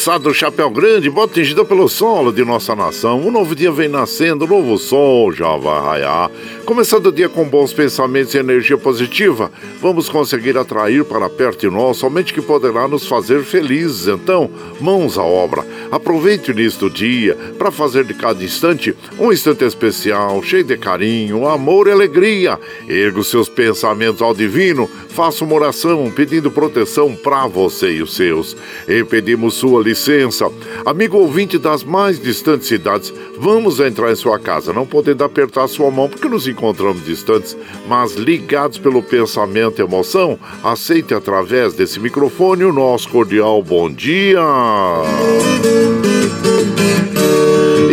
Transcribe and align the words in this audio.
moçada 0.00 0.20
do 0.20 0.32
Chapéu 0.32 0.70
Grande, 0.70 1.10
bota 1.10 1.34
tingida 1.34 1.62
pelo 1.62 1.86
solo 1.86 2.32
de 2.32 2.42
nossa 2.42 2.74
nação. 2.74 3.20
Um 3.20 3.30
novo 3.30 3.54
dia 3.54 3.70
vem 3.70 3.86
nascendo, 3.86 4.46
um 4.46 4.48
novo 4.48 4.78
sol 4.78 5.30
já 5.30 5.54
vai 5.58 5.78
raiar. 5.78 6.30
Começando 6.64 7.08
o 7.08 7.12
dia 7.12 7.28
com 7.28 7.44
bons 7.44 7.74
pensamentos 7.74 8.32
e 8.32 8.38
energia 8.38 8.78
positiva, 8.78 9.52
vamos 9.78 10.08
conseguir 10.08 10.56
atrair 10.56 11.04
para 11.04 11.28
perto 11.28 11.60
de 11.60 11.68
nós 11.68 11.98
somente 11.98 12.32
que 12.32 12.40
poderá 12.40 12.88
nos 12.88 13.06
fazer 13.06 13.42
felizes. 13.42 14.06
Então, 14.06 14.50
mãos 14.80 15.18
à 15.18 15.22
obra. 15.22 15.66
Aproveite 15.92 16.50
o 16.50 16.58
início 16.58 16.80
do 16.80 16.88
dia 16.88 17.36
para 17.58 17.70
fazer 17.70 18.04
de 18.04 18.14
cada 18.14 18.42
instante 18.42 18.96
um 19.18 19.30
instante 19.30 19.64
especial, 19.64 20.42
cheio 20.42 20.64
de 20.64 20.78
carinho, 20.78 21.46
amor 21.46 21.88
e 21.88 21.92
alegria. 21.92 22.58
Erga 22.88 23.20
os 23.20 23.28
seus 23.28 23.50
pensamentos 23.50 24.22
ao 24.22 24.32
divino, 24.32 24.88
faça 25.10 25.44
uma 25.44 25.54
oração 25.54 26.10
pedindo 26.10 26.50
proteção 26.50 27.14
para 27.14 27.46
você 27.46 27.92
e 27.96 28.02
os 28.02 28.14
seus. 28.14 28.56
E 28.88 29.04
pedimos 29.04 29.54
sua 29.54 29.82
licença. 29.82 30.50
Amigo 30.84 31.18
ouvinte 31.18 31.58
das 31.58 31.84
mais 31.84 32.20
distantes 32.20 32.68
cidades, 32.68 33.12
vamos 33.38 33.80
entrar 33.80 34.10
em 34.10 34.16
sua 34.16 34.38
casa, 34.38 34.72
não 34.72 34.86
podendo 34.86 35.24
apertar 35.24 35.68
sua 35.68 35.90
mão 35.90 36.08
porque 36.08 36.28
nos 36.28 36.46
encontramos 36.46 37.04
distantes, 37.04 37.56
mas 37.88 38.14
ligados 38.14 38.78
pelo 38.78 39.02
pensamento 39.02 39.80
e 39.80 39.84
emoção, 39.84 40.38
aceite 40.62 41.14
através 41.14 41.74
desse 41.74 41.98
microfone 42.00 42.64
o 42.64 42.72
nosso 42.72 43.08
cordial 43.08 43.62
bom 43.62 43.90
dia. 43.90 44.40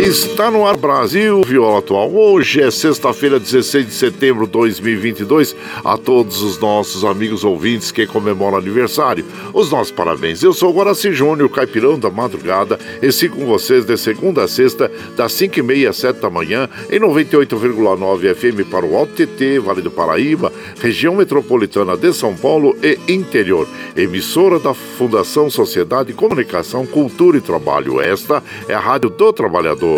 Está 0.08 0.50
no 0.50 0.66
ar 0.66 0.78
Brasil 0.78 1.42
Viola 1.42 1.80
Atual. 1.80 2.10
Hoje 2.10 2.62
é 2.62 2.70
sexta-feira, 2.70 3.38
16 3.38 3.88
de 3.88 3.92
setembro 3.92 4.46
de 4.46 4.52
2022. 4.52 5.54
A 5.84 5.98
todos 5.98 6.40
os 6.40 6.58
nossos 6.58 7.04
amigos 7.04 7.44
ouvintes 7.44 7.92
que 7.92 8.06
comemoram 8.06 8.56
aniversário, 8.56 9.22
os 9.52 9.70
nossos 9.70 9.90
parabéns. 9.92 10.42
Eu 10.42 10.54
sou 10.54 10.72
Guaraci 10.72 11.12
Júnior, 11.12 11.50
caipirão 11.50 11.98
da 11.98 12.08
madrugada, 12.08 12.80
e 13.02 13.12
sigo 13.12 13.36
com 13.36 13.44
vocês 13.44 13.84
de 13.84 13.98
segunda 13.98 14.44
a 14.44 14.48
sexta, 14.48 14.90
das 15.14 15.30
5h30 15.32 15.90
às 15.90 15.96
7 15.98 16.20
da 16.20 16.30
manhã, 16.30 16.70
em 16.90 16.98
98,9 16.98 18.34
FM 18.34 18.66
para 18.70 18.86
o 18.86 18.96
Alto 18.96 19.12
TT, 19.12 19.58
Vale 19.58 19.82
do 19.82 19.90
Paraíba, 19.90 20.50
região 20.80 21.16
metropolitana 21.16 21.98
de 21.98 22.14
São 22.14 22.34
Paulo 22.34 22.74
e 22.82 22.98
interior. 23.12 23.68
Emissora 23.94 24.58
da 24.58 24.72
Fundação 24.72 25.50
Sociedade, 25.50 26.14
Comunicação, 26.14 26.86
Cultura 26.86 27.36
e 27.36 27.42
Trabalho. 27.42 28.00
Esta 28.00 28.42
é 28.66 28.72
a 28.72 28.80
Rádio 28.80 29.10
do 29.10 29.32
Trabalhador. 29.34 29.97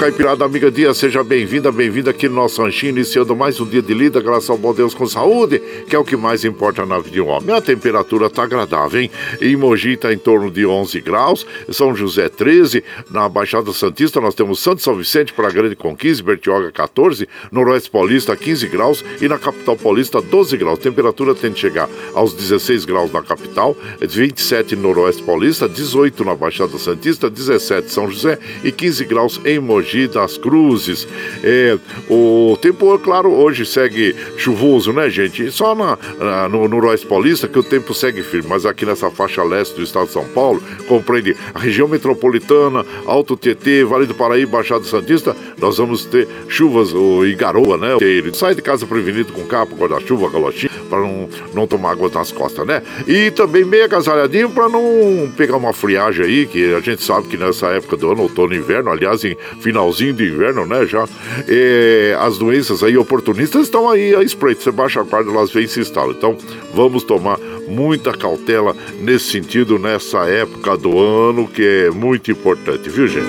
Caipirada 0.00 0.46
Amiga 0.46 0.70
Dia, 0.70 0.94
seja 0.94 1.22
bem-vinda, 1.22 1.70
bem-vinda 1.70 2.10
aqui 2.10 2.26
no 2.26 2.36
nosso 2.36 2.62
ranchinho, 2.62 2.88
iniciando 2.88 3.36
mais 3.36 3.60
um 3.60 3.66
dia 3.66 3.82
de 3.82 3.92
lida, 3.92 4.18
graças 4.18 4.48
ao 4.48 4.56
bom 4.56 4.72
Deus 4.72 4.94
com 4.94 5.06
saúde, 5.06 5.60
que 5.86 5.94
é 5.94 5.98
o 5.98 6.04
que 6.04 6.16
mais 6.16 6.42
importa 6.42 6.86
na 6.86 6.96
vida 6.96 7.10
de 7.10 7.20
um 7.20 7.28
homem. 7.28 7.54
A 7.54 7.60
temperatura 7.60 8.30
tá 8.30 8.44
agradável, 8.44 8.98
hein? 8.98 9.10
Em 9.42 9.54
Mogi 9.56 9.98
tá 9.98 10.10
em 10.10 10.16
torno 10.16 10.50
de 10.50 10.64
11 10.64 10.98
graus, 11.02 11.46
São 11.68 11.94
José 11.94 12.30
13, 12.30 12.82
na 13.10 13.28
Baixada 13.28 13.74
Santista 13.74 14.22
nós 14.22 14.34
temos 14.34 14.60
Santo 14.60 14.80
São 14.80 14.96
Vicente 14.96 15.34
para 15.34 15.50
Grande 15.50 15.76
Conquista, 15.76 16.24
Bertioga 16.24 16.72
14, 16.72 17.28
Noroeste 17.52 17.90
Paulista 17.90 18.34
15 18.34 18.68
graus 18.68 19.04
e 19.20 19.28
na 19.28 19.38
Capital 19.38 19.76
Paulista 19.76 20.22
12 20.22 20.56
graus. 20.56 20.78
Temperatura 20.78 21.34
tende 21.34 21.56
a 21.56 21.58
chegar 21.58 21.90
aos 22.14 22.32
16 22.32 22.86
graus 22.86 23.12
na 23.12 23.22
capital, 23.22 23.76
27 24.00 24.76
no 24.76 24.82
Noroeste 24.84 25.22
Paulista, 25.22 25.68
18 25.68 26.24
na 26.24 26.34
Baixada 26.34 26.78
Santista, 26.78 27.28
17 27.28 27.90
São 27.92 28.10
José 28.10 28.38
e 28.64 28.72
15 28.72 29.04
graus 29.04 29.38
em 29.44 29.58
Mogi 29.58 29.89
das 30.08 30.36
Cruzes. 30.36 31.06
É, 31.42 31.78
o 32.08 32.56
tempo, 32.60 32.94
é 32.94 32.98
claro, 32.98 33.32
hoje 33.32 33.64
segue 33.66 34.14
chuvoso, 34.36 34.92
né, 34.92 35.08
gente? 35.10 35.50
Só 35.50 35.74
na, 35.74 35.98
na, 36.18 36.48
no 36.48 36.68
Noroeste 36.68 37.06
Paulista 37.06 37.48
que 37.48 37.58
o 37.58 37.62
tempo 37.62 37.94
segue 37.94 38.22
firme, 38.22 38.48
mas 38.48 38.64
aqui 38.64 38.86
nessa 38.86 39.10
faixa 39.10 39.42
leste 39.42 39.74
do 39.74 39.82
estado 39.82 40.06
de 40.06 40.12
São 40.12 40.24
Paulo, 40.28 40.62
compreende 40.86 41.36
a 41.54 41.58
região 41.58 41.88
metropolitana, 41.88 42.84
Alto 43.06 43.36
Tietê, 43.36 43.84
Vale 43.84 44.06
do 44.06 44.14
Paraíba, 44.14 44.52
Baixada 44.52 44.84
Santista, 44.84 45.36
nós 45.58 45.78
vamos 45.78 46.04
ter 46.04 46.28
chuvas 46.48 46.90
e 47.26 47.34
garoa, 47.34 47.76
né? 47.76 47.88
Sai 48.34 48.54
de 48.54 48.62
casa 48.62 48.86
prevenido 48.86 49.32
com 49.32 49.44
capa, 49.46 49.74
guarda-chuva, 49.74 50.30
galochinho, 50.30 50.70
para 50.88 51.00
não, 51.00 51.28
não 51.54 51.66
tomar 51.66 51.92
água 51.92 52.10
nas 52.12 52.32
costas, 52.32 52.66
né? 52.66 52.82
E 53.06 53.30
também 53.30 53.64
meio 53.64 53.84
agasalhadinho 53.84 54.50
para 54.50 54.68
não 54.68 55.30
pegar 55.36 55.56
uma 55.56 55.72
friagem 55.72 56.24
aí, 56.24 56.46
que 56.46 56.74
a 56.74 56.80
gente 56.80 57.02
sabe 57.02 57.28
que 57.28 57.36
nessa 57.36 57.68
época 57.68 57.96
do 57.96 58.10
ano, 58.10 58.22
outono 58.22 58.54
e 58.54 58.58
inverno, 58.58 58.90
aliás, 58.90 59.24
em 59.24 59.36
finalzinho 59.80 60.12
de 60.12 60.24
inverno, 60.24 60.66
né, 60.66 60.86
já, 60.86 61.08
é, 61.48 62.16
as 62.20 62.36
doenças 62.36 62.82
aí 62.82 62.96
oportunistas 62.96 63.62
estão 63.62 63.88
aí 63.88 64.14
a 64.14 64.22
espreito. 64.22 64.62
Você 64.62 64.70
baixa 64.70 65.00
a 65.00 65.02
guarda, 65.02 65.30
elas 65.30 65.50
vêm 65.50 65.64
e 65.64 65.68
se 65.68 65.80
instalam. 65.80 66.12
Então, 66.12 66.36
vamos 66.74 67.02
tomar 67.02 67.38
muita 67.66 68.12
cautela 68.12 68.76
nesse 69.00 69.30
sentido, 69.30 69.78
nessa 69.78 70.28
época 70.28 70.76
do 70.76 70.98
ano, 70.98 71.48
que 71.48 71.86
é 71.86 71.90
muito 71.90 72.30
importante, 72.30 72.88
viu, 72.90 73.08
gente? 73.08 73.26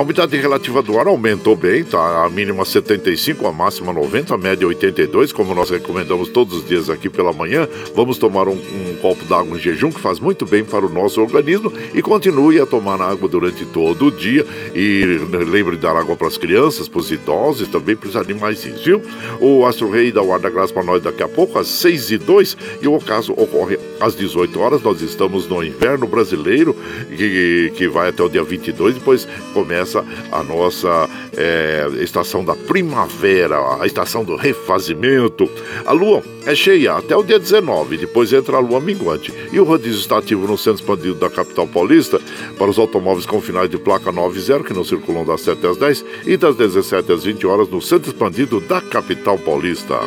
A 0.00 0.02
umidade 0.02 0.34
relativa 0.34 0.80
do 0.80 0.98
ar 0.98 1.08
aumentou 1.08 1.54
bem, 1.54 1.84
tá? 1.84 2.24
A 2.24 2.30
mínima 2.30 2.64
75, 2.64 3.46
a 3.46 3.52
máxima 3.52 3.92
90, 3.92 4.34
a 4.34 4.38
média 4.38 4.66
82, 4.66 5.30
como 5.30 5.54
nós 5.54 5.68
recomendamos 5.68 6.30
todos 6.30 6.56
os 6.56 6.66
dias 6.66 6.88
aqui 6.88 7.10
pela 7.10 7.34
manhã. 7.34 7.68
Vamos 7.94 8.16
tomar 8.16 8.48
um, 8.48 8.52
um 8.52 8.96
copo 9.02 9.22
d'água 9.26 9.58
em 9.58 9.60
jejum, 9.60 9.92
que 9.92 10.00
faz 10.00 10.18
muito 10.18 10.46
bem 10.46 10.64
para 10.64 10.86
o 10.86 10.88
nosso 10.88 11.20
organismo, 11.20 11.70
e 11.92 12.00
continue 12.00 12.58
a 12.58 12.64
tomar 12.64 12.98
água 12.98 13.28
durante 13.28 13.66
todo 13.66 14.06
o 14.06 14.10
dia. 14.10 14.46
E 14.74 15.20
lembre 15.46 15.76
de 15.76 15.82
dar 15.82 15.94
água 15.94 16.16
para 16.16 16.28
as 16.28 16.38
crianças, 16.38 16.88
para 16.88 17.00
os 17.00 17.12
idosos 17.12 17.68
também 17.68 17.94
para 17.94 18.08
os 18.08 18.16
animais, 18.16 18.64
viu? 18.82 19.02
O 19.38 19.66
Astro 19.66 19.90
Rei 19.90 20.10
o 20.16 20.32
ar 20.32 20.40
da 20.40 20.48
graça 20.48 20.72
para 20.72 20.82
nós 20.82 21.02
daqui 21.02 21.22
a 21.22 21.28
pouco, 21.28 21.58
às 21.58 21.66
6 21.66 22.12
e 22.12 22.16
2 22.16 22.56
e 22.80 22.88
o 22.88 22.94
ocaso 22.94 23.34
ocorre 23.34 23.78
às 24.00 24.16
18 24.16 24.58
horas. 24.60 24.80
Nós 24.80 25.02
estamos 25.02 25.46
no 25.46 25.62
inverno 25.62 26.06
brasileiro, 26.06 26.74
que, 27.14 27.70
que 27.76 27.86
vai 27.86 28.08
até 28.08 28.22
o 28.22 28.30
dia 28.30 28.42
22, 28.42 28.94
depois 28.94 29.28
começa 29.52 29.89
começa 29.90 30.04
a 30.30 30.42
nossa 30.42 31.08
é, 31.36 31.88
estação 32.00 32.44
da 32.44 32.54
primavera, 32.54 33.56
a 33.80 33.86
estação 33.86 34.24
do 34.24 34.36
refazimento. 34.36 35.50
A 35.84 35.92
lua 35.92 36.22
é 36.46 36.54
cheia 36.54 36.94
até 36.94 37.16
o 37.16 37.22
dia 37.22 37.38
19, 37.38 37.96
depois 37.96 38.32
entra 38.32 38.56
a 38.56 38.60
lua 38.60 38.80
minguante. 38.80 39.32
E 39.52 39.58
o 39.58 39.64
rodízio 39.64 40.00
está 40.00 40.18
ativo 40.18 40.46
no 40.46 40.56
centro 40.56 40.82
expandido 40.82 41.14
da 41.14 41.28
capital 41.28 41.66
paulista 41.66 42.20
para 42.56 42.70
os 42.70 42.78
automóveis 42.78 43.26
com 43.26 43.40
finais 43.40 43.68
de 43.68 43.78
placa 43.78 44.12
90 44.12 44.64
que 44.64 44.72
não 44.72 44.84
circulam 44.84 45.24
das 45.24 45.40
7 45.40 45.66
às 45.66 45.76
10 45.76 46.04
e 46.26 46.36
das 46.36 46.54
17 46.56 47.12
às 47.12 47.24
20 47.24 47.46
horas 47.46 47.68
no 47.68 47.82
centro 47.82 48.10
expandido 48.10 48.60
da 48.60 48.80
capital 48.80 49.38
paulista. 49.38 49.98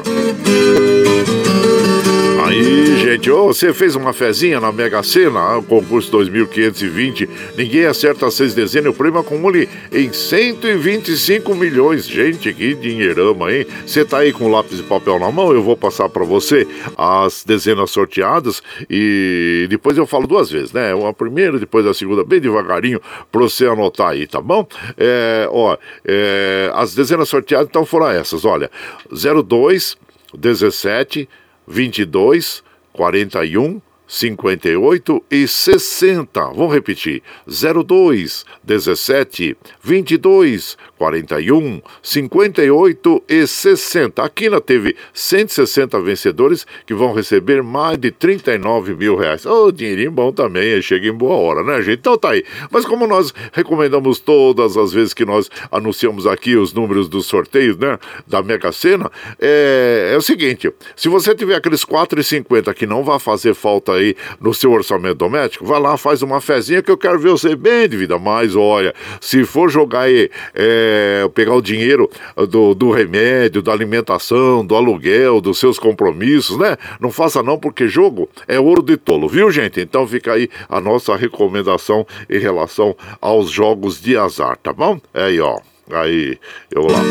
Aí, 2.54 3.00
gente, 3.00 3.32
oh, 3.32 3.48
você 3.48 3.74
fez 3.74 3.96
uma 3.96 4.14
fezinha 4.14 4.60
na 4.60 4.72
Mega 4.72 5.02
Sena, 5.02 5.58
o 5.58 5.64
concurso 5.64 6.12
2520. 6.12 7.28
Ninguém 7.58 7.86
acerta 7.86 8.30
seis 8.30 8.54
dezenas, 8.54 8.94
o 8.94 8.96
prêmio 8.96 9.20
acumule 9.20 9.68
em 9.92 10.14
125 10.14 11.56
milhões. 11.56 12.08
Gente, 12.08 12.54
que 12.54 12.76
dinheirama, 12.76 13.52
hein? 13.52 13.66
Você 13.88 14.06
tá 14.06 14.20
aí 14.20 14.32
com 14.32 14.52
lápis 14.52 14.82
e 14.82 14.84
papel 14.84 15.18
na 15.18 15.32
mão, 15.32 15.52
eu 15.52 15.64
vou 15.64 15.76
passar 15.76 16.08
para 16.10 16.24
você 16.24 16.68
as 16.96 17.44
dezenas 17.44 17.90
sorteadas 17.90 18.62
e 18.88 19.66
depois 19.68 19.98
eu 19.98 20.06
falo 20.06 20.28
duas 20.28 20.52
vezes, 20.52 20.72
né? 20.72 20.94
Uma 20.94 21.12
primeira, 21.12 21.58
depois 21.58 21.88
a 21.88 21.94
segunda, 21.94 22.24
bem 22.24 22.40
devagarinho, 22.40 23.02
para 23.32 23.42
você 23.42 23.66
anotar 23.66 24.10
aí, 24.10 24.28
tá 24.28 24.40
bom? 24.40 24.68
É, 24.96 25.48
ó, 25.50 25.76
é, 26.06 26.70
as 26.76 26.94
dezenas 26.94 27.30
sorteadas 27.30 27.68
então 27.68 27.84
foram 27.84 28.12
essas, 28.12 28.46
olha, 28.46 28.70
02, 29.10 29.98
17, 30.38 31.28
22, 31.68 32.64
41, 32.92 33.82
58 34.08 35.24
e 35.32 35.48
60. 35.48 36.42
Vamos 36.54 36.74
repetir: 36.74 37.24
02, 37.48 38.46
17, 38.64 39.58
22, 39.82 40.78
41, 41.04 41.82
58 42.02 43.24
e 43.28 43.46
60. 43.46 44.24
A 44.24 44.30
Quina 44.30 44.62
teve 44.62 44.96
160 45.14 46.00
vencedores 46.00 46.66
que 46.86 46.94
vão 46.94 47.12
receber 47.12 47.62
mais 47.62 47.98
de 47.98 48.10
39 48.10 48.96
mil 48.96 49.18
reais. 49.18 49.46
Ô, 49.46 49.66
oh, 49.66 49.72
dinheirinho 49.72 50.12
bom 50.12 50.32
também, 50.32 50.82
chega 50.82 51.06
em 51.10 51.12
boa 51.12 51.36
hora, 51.36 51.62
né, 51.62 51.82
gente? 51.82 52.00
Então 52.00 52.18
tá 52.18 52.30
aí. 52.30 52.46
Mas 52.72 52.86
como 52.86 53.06
nós 53.06 53.34
recomendamos 53.52 54.22
todas 54.22 54.78
as 54.78 54.94
vezes 54.94 55.14
que 55.14 55.26
nós 55.26 55.50
anunciamos 55.70 56.26
aqui 56.26 56.56
os 56.56 56.72
números 56.72 57.10
dos 57.10 57.26
sorteios, 57.26 57.76
né, 57.76 58.00
da 58.26 58.42
Mega 58.42 58.72
Sena, 58.72 59.12
é, 59.42 60.12
é 60.14 60.18
o 60.18 60.22
seguinte: 60.22 60.72
se 60.96 61.10
você 61.10 61.36
tiver 61.36 61.56
aqueles 61.56 61.84
4,50 61.84 62.74
que 62.74 62.86
não 62.88 63.04
vai 63.04 63.20
fazer 63.20 63.54
falta 63.54 63.92
aí 63.92 64.16
no 64.40 64.54
seu 64.54 64.72
orçamento 64.72 65.16
doméstico, 65.16 65.66
vai 65.66 65.82
lá, 65.82 65.98
faz 65.98 66.22
uma 66.22 66.40
fezinha 66.40 66.82
que 66.82 66.90
eu 66.90 66.98
quero 66.98 67.20
ver 67.20 67.32
você 67.32 67.58
bem 67.58 67.90
de 67.90 67.98
vida. 67.98 68.18
Mas 68.18 68.56
olha, 68.56 68.96
se 69.20 69.44
for 69.44 69.70
jogar 69.70 70.04
aí. 70.04 70.30
É, 70.56 70.93
é, 70.94 71.28
pegar 71.30 71.56
o 71.56 71.62
dinheiro 71.62 72.10
do, 72.50 72.76
do 72.76 72.92
remédio, 72.92 73.62
da 73.62 73.72
alimentação, 73.72 74.66
do 74.66 74.76
aluguel, 74.76 75.42
dos 75.42 75.58
seus 75.58 75.80
compromissos, 75.80 76.58
né? 76.58 76.78
Não 77.00 77.12
faça 77.12 77.42
não, 77.42 77.58
porque 77.58 77.88
jogo 77.88 78.30
é 78.48 78.60
ouro 78.60 78.84
de 78.84 78.98
tolo, 78.98 79.28
viu, 79.28 79.50
gente? 79.52 79.82
Então 79.82 80.08
fica 80.08 80.34
aí 80.34 80.50
a 80.70 80.80
nossa 80.80 81.16
recomendação 81.16 82.06
em 82.30 82.38
relação 82.38 82.96
aos 83.20 83.50
jogos 83.50 84.02
de 84.02 84.18
azar, 84.18 84.58
tá 84.58 84.72
bom? 84.72 85.00
É 85.14 85.24
aí, 85.24 85.40
ó. 85.40 85.73
Aí, 85.94 86.38
eu 86.72 86.84
lá. 86.84 87.02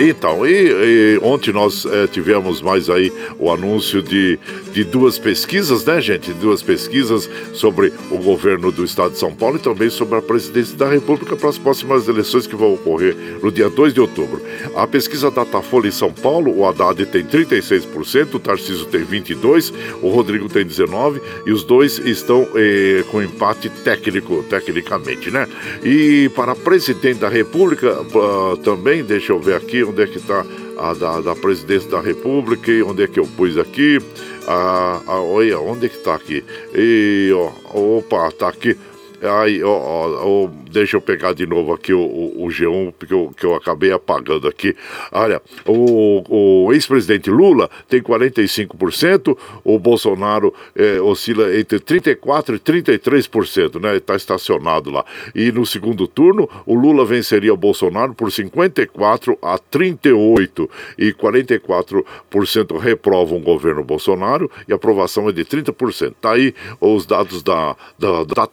Então, 0.00 0.46
e, 0.46 0.52
e 0.52 1.18
ontem 1.22 1.52
nós 1.52 1.84
é, 1.84 2.06
tivemos 2.06 2.62
mais 2.62 2.88
aí 2.88 3.12
o 3.36 3.50
anúncio 3.50 4.00
de, 4.00 4.38
de 4.72 4.84
duas 4.84 5.18
pesquisas, 5.18 5.84
né, 5.84 6.00
gente? 6.00 6.32
Duas 6.34 6.62
pesquisas 6.62 7.28
sobre 7.52 7.92
o 8.08 8.18
governo 8.18 8.70
do 8.70 8.84
estado 8.84 9.12
de 9.12 9.18
São 9.18 9.34
Paulo 9.34 9.56
e 9.56 9.58
também 9.58 9.90
sobre 9.90 10.16
a 10.16 10.22
presidência 10.22 10.76
da 10.76 10.88
República 10.88 11.34
para 11.34 11.48
as 11.48 11.58
próximas 11.58 12.06
eleições 12.06 12.46
que 12.46 12.54
vão 12.54 12.74
ocorrer 12.74 13.16
no 13.42 13.50
dia 13.50 13.68
2 13.68 13.92
de 13.92 14.00
outubro. 14.00 14.40
A 14.76 14.86
pesquisa 14.86 15.32
Datafolha 15.32 15.88
em 15.88 15.92
São 15.92 16.12
Paulo, 16.12 16.56
o 16.56 16.64
Haddad 16.64 17.04
tem 17.06 17.24
36%, 17.24 18.34
o 18.34 18.38
Tarcísio 18.38 18.86
tem 18.86 19.04
22%, 19.04 19.74
o 20.00 20.10
Rodrigo 20.10 20.48
tem 20.48 20.64
19% 20.64 21.20
e 21.44 21.50
os 21.50 21.64
dois 21.64 21.98
estão 21.98 22.46
eh, 22.54 23.02
com 23.10 23.20
empate 23.20 23.68
técnico, 23.68 24.44
tecnicamente, 24.48 25.28
né? 25.28 25.48
E 25.82 26.30
para 26.36 26.54
presidente 26.78 27.18
da 27.18 27.28
República, 27.28 28.00
uh, 28.00 28.56
também, 28.58 29.02
deixa 29.02 29.32
eu 29.32 29.40
ver 29.40 29.56
aqui 29.56 29.82
onde 29.82 30.00
é 30.00 30.06
que 30.06 30.18
está 30.18 30.46
a 30.78 30.94
da, 30.94 31.20
da 31.20 31.34
presidência 31.34 31.90
da 31.90 32.00
República, 32.00 32.70
onde 32.86 33.02
é 33.02 33.08
que 33.08 33.18
eu 33.18 33.26
pus 33.26 33.58
aqui. 33.58 33.98
Ah, 34.46 35.02
ah, 35.06 35.20
olha, 35.20 35.58
onde 35.58 35.86
é 35.86 35.88
que 35.88 35.96
está 35.96 36.14
aqui? 36.14 36.44
E, 36.72 37.30
ó, 37.34 37.98
opa, 37.98 38.28
está 38.28 38.48
aqui. 38.48 38.78
Aí, 39.22 39.62
ó, 39.64 39.70
ó, 39.70 40.44
ó, 40.44 40.50
deixa 40.70 40.96
eu 40.96 41.00
pegar 41.00 41.32
de 41.32 41.46
novo 41.46 41.72
aqui 41.72 41.92
o, 41.92 42.00
o, 42.00 42.44
o 42.44 42.48
G1, 42.48 42.92
porque 42.96 43.12
eu, 43.12 43.34
que 43.36 43.44
eu 43.44 43.54
acabei 43.54 43.90
apagando 43.90 44.46
aqui. 44.46 44.76
Olha, 45.10 45.42
o, 45.66 46.66
o 46.66 46.72
ex-presidente 46.72 47.28
Lula 47.30 47.68
tem 47.88 48.00
45%, 48.00 49.36
o 49.64 49.78
Bolsonaro 49.78 50.54
é, 50.76 51.00
oscila 51.00 51.56
entre 51.58 51.80
34% 51.80 52.54
e 52.54 52.98
33%, 52.98 53.80
né? 53.80 53.96
Está 53.96 54.14
estacionado 54.14 54.90
lá. 54.90 55.04
E 55.34 55.50
no 55.50 55.66
segundo 55.66 56.06
turno, 56.06 56.48
o 56.64 56.74
Lula 56.74 57.04
venceria 57.04 57.52
o 57.52 57.56
Bolsonaro 57.56 58.14
por 58.14 58.28
54% 58.28 59.36
a 59.42 59.58
38%, 59.58 60.68
e 60.96 61.12
44% 61.12 62.78
reprovam 62.78 63.38
o 63.38 63.42
governo 63.42 63.82
Bolsonaro, 63.82 64.50
e 64.68 64.72
a 64.72 64.76
aprovação 64.76 65.28
é 65.28 65.32
de 65.32 65.44
30%. 65.44 66.14
Tá 66.20 66.32
aí 66.32 66.54
os 66.80 67.04
dados 67.04 67.42
da, 67.42 67.76
da, 67.98 68.24
da 68.24 68.46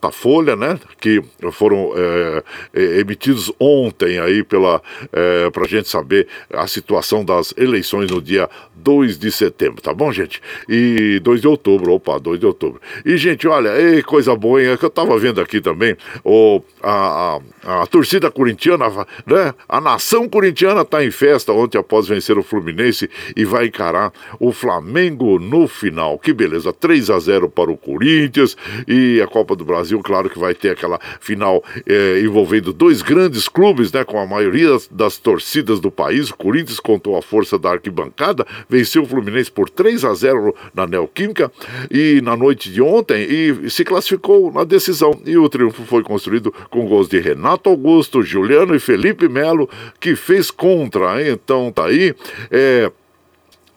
Né, 0.55 0.79
que 1.01 1.21
foram 1.51 1.91
é, 1.95 2.99
emitidos 2.99 3.51
ontem 3.59 4.19
aí 4.19 4.43
pela 4.43 4.81
é, 5.11 5.49
para 5.49 5.65
a 5.65 5.67
gente 5.67 5.89
saber 5.89 6.27
a 6.51 6.65
situação 6.67 7.25
das 7.25 7.53
eleições 7.57 8.09
no 8.09 8.21
dia 8.21 8.49
2 8.75 9.17
de 9.17 9.31
setembro, 9.31 9.81
tá 9.81 9.93
bom, 9.93 10.11
gente? 10.11 10.41
E 10.69 11.19
2 11.23 11.41
de 11.41 11.47
outubro, 11.47 11.93
opa, 11.93 12.19
2 12.19 12.39
de 12.39 12.45
outubro. 12.45 12.79
E, 13.03 13.17
gente, 13.17 13.47
olha, 13.47 13.71
coisa 14.03 14.35
boa, 14.35 14.61
hein? 14.61 14.69
É 14.69 14.77
que 14.77 14.85
eu 14.85 14.89
tava 14.89 15.17
vendo 15.17 15.41
aqui 15.41 15.59
também, 15.59 15.97
o, 16.23 16.61
a, 16.83 17.39
a, 17.63 17.81
a 17.81 17.87
torcida 17.87 18.29
corintiana, 18.29 18.85
né? 19.25 19.53
A 19.67 19.81
nação 19.81 20.29
corintiana 20.29 20.85
tá 20.85 21.03
em 21.03 21.09
festa 21.09 21.51
ontem 21.51 21.77
após 21.77 22.07
vencer 22.07 22.37
o 22.37 22.43
Fluminense 22.43 23.09
e 23.35 23.43
vai 23.43 23.65
encarar 23.65 24.13
o 24.39 24.51
Flamengo 24.51 25.39
no 25.39 25.67
final. 25.67 26.19
Que 26.19 26.31
beleza, 26.31 26.71
3 26.71 27.09
a 27.09 27.19
0 27.19 27.49
para 27.49 27.71
o 27.71 27.77
Corinthians 27.77 28.55
e 28.87 29.19
a 29.21 29.27
Copa 29.27 29.55
do 29.55 29.65
Brasil, 29.65 29.99
claro 30.03 30.29
que 30.29 30.37
vai 30.37 30.44
vai 30.45 30.53
ter 30.53 30.69
aquela 30.69 30.99
final 31.19 31.63
é, 31.85 32.21
envolvendo 32.21 32.71
dois 32.71 33.01
grandes 33.01 33.47
clubes, 33.47 33.91
né, 33.91 34.03
com 34.03 34.19
a 34.19 34.25
maioria 34.25 34.69
das, 34.69 34.87
das, 34.87 35.17
torcidas 35.17 35.79
do 35.79 35.89
país. 35.89 36.29
O 36.29 36.37
Corinthians 36.37 36.79
contou 36.79 37.17
a 37.17 37.21
força 37.21 37.57
da 37.57 37.71
arquibancada, 37.71 38.45
venceu 38.69 39.03
o 39.03 39.05
Fluminense 39.05 39.51
por 39.51 39.69
3 39.69 40.05
a 40.05 40.13
0 40.13 40.55
na 40.73 40.85
Neoquímica 40.85 41.51
e 41.89 42.21
na 42.21 42.35
noite 42.35 42.71
de 42.71 42.81
ontem 42.81 43.25
e 43.29 43.69
se 43.69 43.83
classificou 43.83 44.51
na 44.51 44.63
decisão. 44.63 45.19
E 45.25 45.37
o 45.37 45.49
triunfo 45.49 45.83
foi 45.83 46.03
construído 46.03 46.53
com 46.69 46.87
gols 46.87 47.09
de 47.09 47.19
Renato 47.19 47.69
Augusto, 47.69 48.21
Juliano 48.21 48.75
e 48.75 48.79
Felipe 48.79 49.27
Melo, 49.27 49.69
que 49.99 50.15
fez 50.15 50.51
contra. 50.51 51.27
Então 51.27 51.71
tá 51.71 51.85
aí. 51.85 52.13
É, 52.51 52.91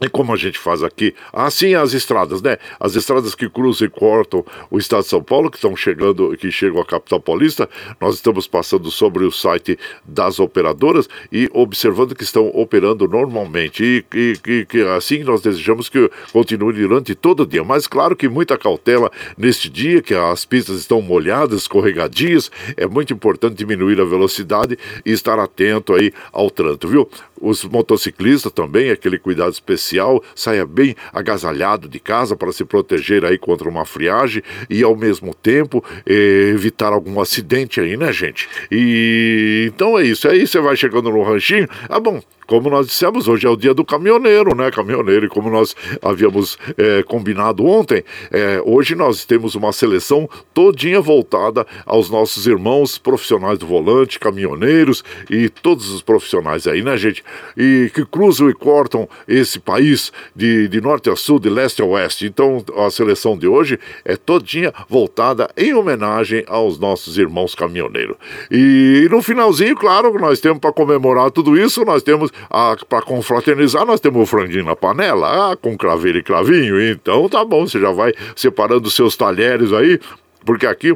E 0.00 0.08
como 0.08 0.32
a 0.32 0.36
gente 0.36 0.58
faz 0.58 0.82
aqui, 0.84 1.12
assim 1.32 1.74
as 1.74 1.92
estradas, 1.92 2.40
né? 2.40 2.56
As 2.78 2.94
estradas 2.94 3.34
que 3.34 3.48
cruzam 3.48 3.86
e 3.86 3.90
cortam 3.90 4.44
o 4.70 4.78
estado 4.78 5.02
de 5.02 5.08
São 5.08 5.22
Paulo, 5.22 5.50
que 5.50 5.56
estão 5.56 5.74
chegando, 5.76 6.36
que 6.36 6.52
chegam 6.52 6.80
à 6.80 6.84
capital 6.84 7.20
paulista, 7.20 7.68
nós 8.00 8.14
estamos 8.14 8.46
passando 8.46 8.90
sobre 8.92 9.24
o 9.24 9.32
site 9.32 9.76
das 10.04 10.38
operadoras 10.38 11.08
e 11.32 11.50
observando 11.52 12.14
que 12.14 12.22
estão 12.22 12.48
operando 12.54 13.08
normalmente. 13.08 13.82
E, 13.82 14.04
e, 14.46 14.66
e 14.72 14.82
assim 14.96 15.24
nós 15.24 15.40
desejamos 15.40 15.88
que 15.88 16.08
continue 16.32 16.72
durante 16.74 17.14
todo 17.16 17.42
o 17.42 17.46
dia. 17.46 17.64
Mas 17.64 17.88
claro 17.88 18.14
que 18.14 18.28
muita 18.28 18.56
cautela 18.56 19.10
neste 19.36 19.68
dia, 19.68 20.00
que 20.00 20.14
as 20.14 20.44
pistas 20.44 20.78
estão 20.78 21.02
molhadas, 21.02 21.62
escorregadias, 21.62 22.52
é 22.76 22.86
muito 22.86 23.12
importante 23.12 23.56
diminuir 23.56 24.00
a 24.00 24.04
velocidade 24.04 24.78
e 25.04 25.10
estar 25.10 25.40
atento 25.40 25.92
aí 25.92 26.12
ao 26.32 26.48
trânsito, 26.50 26.86
viu? 26.86 27.08
Os 27.40 27.64
motociclistas 27.64 28.52
também, 28.52 28.90
aquele 28.90 29.18
cuidado 29.18 29.52
especial, 29.52 30.22
saia 30.34 30.66
bem 30.66 30.94
agasalhado 31.12 31.88
de 31.88 31.98
casa 32.00 32.36
para 32.36 32.52
se 32.52 32.64
proteger 32.64 33.24
aí 33.24 33.38
contra 33.38 33.68
uma 33.68 33.84
friagem 33.84 34.42
e 34.68 34.82
ao 34.82 34.96
mesmo 34.96 35.34
tempo 35.34 35.84
eh, 36.06 36.50
evitar 36.54 36.92
algum 36.92 37.20
acidente 37.20 37.80
aí, 37.80 37.96
né, 37.96 38.12
gente? 38.12 38.48
E 38.70 39.70
então 39.72 39.98
é 39.98 40.04
isso. 40.04 40.28
Aí 40.28 40.46
você 40.46 40.60
vai 40.60 40.76
chegando 40.76 41.10
no 41.10 41.22
ranchinho, 41.22 41.68
ah, 41.88 42.00
bom, 42.00 42.20
como 42.48 42.70
nós 42.70 42.86
dissemos, 42.86 43.28
hoje 43.28 43.46
é 43.46 43.50
o 43.50 43.56
dia 43.56 43.74
do 43.74 43.84
caminhoneiro, 43.84 44.54
né? 44.54 44.70
Caminhoneiro, 44.70 45.26
e 45.26 45.28
como 45.28 45.50
nós 45.50 45.76
havíamos 46.00 46.56
é, 46.78 47.02
combinado 47.02 47.62
ontem, 47.66 48.02
é, 48.30 48.58
hoje 48.64 48.94
nós 48.94 49.26
temos 49.26 49.54
uma 49.54 49.70
seleção 49.70 50.26
todinha 50.54 50.98
voltada 50.98 51.66
aos 51.84 52.08
nossos 52.08 52.46
irmãos 52.46 52.96
profissionais 52.96 53.58
do 53.58 53.66
volante, 53.66 54.18
caminhoneiros 54.18 55.04
e 55.28 55.50
todos 55.50 55.90
os 55.90 56.00
profissionais 56.00 56.66
aí, 56.66 56.82
né, 56.82 56.96
gente? 56.96 57.22
E 57.54 57.90
que 57.94 58.06
cruzam 58.06 58.48
e 58.48 58.54
cortam 58.54 59.06
esse 59.28 59.60
país 59.60 60.10
de, 60.34 60.68
de 60.68 60.80
norte 60.80 61.10
a 61.10 61.16
sul, 61.16 61.38
de 61.38 61.50
leste 61.50 61.82
a 61.82 61.84
oeste. 61.84 62.24
Então, 62.24 62.64
a 62.78 62.90
seleção 62.90 63.36
de 63.36 63.46
hoje 63.46 63.78
é 64.06 64.16
todinha 64.16 64.72
voltada 64.88 65.50
em 65.54 65.74
homenagem 65.74 66.44
aos 66.46 66.78
nossos 66.78 67.18
irmãos 67.18 67.54
caminhoneiros. 67.54 68.16
E, 68.50 69.02
e 69.04 69.08
no 69.10 69.20
finalzinho, 69.20 69.76
claro, 69.76 70.18
nós 70.18 70.40
temos 70.40 70.60
para 70.60 70.72
comemorar 70.72 71.30
tudo 71.30 71.54
isso, 71.54 71.84
nós 71.84 72.02
temos 72.02 72.32
ah, 72.50 72.76
para 72.88 73.02
confraternizar, 73.02 73.84
nós 73.84 74.00
temos 74.00 74.22
o 74.22 74.26
franguinho 74.26 74.64
na 74.64 74.76
panela, 74.76 75.52
ah, 75.52 75.56
com 75.56 75.76
craveiro 75.76 76.18
e 76.18 76.22
cravinho. 76.22 76.80
Então 76.80 77.28
tá 77.28 77.44
bom, 77.44 77.66
você 77.66 77.80
já 77.80 77.90
vai 77.90 78.12
separando 78.36 78.90
seus 78.90 79.16
talheres 79.16 79.72
aí, 79.72 80.00
porque 80.44 80.66
aqui 80.66 80.94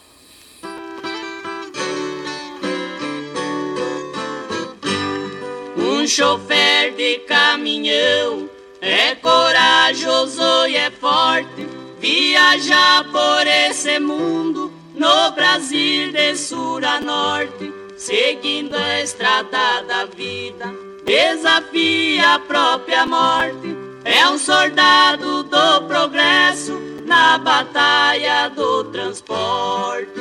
Um 5.76 6.07
chofer 6.07 6.95
de 6.97 7.19
caminhão 7.21 8.49
é 8.81 9.14
corajoso 9.14 10.67
e 10.69 10.76
é 10.76 10.91
forte, 10.91 11.69
viajar 12.00 13.05
por 13.11 13.47
esse 13.47 14.00
mundo 14.00 14.73
no 14.95 15.31
Brasil 15.33 16.12
de 16.12 16.37
sul 16.37 16.81
a 16.85 17.00
norte, 17.00 17.73
seguindo 17.97 18.75
a 18.75 19.00
estrada 19.00 19.83
da 19.87 20.05
vida 20.07 20.91
desafia 21.04 22.35
a 22.35 22.38
própria 22.38 23.06
morte. 23.06 23.76
É 24.04 24.28
um 24.28 24.38
soldado 24.38 25.44
do 25.44 25.82
progresso 25.87 26.80
na 27.06 27.38
batalha 27.38 28.49
do 28.49 28.85
transporte. 28.85 30.12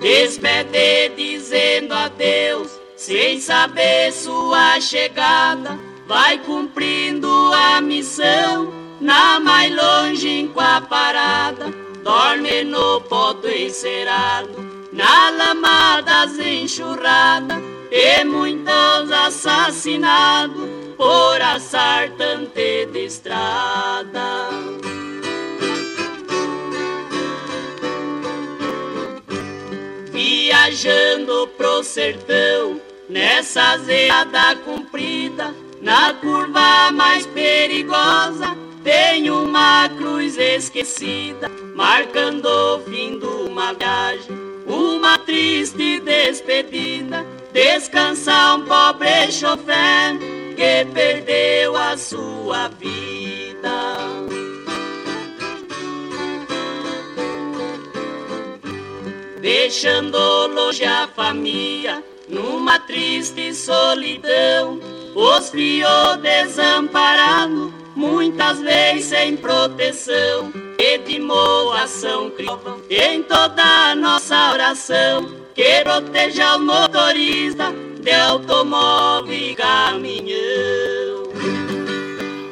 Despede 0.00 1.10
dizendo 1.16 1.94
adeus, 1.94 2.78
sem 2.96 3.40
saber 3.40 4.12
sua 4.12 4.80
chegada. 4.80 5.78
Vai 6.06 6.38
cumprindo 6.38 7.28
a 7.54 7.80
missão, 7.80 8.70
na 9.00 9.40
mais 9.40 9.74
longe 9.74 10.50
com 10.52 10.60
a 10.60 10.80
parada. 10.80 11.72
Dorme 12.04 12.62
no 12.64 13.00
poto 13.00 13.48
encerado 13.48 14.54
na 14.92 15.30
lamadas 15.30 16.38
enxurrada 16.38 17.60
e 17.90 18.22
muitos 18.24 19.10
assassinados 19.10 20.68
por 20.96 21.42
assaltante 21.42 22.86
de 22.92 23.06
estrada. 23.06 24.48
viajando 30.64 31.48
pro 31.58 31.82
sertão, 31.82 32.80
nessa 33.08 33.76
zeada 33.78 34.56
comprida, 34.64 35.54
na 35.82 36.14
curva 36.14 36.90
mais 36.92 37.26
perigosa, 37.26 38.56
tem 38.82 39.30
uma 39.30 39.88
cruz 39.90 40.38
esquecida, 40.38 40.83
marcando 41.74 42.46
o 42.46 42.80
fim 42.80 43.18
de 43.18 43.26
uma 43.26 43.72
viagem, 43.72 44.36
uma 44.66 45.18
triste 45.18 46.00
despedida. 46.00 47.24
Descansa 47.52 48.54
um 48.54 48.62
pobre 48.62 49.30
chofer 49.30 50.18
que 50.56 50.84
perdeu 50.92 51.76
a 51.76 51.96
sua 51.96 52.68
vida. 52.68 53.04
Deixando 59.40 60.18
longe 60.48 60.84
a 60.84 61.06
família, 61.08 62.02
numa 62.28 62.78
triste 62.78 63.54
solidão, 63.54 64.80
os 65.14 65.50
fios 65.50 66.16
desamparados, 66.22 67.70
muitas 67.94 68.58
vezes 68.60 69.04
sem 69.04 69.36
proteção, 69.36 70.50
criova 72.36 72.78
em 72.90 73.22
toda 73.22 73.62
a 73.62 73.94
nossa 73.94 74.52
oração 74.52 75.30
que 75.54 75.82
proteja 75.82 76.56
o 76.56 76.60
motorista 76.60 77.72
de 78.00 78.12
automóvel 78.12 79.32
e 79.32 79.54
caminhão. 79.54 81.03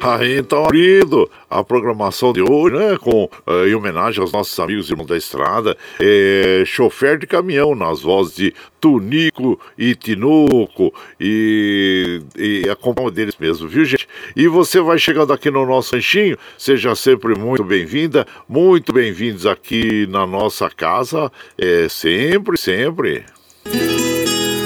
Aí 0.03 0.37
então, 0.37 0.65
abrindo 0.65 1.31
a 1.49 1.63
programação 1.63 2.33
de 2.33 2.41
hoje, 2.41 2.75
né, 2.75 2.97
com, 2.97 3.23
uh, 3.23 3.65
em 3.65 3.73
homenagem 3.73 4.19
aos 4.19 4.33
nossos 4.33 4.59
amigos 4.59 4.89
irmãos 4.89 5.07
da 5.07 5.15
estrada, 5.15 5.77
é, 5.97 6.63
chofer 6.65 7.17
de 7.17 7.25
caminhão, 7.25 7.73
nas 7.73 8.01
vozes 8.01 8.35
de 8.35 8.53
Tunico 8.81 9.57
e 9.77 9.95
Tinoco, 9.95 10.93
e, 11.17 12.21
e 12.35 12.69
a 12.69 12.75
companhia 12.75 13.11
deles 13.11 13.37
mesmo, 13.39 13.65
viu 13.65 13.85
gente? 13.85 14.05
E 14.35 14.45
você 14.45 14.81
vai 14.81 14.99
chegando 14.99 15.31
aqui 15.31 15.49
no 15.49 15.65
nosso 15.65 15.95
ranchinho, 15.95 16.37
seja 16.57 16.93
sempre 16.95 17.33
muito 17.39 17.63
bem-vinda, 17.63 18.27
muito 18.47 18.91
bem-vindos 18.91 19.45
aqui 19.45 20.05
na 20.07 20.27
nossa 20.27 20.69
casa, 20.69 21.31
é, 21.57 21.87
sempre, 21.87 22.57
sempre. 22.57 23.23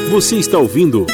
Você 0.09 0.37
está 0.37 0.57
ouvindo 0.57 1.05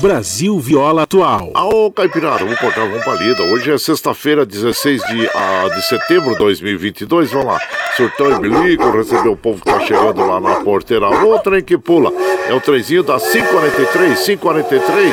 Brasil 0.00 0.58
Viola 0.60 1.02
Atual. 1.02 1.50
Ô, 1.54 1.90
Caipirada, 1.90 2.38
vamos 2.38 2.58
cortar 2.58 2.84
uma 2.84 3.02
palida. 3.04 3.42
Hoje 3.42 3.72
é 3.72 3.78
sexta-feira, 3.78 4.46
16 4.46 5.02
de, 5.02 5.26
uh, 5.26 5.74
de 5.74 5.82
setembro 5.82 6.32
de 6.32 6.38
2022. 6.38 7.30
Vamos 7.32 7.46
lá. 7.46 7.60
Surtão 7.96 8.30
e 8.30 8.38
Bilico, 8.38 8.90
receber 8.90 9.28
o 9.28 9.36
povo 9.36 9.58
que 9.58 9.70
tá 9.70 9.80
chegando 9.80 10.24
lá 10.24 10.40
na 10.40 10.56
porteira. 10.56 11.08
O 11.08 11.38
trem 11.40 11.62
que 11.62 11.76
pula. 11.76 12.12
É 12.48 12.54
o 12.54 12.60
trenzinho 12.60 13.02
da 13.02 13.18
543, 13.18 14.18
543. 14.18 15.12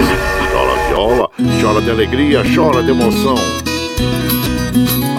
Chora 0.52 0.88
viola, 0.88 1.30
chora 1.62 1.82
de 1.82 1.90
alegria, 1.90 2.44
chora 2.56 2.84
de 2.84 2.92
emoção. 2.92 3.36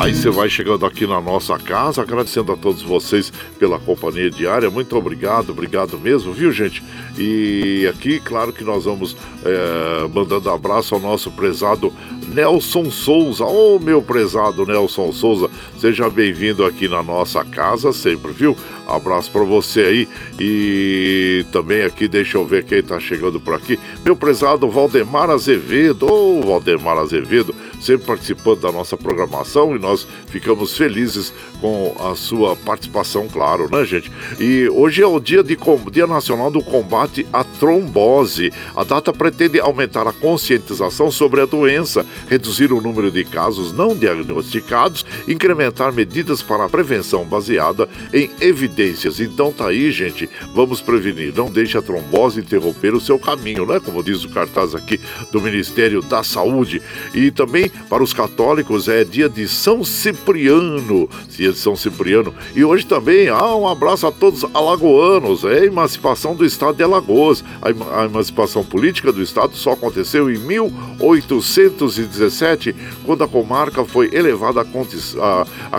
Aí 0.07 0.15
você 0.15 0.31
vai 0.31 0.49
chegando 0.49 0.87
aqui 0.87 1.05
na 1.05 1.21
nossa 1.21 1.59
casa, 1.59 2.01
agradecendo 2.01 2.53
a 2.53 2.57
todos 2.57 2.81
vocês 2.81 3.33
pela 3.59 3.77
companhia 3.77 4.31
diária. 4.31 4.71
Muito 4.71 4.97
obrigado, 4.97 5.51
obrigado 5.51 5.99
mesmo, 5.99 6.33
viu, 6.33 6.53
gente? 6.53 6.81
E 7.19 7.89
aqui, 7.91 8.21
claro 8.21 8.53
que 8.53 8.63
nós 8.63 8.85
vamos 8.85 9.17
é, 9.45 10.07
mandando 10.07 10.49
abraço 10.49 10.95
ao 10.95 11.01
nosso 11.01 11.29
prezado 11.33 11.93
Nelson 12.29 12.89
Souza. 12.89 13.45
Ô, 13.45 13.75
oh, 13.75 13.79
meu 13.81 14.01
prezado 14.01 14.65
Nelson 14.65 15.11
Souza, 15.11 15.51
seja 15.77 16.09
bem-vindo 16.09 16.65
aqui 16.65 16.87
na 16.87 17.03
nossa 17.03 17.45
casa 17.45 17.93
sempre, 17.93 18.31
viu? 18.31 18.57
Abraço 18.87 19.33
para 19.33 19.43
você 19.43 19.81
aí. 19.81 20.09
E 20.39 21.45
também 21.51 21.83
aqui, 21.83 22.07
deixa 22.07 22.39
eu 22.39 22.47
ver 22.47 22.65
quem 22.65 22.81
tá 22.81 23.01
chegando 23.01 23.41
por 23.41 23.55
aqui. 23.55 23.77
Meu 24.05 24.15
prezado 24.15 24.71
Valdemar 24.71 25.31
Azevedo. 25.31 26.07
Ô, 26.07 26.39
oh, 26.39 26.47
Valdemar 26.47 26.97
Azevedo, 26.97 27.53
sempre 27.81 28.07
participando 28.07 28.61
da 28.61 28.73
nossa 28.73 28.97
programação 28.97 29.75
e 29.75 29.79
nós 29.79 30.07
ficamos 30.29 30.77
felizes 30.77 31.33
com 31.61 31.95
a 32.01 32.15
sua 32.15 32.57
participação, 32.57 33.29
claro, 33.29 33.69
né, 33.71 33.85
gente? 33.85 34.11
E 34.39 34.69
hoje 34.69 35.03
é 35.03 35.07
o 35.07 35.19
dia, 35.19 35.43
de, 35.43 35.57
dia 35.91 36.07
Nacional 36.07 36.51
do 36.51 36.63
Combate 36.63 37.27
à 37.33 37.43
Trombose. 37.45 38.53
A 38.75 38.85
data 38.85 39.13
pretende 39.13 39.59
aumentar 39.61 40.07
a 40.07 40.13
conscientização 40.13 41.11
sobre 41.11 41.41
a 41.41 41.47
doença, 41.47 42.05
reduzir 42.29 42.73
o 42.73 42.81
número 42.81 43.11
de 43.11 43.25
casos 43.25 43.73
não 43.73 43.97
diagnosticados, 43.97 45.05
incrementar 45.27 45.93
medidas 45.93 46.43
para 46.43 46.65
a 46.65 46.69
prevenção 46.69 47.25
baseada 47.25 47.89
em 48.13 48.31
evidências. 48.41 49.21
Então 49.21 49.53
tá 49.53 49.69
aí, 49.69 49.91
gente, 49.91 50.29
vamos 50.55 50.81
prevenir. 50.81 51.33
Não 51.35 51.51
deixe 51.51 51.77
a 51.77 51.83
trombose 51.83 52.41
interromper 52.41 52.95
o 52.95 53.01
seu 53.01 53.19
caminho, 53.19 53.67
né? 53.67 53.81
Como 53.81 54.03
diz 54.03 54.25
o 54.25 54.29
cartaz 54.29 54.75
aqui 54.75 55.01
do 55.33 55.41
Ministério 55.41 56.03
da 56.03 56.23
Saúde. 56.23 56.83
E 57.15 57.31
também 57.31 57.66
para 57.69 58.03
os 58.03 58.13
católicos 58.13 58.89
é 58.89 59.05
dia 59.05 59.29
de 59.29 59.47
São 59.49 59.85
Cipriano, 59.85 61.09
dia 61.29 61.53
de 61.53 61.59
São 61.59 61.77
Cipriano. 61.77 62.35
E 62.55 62.65
hoje 62.65 62.87
também 62.87 63.29
ah, 63.29 63.55
um 63.55 63.69
abraço 63.69 64.07
a 64.07 64.13
todos 64.13 64.45
alagoanos, 64.55 65.45
é 65.45 65.61
a 65.61 65.65
emancipação 65.65 66.35
do 66.35 66.45
estado 66.45 66.77
de 66.77 66.83
Alagoas. 66.83 67.45
A 67.63 68.05
emancipação 68.05 68.63
política 68.65 69.13
do 69.13 69.23
estado 69.23 69.57
só 69.57 69.73
aconteceu 69.73 70.31
em 70.31 70.39
1817, 70.39 72.75
quando 73.05 73.25
a 73.25 73.29
comarca 73.29 73.85
foi 73.85 74.15
elevada 74.15 74.61
à, 74.61 74.67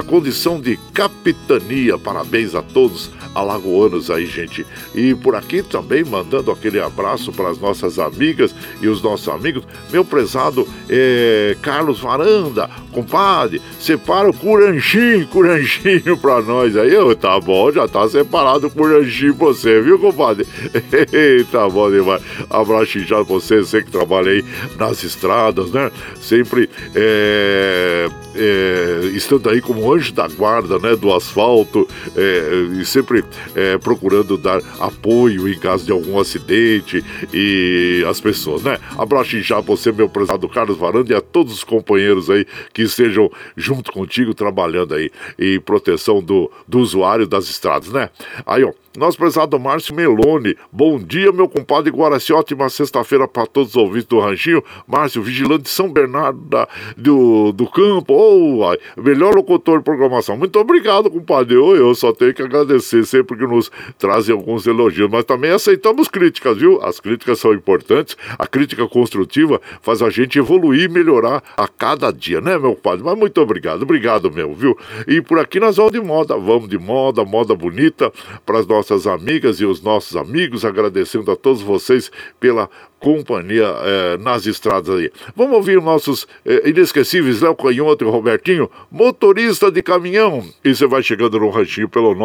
condição 0.03 0.59
de 0.59 0.77
capitania. 0.93 1.97
Parabéns 1.97 2.53
a 2.55 2.61
todos 2.61 3.09
alagoanos 3.33 4.09
aí, 4.09 4.25
gente. 4.25 4.65
E 4.95 5.13
por 5.15 5.35
aqui 5.35 5.61
também 5.61 6.03
mandando 6.03 6.51
aquele 6.51 6.79
abraço 6.79 7.31
para 7.31 7.49
as 7.49 7.59
nossas 7.59 7.99
amigas 7.99 8.53
e 8.81 8.87
os 8.87 9.01
nossos 9.01 9.29
amigos. 9.29 9.63
Meu 9.91 10.03
prezado 10.03 10.67
é, 10.89 11.55
Carlos 11.77 11.99
Varanda, 11.99 12.67
compadre, 12.91 13.61
separa 13.79 14.27
o 14.27 14.33
curanjinho, 14.33 15.27
curanjinho 15.27 16.17
para 16.17 16.41
nós 16.41 16.75
aí. 16.75 16.97
Oh, 16.97 17.15
tá 17.15 17.39
bom, 17.39 17.71
já 17.71 17.87
tá 17.87 18.09
separado 18.09 18.65
o 18.65 18.71
curanjinho 18.71 19.35
pra 19.35 19.47
você, 19.49 19.79
viu, 19.79 19.99
compadre? 19.99 20.47
tá 21.51 21.69
bom 21.69 21.91
demais. 21.91 22.23
Abraço 22.49 22.97
já 23.01 23.17
pra 23.17 23.25
você, 23.25 23.59
você 23.59 23.83
que 23.83 23.91
trabalha 23.91 24.31
aí 24.31 24.43
nas 24.75 25.03
estradas, 25.03 25.69
né? 25.69 25.91
Sempre 26.19 26.67
é, 26.95 28.09
é, 28.33 29.05
estando 29.13 29.47
aí 29.47 29.61
como 29.61 29.93
anjo 29.93 30.11
da 30.13 30.27
guarda, 30.27 30.79
né? 30.79 30.95
Do 30.95 31.13
asfalto 31.13 31.87
é, 32.15 32.79
e 32.81 32.85
sempre 32.85 33.23
é, 33.55 33.77
procurando 33.77 34.35
dar 34.35 34.61
apoio 34.79 35.47
em 35.47 35.59
caso 35.59 35.85
de 35.85 35.91
algum 35.91 36.19
acidente 36.19 37.05
e 37.31 38.03
as 38.09 38.19
pessoas, 38.19 38.63
né? 38.63 38.79
Abraço 38.97 39.39
já 39.41 39.59
você, 39.59 39.91
meu 39.91 40.09
prezado 40.09 40.49
Carlos 40.49 40.77
Varanda, 40.77 41.13
e 41.13 41.15
a 41.15 41.21
todos 41.21 41.53
os 41.53 41.66
companheiros 41.67 42.29
aí 42.29 42.45
que 42.73 42.81
estejam 42.81 43.29
junto 43.55 43.91
contigo 43.91 44.33
trabalhando 44.33 44.95
aí 44.95 45.11
em 45.37 45.59
proteção 45.59 46.21
do, 46.21 46.51
do 46.67 46.79
usuário 46.79 47.27
das 47.27 47.49
estradas, 47.49 47.89
né? 47.89 48.09
Aí, 48.45 48.63
ó. 48.63 48.73
Nosso 48.97 49.15
prezado 49.15 49.59
Márcio 49.59 49.93
Meloni. 49.93 50.57
Bom 50.71 50.97
dia, 50.97 51.31
meu 51.31 51.47
compadre 51.47 51.91
Guaraci. 51.91 52.33
Ótima 52.33 52.67
sexta-feira 52.67 53.27
para 53.27 53.45
todos 53.45 53.69
os 53.69 53.75
ouvintes 53.75 54.07
do 54.07 54.19
Ranchinho. 54.19 54.63
Márcio, 54.87 55.21
vigilante 55.21 55.65
de 55.65 55.69
São 55.69 55.87
Bernardo 55.87 56.39
da, 56.39 56.67
do, 56.97 57.51
do 57.51 57.67
Campo. 57.67 58.15
Oh, 58.15 58.75
melhor 58.99 59.35
locutor 59.35 59.77
de 59.77 59.83
programação. 59.83 60.35
Muito 60.35 60.57
obrigado, 60.57 61.11
compadre. 61.11 61.53
Eu, 61.53 61.75
eu 61.75 61.93
só 61.93 62.11
tenho 62.11 62.33
que 62.33 62.41
agradecer 62.41 63.05
sempre 63.05 63.37
que 63.37 63.45
nos 63.45 63.71
trazem 63.99 64.33
alguns 64.33 64.65
elogios. 64.65 65.11
Mas 65.11 65.25
também 65.25 65.51
aceitamos 65.51 66.07
críticas, 66.07 66.57
viu? 66.57 66.83
As 66.83 66.99
críticas 66.99 67.37
são 67.37 67.53
importantes. 67.53 68.17
A 68.39 68.47
crítica 68.47 68.87
construtiva 68.87 69.61
faz 69.79 70.01
a 70.01 70.09
gente 70.09 70.39
evoluir 70.39 70.85
e 70.85 70.91
melhorar 70.91 71.43
a 71.55 71.67
cada 71.67 72.09
dia, 72.09 72.41
né, 72.41 72.57
meu 72.57 72.73
compadre? 72.73 73.05
Mas 73.05 73.15
muito 73.15 73.39
obrigado. 73.39 73.83
Obrigado, 73.83 74.31
meu, 74.31 74.55
viu? 74.55 74.75
E 75.07 75.21
por 75.21 75.37
aqui 75.37 75.59
nós 75.59 75.75
vamos 75.75 75.91
de 75.91 76.01
moda. 76.01 76.35
Vamos 76.35 76.67
de 76.67 76.79
moda, 76.79 77.23
moda 77.23 77.53
bonita 77.53 78.11
para 78.43 78.57
as 78.57 78.65
nossas 78.65 78.86
nossas 78.89 79.05
amigas 79.05 79.59
e 79.59 79.65
os 79.65 79.81
nossos 79.81 80.15
amigos, 80.15 80.63
agradecendo 80.63 81.29
a 81.31 81.35
todos 81.35 81.61
vocês 81.61 82.09
pela 82.39 82.69
companhia 82.99 83.65
eh, 83.65 84.17
nas 84.17 84.45
estradas 84.45 84.97
aí. 84.97 85.11
Vamos 85.35 85.55
ouvir 85.55 85.81
nossos 85.81 86.25
eh, 86.45 86.69
inesquecíveis 86.69 87.41
Léo 87.41 87.55
Canhoto 87.55 88.05
e 88.05 88.09
Robertinho, 88.09 88.71
motorista 88.89 89.69
de 89.69 89.83
caminhão. 89.83 90.47
E 90.63 90.73
você 90.73 90.87
vai 90.87 91.03
chegando 91.03 91.37
no 91.39 91.49
ranchinho 91.49 91.89
pelo 91.89 92.15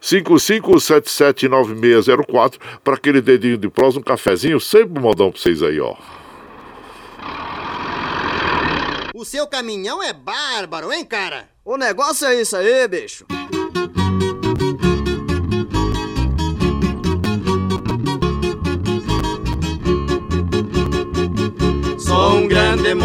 955779604 0.00 2.58
para 2.82 2.94
aquele 2.94 3.20
dedinho 3.20 3.56
de 3.56 3.68
prós, 3.68 3.96
um 3.96 4.02
cafezinho, 4.02 4.58
sempre 4.60 5.00
modão 5.00 5.30
para 5.30 5.40
vocês 5.40 5.62
aí, 5.62 5.78
ó. 5.80 5.94
O 9.14 9.24
seu 9.24 9.46
caminhão 9.46 10.02
é 10.02 10.12
bárbaro, 10.12 10.92
hein, 10.92 11.04
cara? 11.04 11.48
O 11.64 11.76
negócio 11.76 12.26
é 12.26 12.40
isso 12.40 12.56
aí, 12.56 12.88
bicho. 12.88 13.24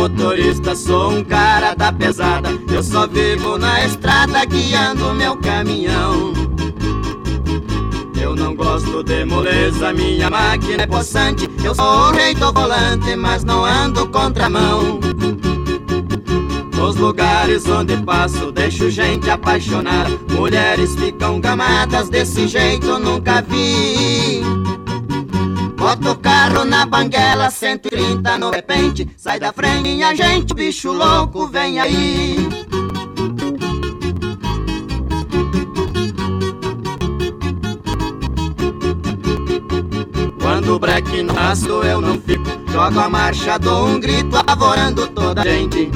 Motorista, 0.07 0.75
sou 0.75 1.11
um 1.11 1.23
cara 1.23 1.73
da 1.73 1.91
pesada. 1.91 2.49
Eu 2.71 2.83
só 2.83 3.07
vivo 3.07 3.57
na 3.57 3.83
estrada 3.85 4.45
guiando 4.45 5.13
meu 5.15 5.35
caminhão. 5.37 6.31
Eu 8.19 8.35
não 8.35 8.55
gosto 8.55 9.03
de 9.03 9.25
moleza, 9.25 9.91
minha 9.93 10.29
máquina 10.29 10.83
é 10.83 10.87
possante. 10.87 11.49
Eu 11.63 11.73
sou 11.73 11.85
o 11.85 12.11
rei 12.11 12.35
do 12.35 12.53
volante, 12.53 13.15
mas 13.15 13.43
não 13.43 13.65
ando 13.65 14.07
contramão. 14.07 14.99
Nos 16.75 16.95
lugares 16.97 17.67
onde 17.67 17.97
passo, 17.97 18.51
deixo 18.51 18.91
gente 18.91 19.27
apaixonada. 19.29 20.11
Mulheres 20.31 20.95
ficam 20.95 21.39
gamadas 21.39 22.09
desse 22.09 22.47
jeito, 22.47 22.99
nunca 22.99 23.41
vi. 23.41 24.43
Bota 25.86 26.12
o 26.13 26.15
carro 26.15 26.65
na 26.65 26.84
banguela, 26.84 27.52
130 27.52 28.39
no 28.39 28.50
repente. 28.50 29.08
Sai 29.15 29.39
da 29.39 29.54
frente, 29.54 29.84
minha 29.84 30.15
gente, 30.15 30.52
bicho 30.52 30.91
louco, 30.91 31.45
vem 31.45 31.80
aí. 31.80 32.38
Quando 40.41 40.74
o 40.74 40.80
breque 40.80 41.21
no 41.21 41.84
eu 41.84 42.02
não 42.02 42.19
fico 42.19 42.45
Jogo 42.71 43.00
a 43.00 43.08
marcha, 43.08 43.60
dou 43.60 43.86
um 43.86 44.00
grito 44.00 44.38
avorando 44.48 45.06
toda 45.10 45.41
a 45.41 45.43
gente 45.43 45.91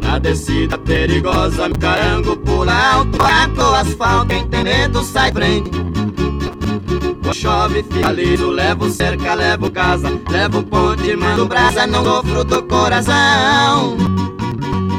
Na 0.00 0.20
descida 0.20 0.78
perigosa, 0.78 1.68
me 1.68 1.74
carango 1.74 2.36
pula 2.36 2.72
alto 2.72 3.18
Bato 3.18 3.60
o 3.60 3.74
asfalto, 3.74 4.26
quem 4.28 4.46
tem 4.46 4.62
medo 4.62 5.02
sai 5.02 5.32
frente 5.32 5.70
chove, 7.32 7.82
fica 7.82 8.10
liso, 8.10 8.50
levo 8.50 8.90
cerca, 8.90 9.34
levo 9.34 9.70
casa 9.70 10.10
Levo 10.30 10.62
ponte, 10.64 11.16
mando 11.16 11.46
brasa, 11.46 11.86
não 11.86 12.04
sofro 12.04 12.44
do 12.44 12.62
coração 12.64 13.96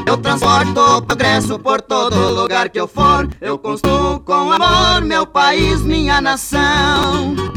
eu 0.08 0.18
transporto 0.18 1.02
progresso 1.02 1.58
por 1.58 1.82
todo 1.82 2.16
lugar 2.30 2.70
que 2.70 2.80
eu 2.80 2.88
for. 2.88 3.28
Eu 3.42 3.58
construo 3.58 4.20
com 4.20 4.52
amor 4.52 5.02
meu 5.04 5.26
país, 5.26 5.82
minha 5.82 6.22
nação. 6.22 7.55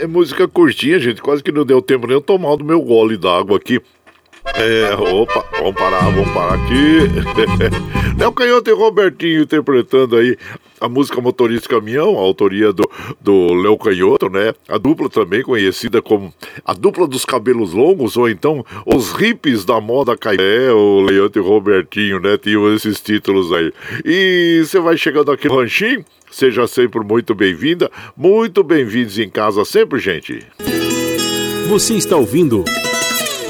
É 0.00 0.06
música 0.06 0.48
curtinha, 0.48 0.98
gente. 0.98 1.20
Quase 1.20 1.42
que 1.42 1.52
não 1.52 1.66
deu 1.66 1.82
tempo 1.82 2.06
nem 2.06 2.16
eu 2.16 2.22
tomar 2.22 2.56
do 2.56 2.64
meu 2.64 2.80
gole 2.80 3.18
d'água 3.18 3.58
aqui. 3.58 3.78
É, 4.54 4.94
opa, 4.94 5.44
vamos 5.58 5.74
parar, 5.74 6.00
vamos 6.10 6.32
parar 6.32 6.54
aqui. 6.54 7.08
Léo 8.18 8.32
Canhoto 8.32 8.70
e 8.70 8.72
Robertinho 8.72 9.42
interpretando 9.42 10.16
aí 10.16 10.36
a 10.82 10.88
música 10.88 11.20
Motorista 11.20 11.68
Caminhão, 11.68 12.18
a 12.18 12.20
autoria 12.20 12.72
do, 12.72 12.82
do 13.20 13.54
Léo 13.54 13.78
Canhoto, 13.78 14.28
né? 14.28 14.52
A 14.68 14.76
dupla 14.78 15.08
também 15.08 15.42
conhecida 15.42 16.02
como 16.02 16.34
a 16.64 16.74
dupla 16.74 17.06
dos 17.06 17.24
cabelos 17.24 17.72
longos, 17.72 18.16
ou 18.16 18.28
então 18.28 18.66
os 18.84 19.12
hippies 19.12 19.64
da 19.64 19.80
moda 19.80 20.16
caipé, 20.16 20.72
o 20.72 21.00
Leandro 21.00 21.40
e 21.40 21.44
o 21.44 21.48
Robertinho, 21.48 22.18
né? 22.18 22.36
Tinham 22.36 22.74
esses 22.74 23.00
títulos 23.00 23.52
aí. 23.52 23.72
E 24.04 24.62
você 24.64 24.80
vai 24.80 24.96
chegando 24.96 25.30
aqui 25.30 25.46
no 25.46 25.56
ranchinho, 25.56 26.04
seja 26.32 26.66
sempre 26.66 27.00
muito 27.00 27.32
bem-vinda, 27.32 27.88
muito 28.16 28.64
bem-vindos 28.64 29.18
em 29.20 29.30
casa 29.30 29.64
sempre, 29.64 30.00
gente. 30.00 30.44
Você 31.68 31.94
está 31.94 32.16
ouvindo 32.16 32.64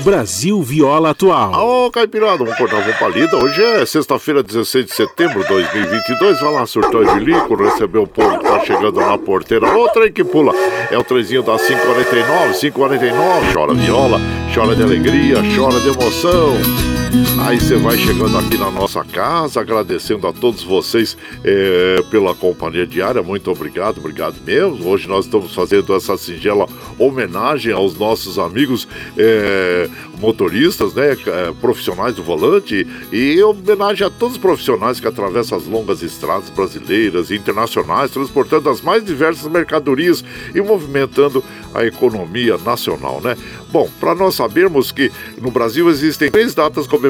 Brasil 0.02 0.60
Viola 0.62 1.10
Atual. 1.10 1.52
Ô, 1.52 1.86
oh, 1.86 1.90
Caipirada, 1.90 2.38
vamos 2.38 2.56
cortar 2.56 2.78
uma 2.78 2.92
palida. 2.94 3.36
Hoje 3.36 3.62
é 3.62 3.86
sexta-feira, 3.86 4.42
16 4.42 4.86
de 4.86 4.92
setembro 4.92 5.42
de 5.42 5.48
2022. 5.48 6.40
Vai 6.40 6.52
lá, 6.52 6.66
surtou 6.66 7.04
de 7.04 7.24
lico, 7.24 7.54
receber 7.54 7.98
o 7.98 8.06
povo 8.06 8.38
que 8.38 8.44
tá 8.44 8.60
chegando 8.60 9.00
na 9.00 9.16
porteira. 9.16 9.66
Ô, 9.76 9.88
trem 9.88 10.12
que 10.12 10.24
pula. 10.24 10.52
É 10.90 10.98
o 10.98 11.04
trezinho 11.04 11.42
da 11.42 11.56
549, 11.56 12.58
549. 12.58 13.52
Chora 13.52 13.74
viola, 13.74 14.20
chora 14.52 14.74
de 14.74 14.82
alegria, 14.82 15.36
chora 15.56 15.78
de 15.78 15.88
emoção. 15.88 16.91
Aí 17.38 17.60
você 17.60 17.76
vai 17.76 17.98
chegando 17.98 18.38
aqui 18.38 18.56
na 18.56 18.70
nossa 18.70 19.04
casa, 19.04 19.60
agradecendo 19.60 20.26
a 20.26 20.32
todos 20.32 20.62
vocês 20.62 21.14
é, 21.44 22.02
pela 22.10 22.34
companhia 22.34 22.86
diária. 22.86 23.22
Muito 23.22 23.50
obrigado, 23.50 23.98
obrigado 23.98 24.36
mesmo. 24.46 24.88
Hoje 24.88 25.06
nós 25.06 25.26
estamos 25.26 25.54
fazendo 25.54 25.94
essa 25.94 26.16
singela 26.16 26.66
homenagem 26.98 27.70
aos 27.70 27.98
nossos 27.98 28.38
amigos 28.38 28.88
é, 29.18 29.90
motoristas, 30.18 30.94
né, 30.94 31.12
é, 31.12 31.52
profissionais 31.60 32.14
do 32.14 32.22
volante 32.22 32.86
e 33.12 33.42
homenagem 33.42 34.06
a 34.06 34.10
todos 34.10 34.36
os 34.36 34.40
profissionais 34.40 34.98
que 34.98 35.06
atravessam 35.06 35.58
as 35.58 35.66
longas 35.66 36.02
estradas 36.02 36.48
brasileiras 36.48 37.30
e 37.30 37.36
internacionais, 37.36 38.10
transportando 38.10 38.70
as 38.70 38.80
mais 38.80 39.04
diversas 39.04 39.50
mercadorias 39.52 40.24
e 40.54 40.62
movimentando 40.62 41.44
a 41.74 41.84
economia 41.84 42.56
nacional, 42.56 43.20
né? 43.20 43.36
Bom, 43.70 43.90
para 43.98 44.14
nós 44.14 44.34
sabermos 44.34 44.92
que 44.92 45.10
no 45.40 45.50
Brasil 45.50 45.88
existem 45.90 46.30
três 46.30 46.54
datas 46.54 46.86
comemorativas 46.86 47.01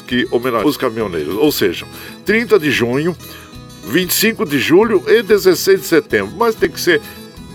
que 0.00 0.26
homenageiam 0.30 0.68
os 0.68 0.76
caminhoneiros, 0.76 1.34
ou 1.36 1.52
seja, 1.52 1.86
30 2.24 2.58
de 2.58 2.70
junho, 2.70 3.16
25 3.86 4.44
de 4.44 4.58
julho 4.58 5.02
e 5.06 5.22
16 5.22 5.80
de 5.80 5.86
setembro, 5.86 6.34
mas 6.36 6.54
tem 6.54 6.70
que 6.70 6.80
ser 6.80 7.00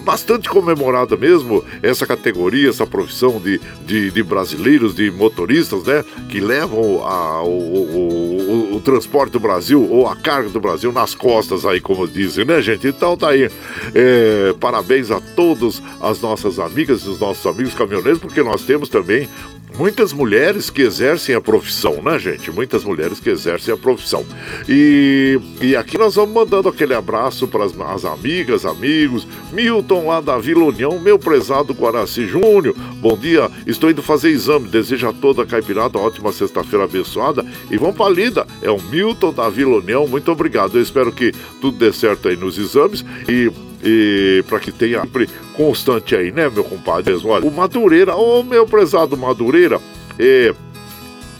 bastante 0.03 0.49
comemorada 0.49 1.15
mesmo 1.15 1.63
essa 1.81 2.05
categoria, 2.05 2.69
essa 2.69 2.85
profissão 2.85 3.39
de, 3.39 3.59
de, 3.85 4.11
de 4.11 4.23
brasileiros, 4.23 4.93
de 4.93 5.09
motoristas, 5.09 5.83
né? 5.83 6.03
Que 6.29 6.39
levam 6.39 7.05
a, 7.07 7.41
o, 7.41 7.47
o, 7.47 8.71
o, 8.73 8.75
o, 8.75 8.81
transporte 8.81 9.31
do 9.31 9.39
Brasil 9.39 9.81
ou 9.89 10.07
a 10.07 10.15
carga 10.15 10.49
do 10.49 10.59
Brasil 10.59 10.91
nas 10.91 11.15
costas 11.15 11.65
aí, 11.65 11.79
como 11.79 12.07
dizem, 12.07 12.45
né, 12.45 12.61
gente? 12.61 12.87
Então 12.87 13.17
tá 13.17 13.29
aí. 13.29 13.49
É, 13.95 14.53
parabéns 14.59 15.09
a 15.09 15.19
todas 15.35 15.81
as 16.01 16.19
nossas 16.19 16.59
amigas 16.59 17.01
e 17.03 17.09
os 17.09 17.19
nossos 17.19 17.45
amigos 17.45 17.73
caminhoneiros, 17.73 18.19
porque 18.19 18.43
nós 18.43 18.63
temos 18.63 18.89
também 18.89 19.29
muitas 19.77 20.13
mulheres 20.13 20.69
que 20.69 20.81
exercem 20.81 21.35
a 21.35 21.41
profissão, 21.41 22.01
né, 22.01 22.17
gente? 22.19 22.51
Muitas 22.51 22.83
mulheres 22.83 23.19
que 23.19 23.29
exercem 23.29 23.73
a 23.73 23.77
profissão. 23.77 24.25
E, 24.67 25.39
e 25.61 25.75
aqui 25.75 25.97
nós 25.97 26.15
vamos 26.15 26.33
mandando 26.33 26.69
aquele 26.69 26.93
abraço 26.93 27.47
para 27.47 27.65
as, 27.65 27.79
as 27.79 28.05
amigas, 28.05 28.65
amigos. 28.65 29.27
Milton 29.51 30.07
lá 30.07 30.21
da 30.21 30.37
Vila 30.37 30.65
União, 30.65 30.99
meu 30.99 31.17
prezado 31.17 31.73
Guaraci 31.73 32.27
Júnior. 32.27 32.75
Bom 32.99 33.17
dia, 33.17 33.49
estou 33.65 33.89
indo 33.89 34.01
fazer 34.01 34.29
exame. 34.29 34.69
Desejo 34.69 35.07
a 35.07 35.13
toda 35.13 35.43
a 35.43 35.45
caipirada 35.45 35.97
ótima 35.97 36.31
sexta-feira 36.31 36.85
abençoada. 36.85 37.45
E 37.69 37.77
vamos 37.77 37.95
para 37.95 38.07
a 38.07 38.09
lida. 38.09 38.47
É 38.61 38.69
o 38.69 38.81
Milton 38.81 39.33
da 39.33 39.49
Vila 39.49 39.77
União. 39.77 40.07
Muito 40.07 40.31
obrigado. 40.31 40.77
Eu 40.77 40.81
espero 40.81 41.11
que 41.11 41.31
tudo 41.59 41.77
dê 41.77 41.91
certo 41.91 42.27
aí 42.27 42.35
nos 42.35 42.57
exames. 42.57 43.03
E 43.27 43.51
e 43.83 44.43
para 44.47 44.59
que 44.59 44.71
tenha 44.71 45.01
sempre 45.01 45.29
constante 45.55 46.15
aí, 46.15 46.31
né, 46.31 46.49
meu 46.49 46.63
compadre? 46.63 47.13
Olha, 47.25 47.45
o 47.45 47.51
Madureira, 47.51 48.15
ô 48.15 48.43
meu 48.43 48.65
prezado 48.65 49.17
Madureira, 49.17 49.79
é, 50.17 50.53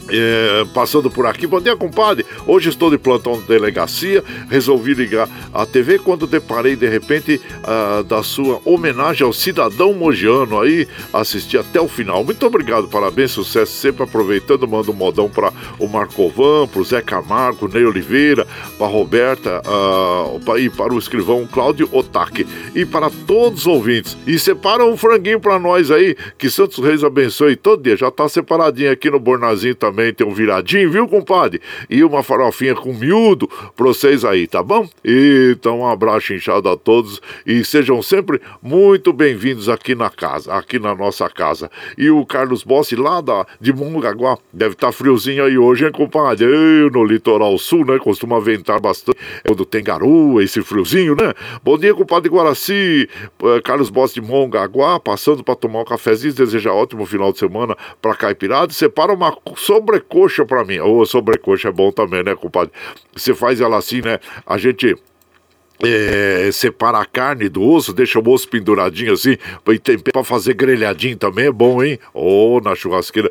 é, 0.08 0.64
passando 0.74 1.10
por 1.10 1.26
aqui, 1.26 1.46
bom 1.46 1.60
dia, 1.60 1.76
compadre. 1.76 2.26
Hoje 2.46 2.68
estou 2.68 2.90
de 2.90 2.98
plantão 2.98 3.40
de 3.40 3.46
delegacia. 3.46 4.22
Resolvi 4.50 4.94
ligar 4.94 5.28
a 5.52 5.64
TV 5.64 5.98
quando 5.98 6.26
deparei 6.26 6.76
de 6.76 6.88
repente 6.88 7.40
uh, 7.62 8.04
da 8.04 8.22
sua 8.22 8.60
homenagem 8.64 9.26
ao 9.26 9.32
cidadão 9.32 9.94
mogiano. 9.94 10.60
Aí 10.60 10.86
assisti 11.12 11.56
até 11.56 11.80
o 11.80 11.88
final. 11.88 12.22
Muito 12.24 12.44
obrigado, 12.46 12.88
parabéns, 12.88 13.30
sucesso. 13.30 13.72
Sempre 13.72 14.04
aproveitando, 14.04 14.68
mando 14.68 14.92
um 14.92 14.94
modão 14.94 15.28
para 15.28 15.52
o 15.78 15.88
Marcovan, 15.88 16.66
para 16.66 16.80
o 16.80 16.84
Zé 16.84 17.00
Camargo, 17.00 17.68
Ney 17.68 17.84
Oliveira, 17.84 18.46
para 18.78 18.86
Roberta 18.86 19.62
uh, 19.66 20.58
e 20.58 20.68
para 20.68 20.92
o 20.92 20.98
escrivão 20.98 21.46
Cláudio 21.46 21.88
Otaki. 21.90 22.46
E 22.74 22.84
para 22.84 23.10
todos 23.26 23.60
os 23.60 23.66
ouvintes. 23.66 24.16
E 24.26 24.38
separa 24.38 24.84
um 24.84 24.96
franguinho 24.96 25.40
para 25.40 25.58
nós 25.58 25.90
aí. 25.90 26.14
Que 26.36 26.50
Santos 26.50 26.84
Reis 26.84 27.02
abençoe 27.02 27.56
todo 27.56 27.82
dia. 27.82 27.96
Já 27.96 28.10
tá 28.10 28.28
separadinho 28.28 28.92
aqui 28.92 29.10
no 29.10 29.18
Bornazinho 29.18 29.74
também 29.74 29.93
também 29.94 30.12
tem 30.12 30.26
um 30.26 30.34
viradinho, 30.34 30.90
viu, 30.90 31.06
compadre? 31.06 31.60
E 31.88 32.02
uma 32.02 32.24
farofinha 32.24 32.74
com 32.74 32.92
miúdo 32.92 33.48
pra 33.76 33.86
vocês 33.86 34.24
aí, 34.24 34.48
tá 34.48 34.60
bom? 34.60 34.88
Então, 35.04 35.80
um 35.80 35.86
abraço 35.86 36.34
inchado 36.34 36.68
a 36.68 36.76
todos 36.76 37.20
e 37.46 37.64
sejam 37.64 38.02
sempre 38.02 38.40
muito 38.60 39.12
bem-vindos 39.12 39.68
aqui 39.68 39.94
na 39.94 40.10
casa, 40.10 40.52
aqui 40.52 40.80
na 40.80 40.96
nossa 40.96 41.30
casa. 41.30 41.70
E 41.96 42.10
o 42.10 42.26
Carlos 42.26 42.64
Bossi 42.64 42.96
lá 42.96 43.20
da, 43.20 43.46
de 43.60 43.72
Mongaguá, 43.72 44.36
deve 44.52 44.72
estar 44.72 44.88
tá 44.88 44.92
friozinho 44.92 45.44
aí 45.44 45.56
hoje, 45.56 45.84
hein, 45.84 45.92
compadre? 45.92 46.44
Eu, 46.44 46.90
no 46.90 47.04
litoral 47.04 47.56
sul, 47.56 47.84
né? 47.84 47.96
Costuma 47.98 48.40
ventar 48.40 48.80
bastante 48.80 49.18
quando 49.46 49.64
tem 49.64 49.84
garoa, 49.84 50.42
esse 50.42 50.60
friozinho, 50.60 51.14
né? 51.14 51.32
Bom 51.62 51.78
dia, 51.78 51.94
compadre 51.94 52.28
Guaraci, 52.28 53.08
eh, 53.44 53.60
Carlos 53.62 53.90
Bossi 53.90 54.14
de 54.14 54.22
Mongaguá, 54.22 54.98
passando 54.98 55.44
para 55.44 55.54
tomar 55.54 55.82
um 55.82 55.84
cafezinho, 55.84 56.34
deseja 56.34 56.72
ótimo 56.72 57.06
final 57.06 57.32
de 57.32 57.38
semana 57.38 57.76
pra 58.02 58.16
Caipirada. 58.16 58.72
Separa 58.72 59.12
uma 59.12 59.36
sobre 59.56 59.83
sobrecoxa 59.84 60.44
pra 60.46 60.64
mim. 60.64 60.78
Ô, 60.78 60.98
oh, 60.98 61.06
sobrecoxa 61.06 61.68
é 61.68 61.72
bom 61.72 61.92
também, 61.92 62.22
né, 62.22 62.34
compadre? 62.34 62.72
Você 63.14 63.34
faz 63.34 63.60
ela 63.60 63.76
assim, 63.76 64.00
né? 64.00 64.18
A 64.46 64.56
gente 64.56 64.96
é, 65.82 66.50
separa 66.52 66.98
a 66.98 67.04
carne 67.04 67.48
do 67.48 67.62
osso, 67.62 67.92
deixa 67.92 68.18
o 68.18 68.28
osso 68.28 68.48
penduradinho 68.48 69.12
assim, 69.12 69.36
para 70.12 70.24
fazer 70.24 70.54
grelhadinho 70.54 71.16
também 71.16 71.46
é 71.46 71.52
bom, 71.52 71.82
hein? 71.82 71.98
Ou 72.12 72.58
oh, 72.58 72.60
na 72.60 72.74
churrasqueira. 72.74 73.30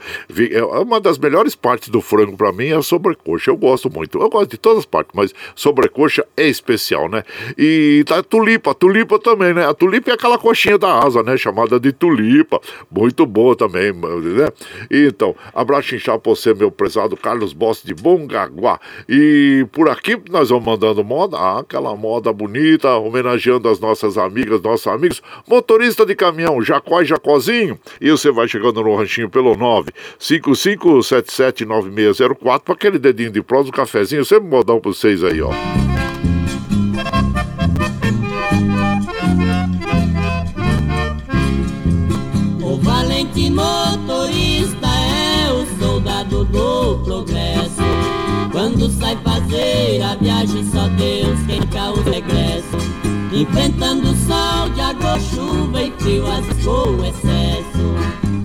É 0.51 0.63
uma 0.63 0.99
das 0.99 1.17
melhores 1.17 1.55
partes 1.55 1.89
do 1.89 2.01
frango 2.01 2.35
para 2.35 2.51
mim 2.51 2.67
é 2.67 2.75
a 2.75 2.81
sobrecoxa. 2.81 3.51
Eu 3.51 3.57
gosto 3.57 3.89
muito. 3.89 4.19
Eu 4.19 4.29
gosto 4.29 4.51
de 4.51 4.57
todas 4.57 4.79
as 4.79 4.85
partes, 4.85 5.13
mas 5.15 5.33
sobrecoxa 5.55 6.25
é 6.35 6.47
especial, 6.47 7.09
né? 7.09 7.23
E 7.57 8.03
tá 8.05 8.21
tulipa, 8.21 8.73
tulipa 8.75 9.19
também, 9.19 9.53
né? 9.53 9.65
A 9.65 9.73
tulipa 9.73 10.11
é 10.11 10.13
aquela 10.13 10.37
coxinha 10.37 10.77
da 10.77 10.99
asa, 10.99 11.23
né? 11.23 11.37
Chamada 11.37 11.79
de 11.79 11.91
tulipa. 11.91 12.59
Muito 12.91 13.25
boa 13.25 13.55
também, 13.55 13.93
né? 13.93 14.49
Então, 14.91 15.35
abraço 15.53 15.95
inchado 15.95 16.19
pra 16.19 16.31
você, 16.31 16.53
meu 16.53 16.71
prezado 16.71 17.15
Carlos 17.15 17.53
Boss 17.53 17.81
de 17.83 17.93
Bongaguá. 17.93 18.79
E 19.07 19.65
por 19.71 19.89
aqui 19.89 20.19
nós 20.29 20.49
vamos 20.49 20.65
mandando 20.65 21.03
moda, 21.03 21.37
ah, 21.37 21.59
aquela 21.59 21.95
moda 21.95 22.32
bonita, 22.33 22.95
homenageando 22.95 23.69
as 23.69 23.79
nossas 23.79 24.17
amigas, 24.17 24.59
nossos 24.61 24.87
amigos. 24.87 25.21
Motorista 25.47 26.05
de 26.05 26.15
caminhão, 26.15 26.61
Jacó 26.61 27.01
e 27.01 27.05
Jacozinho. 27.05 27.79
E 28.01 28.11
você 28.11 28.29
vai 28.31 28.47
chegando 28.47 28.83
no 28.83 28.95
ranchinho 28.95 29.29
pelo 29.29 29.55
955779604 30.19 32.61
para 32.61 32.73
aquele 32.73 32.97
dedinho 32.99 33.31
de 33.31 33.41
prós, 33.41 33.67
um 33.67 33.71
cafezinho. 33.71 34.25
Sempre 34.25 34.49
modão 34.49 34.79
para 34.79 34.91
vocês 34.91 35.23
aí, 35.23 35.41
ó. 35.41 35.51
O 42.61 42.77
valente 42.77 43.49
motorista 43.49 44.87
é 44.87 45.51
o 45.51 45.65
soldado 45.79 46.45
do 46.45 46.99
progresso. 47.03 48.02
Quando 48.83 48.99
sai 48.99 49.17
fazer 49.23 50.01
a 50.01 50.15
viagem, 50.15 50.65
só 50.69 50.89
Deus 50.89 51.39
quem 51.47 51.61
cá 51.67 51.91
o 51.91 52.01
regresso. 52.03 52.75
Enfrentando 53.31 54.09
o 54.09 54.15
sol 54.27 54.67
de 54.75 54.81
água, 54.81 55.17
chuva 55.21 55.83
e 55.83 55.91
frio, 55.99 56.25
as 56.29 56.45
com 56.65 57.01
excesso. 57.05 57.95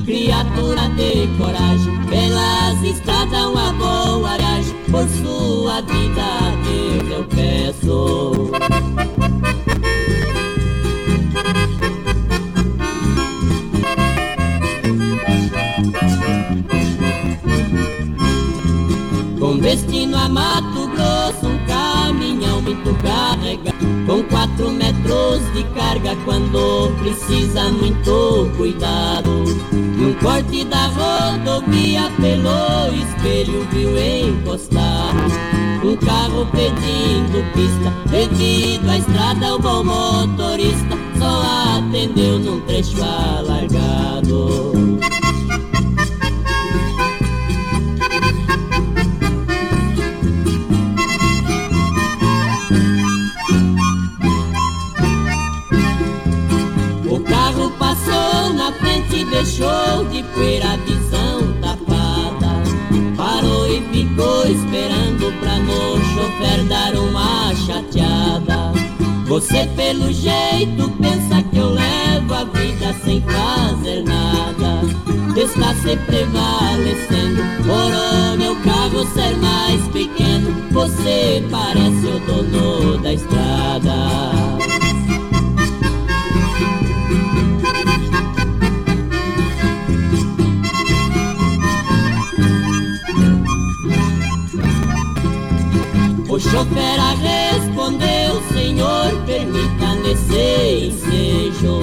Criatura 0.04 0.88
de 0.90 1.26
coragem, 1.36 1.92
pelas 2.06 2.80
estradas 2.84 3.46
uma 3.46 3.72
boa 3.72 4.38
viagem. 4.38 4.76
Por 4.88 5.08
sua 5.08 5.80
vida, 5.80 6.54
Deus 6.62 7.10
eu 7.10 7.24
peço. 7.24 8.52
Destino 19.78 20.16
a 20.16 20.28
Mato 20.28 20.88
Grosso, 20.88 21.46
um 21.46 21.58
caminhão 21.66 22.60
muito 22.60 22.94
carregado, 23.02 23.76
com 24.06 24.22
quatro 24.24 24.70
metros 24.70 25.40
de 25.54 25.62
carga 25.74 26.16
quando 26.24 26.92
precisa 26.98 27.70
muito 27.70 28.50
cuidado. 28.56 29.44
Num 29.72 30.14
corte 30.14 30.64
da 30.64 30.86
rodovia 30.88 32.10
pelo 32.20 32.94
espelho 32.94 33.66
viu 33.70 33.96
encostar 33.98 35.14
um 35.84 35.96
carro 35.96 36.46
pedindo 36.46 37.44
pista, 37.54 37.92
devido 38.10 38.88
à 38.88 38.98
estrada 38.98 39.54
o 39.54 39.58
bom 39.60 39.84
motorista 39.84 40.96
só 41.18 41.78
atendeu 41.78 42.38
num 42.38 42.60
trecho 42.62 43.00
alargado. 43.02 44.88
Deixou 60.38 60.58
de 60.58 60.58
poeira 60.58 60.72
a 60.72 60.76
visão 60.76 61.52
tapada. 61.60 62.62
Parou 63.16 63.66
e 63.66 63.80
ficou 63.92 64.46
esperando 64.46 65.32
pra 65.40 65.58
no 65.58 65.98
chofer 66.14 66.64
dar 66.64 66.94
uma 66.94 67.54
chateada. 67.54 68.72
Você 69.26 69.68
pelo 69.76 70.12
jeito 70.12 70.90
pensa 71.00 71.42
que 71.42 71.58
eu 71.58 71.70
levo 71.70 72.34
a 72.34 72.44
vida 72.44 72.94
sem 73.04 73.22
fazer 73.22 74.02
nada. 74.04 74.82
Está 75.36 75.74
se 75.74 75.96
prevalecendo. 75.96 77.42
Por 77.64 78.34
o 78.34 78.38
meu 78.38 78.56
carro 78.62 79.06
ser 79.12 79.36
mais 79.36 79.86
pequeno. 79.88 80.54
Você 80.70 81.44
parece 81.50 82.06
o 82.06 82.20
dono 82.26 82.98
da 82.98 83.12
estrada 83.12 84.37
O 96.58 96.60
chofer 96.60 96.98
respondeu, 97.22 98.42
Senhor, 98.52 99.12
permita 99.26 99.94
nesse 100.02 100.88
ensejo. 100.88 101.82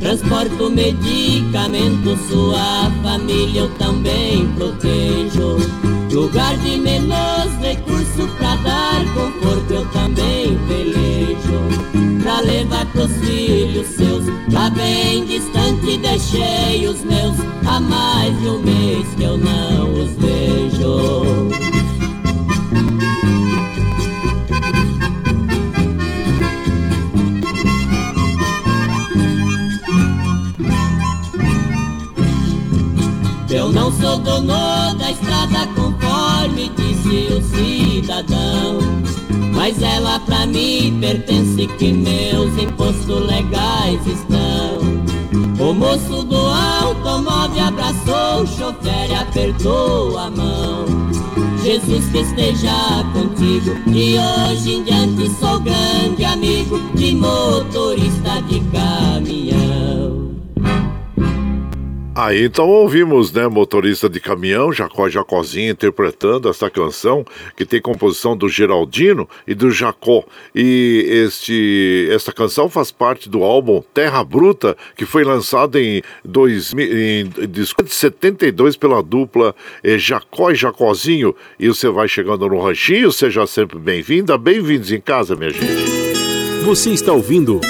Transporto 0.00 0.70
medicamento, 0.70 2.16
sua 2.26 2.90
família 3.02 3.60
eu 3.60 3.68
também 3.74 4.46
protejo. 4.54 5.58
Lugar 6.10 6.56
de 6.56 6.78
menos 6.78 7.52
recurso 7.60 8.26
pra 8.38 8.56
dar 8.56 9.04
conforto 9.12 9.70
eu 9.74 9.86
também 9.90 10.58
pelejo. 10.68 12.22
Pra 12.22 12.40
levar 12.40 12.86
pros 12.92 13.12
filhos 13.18 13.88
seus, 13.88 14.24
lá 14.50 14.70
bem 14.70 15.26
distante 15.26 15.98
deixei 15.98 16.88
os 16.88 17.02
meus. 17.04 17.36
Há 17.66 17.78
mais 17.78 18.40
de 18.40 18.48
um 18.48 18.62
mês 18.62 19.06
que 19.18 19.22
eu 19.22 19.36
não 19.36 19.92
os 19.92 20.10
vejo. 20.16 21.73
Sou 34.04 34.18
dono 34.18 34.94
da 34.98 35.10
estrada 35.10 35.66
conforme 35.74 36.70
disse 36.76 37.32
o 37.32 37.42
cidadão. 37.42 38.78
Mas 39.54 39.80
ela 39.80 40.18
pra 40.20 40.46
mim 40.46 40.98
pertence 41.00 41.66
que 41.78 41.90
meus 41.90 42.52
impostos 42.58 43.26
legais 43.26 44.06
estão. 44.06 44.84
O 45.58 45.72
moço 45.72 46.22
do 46.24 46.36
automóvel 46.36 47.64
abraçou 47.64 48.42
o 48.42 48.46
chofer 48.46 49.10
e 49.10 49.14
apertou 49.14 50.18
a 50.18 50.30
mão. 50.30 50.84
Jesus 51.62 52.04
que 52.08 52.18
esteja 52.18 53.02
contigo 53.14 53.74
E 53.86 54.18
hoje 54.18 54.74
em 54.74 54.84
diante 54.84 55.30
sou 55.40 55.58
grande 55.60 56.22
amigo 56.22 56.78
De 56.94 57.14
motorista 57.14 58.42
de 58.42 58.60
caminhão 58.70 59.73
Aí 62.16 62.44
então 62.44 62.68
ouvimos, 62.68 63.32
né, 63.32 63.48
motorista 63.48 64.08
de 64.08 64.20
caminhão, 64.20 64.72
Jacó 64.72 65.08
Jacozinho 65.08 65.72
interpretando 65.72 66.48
essa 66.48 66.70
canção 66.70 67.24
que 67.56 67.66
tem 67.66 67.80
composição 67.80 68.36
do 68.36 68.48
Geraldino 68.48 69.28
e 69.48 69.52
do 69.52 69.68
Jacó. 69.68 70.22
E 70.54 71.04
este 71.08 72.08
essa 72.12 72.32
canção 72.32 72.68
faz 72.68 72.92
parte 72.92 73.28
do 73.28 73.42
álbum 73.42 73.82
Terra 73.92 74.22
Bruta, 74.22 74.76
que 74.96 75.04
foi 75.04 75.24
lançado 75.24 75.76
em, 75.76 76.02
2000, 76.24 76.86
em 76.86 77.30
72 77.88 78.76
pela 78.76 79.02
dupla 79.02 79.52
eh, 79.82 79.98
Jacó 79.98 80.52
e 80.52 80.54
Jacozinho. 80.54 81.34
E 81.58 81.66
você 81.66 81.88
vai 81.88 82.06
chegando 82.06 82.48
no 82.48 82.60
ranchinho, 82.60 83.10
seja 83.10 83.44
sempre 83.44 83.76
bem-vinda, 83.76 84.38
bem-vindos 84.38 84.92
em 84.92 85.00
casa, 85.00 85.34
minha 85.34 85.50
gente. 85.50 85.64
Você 86.64 86.90
está 86.90 87.12
ouvindo 87.12 87.60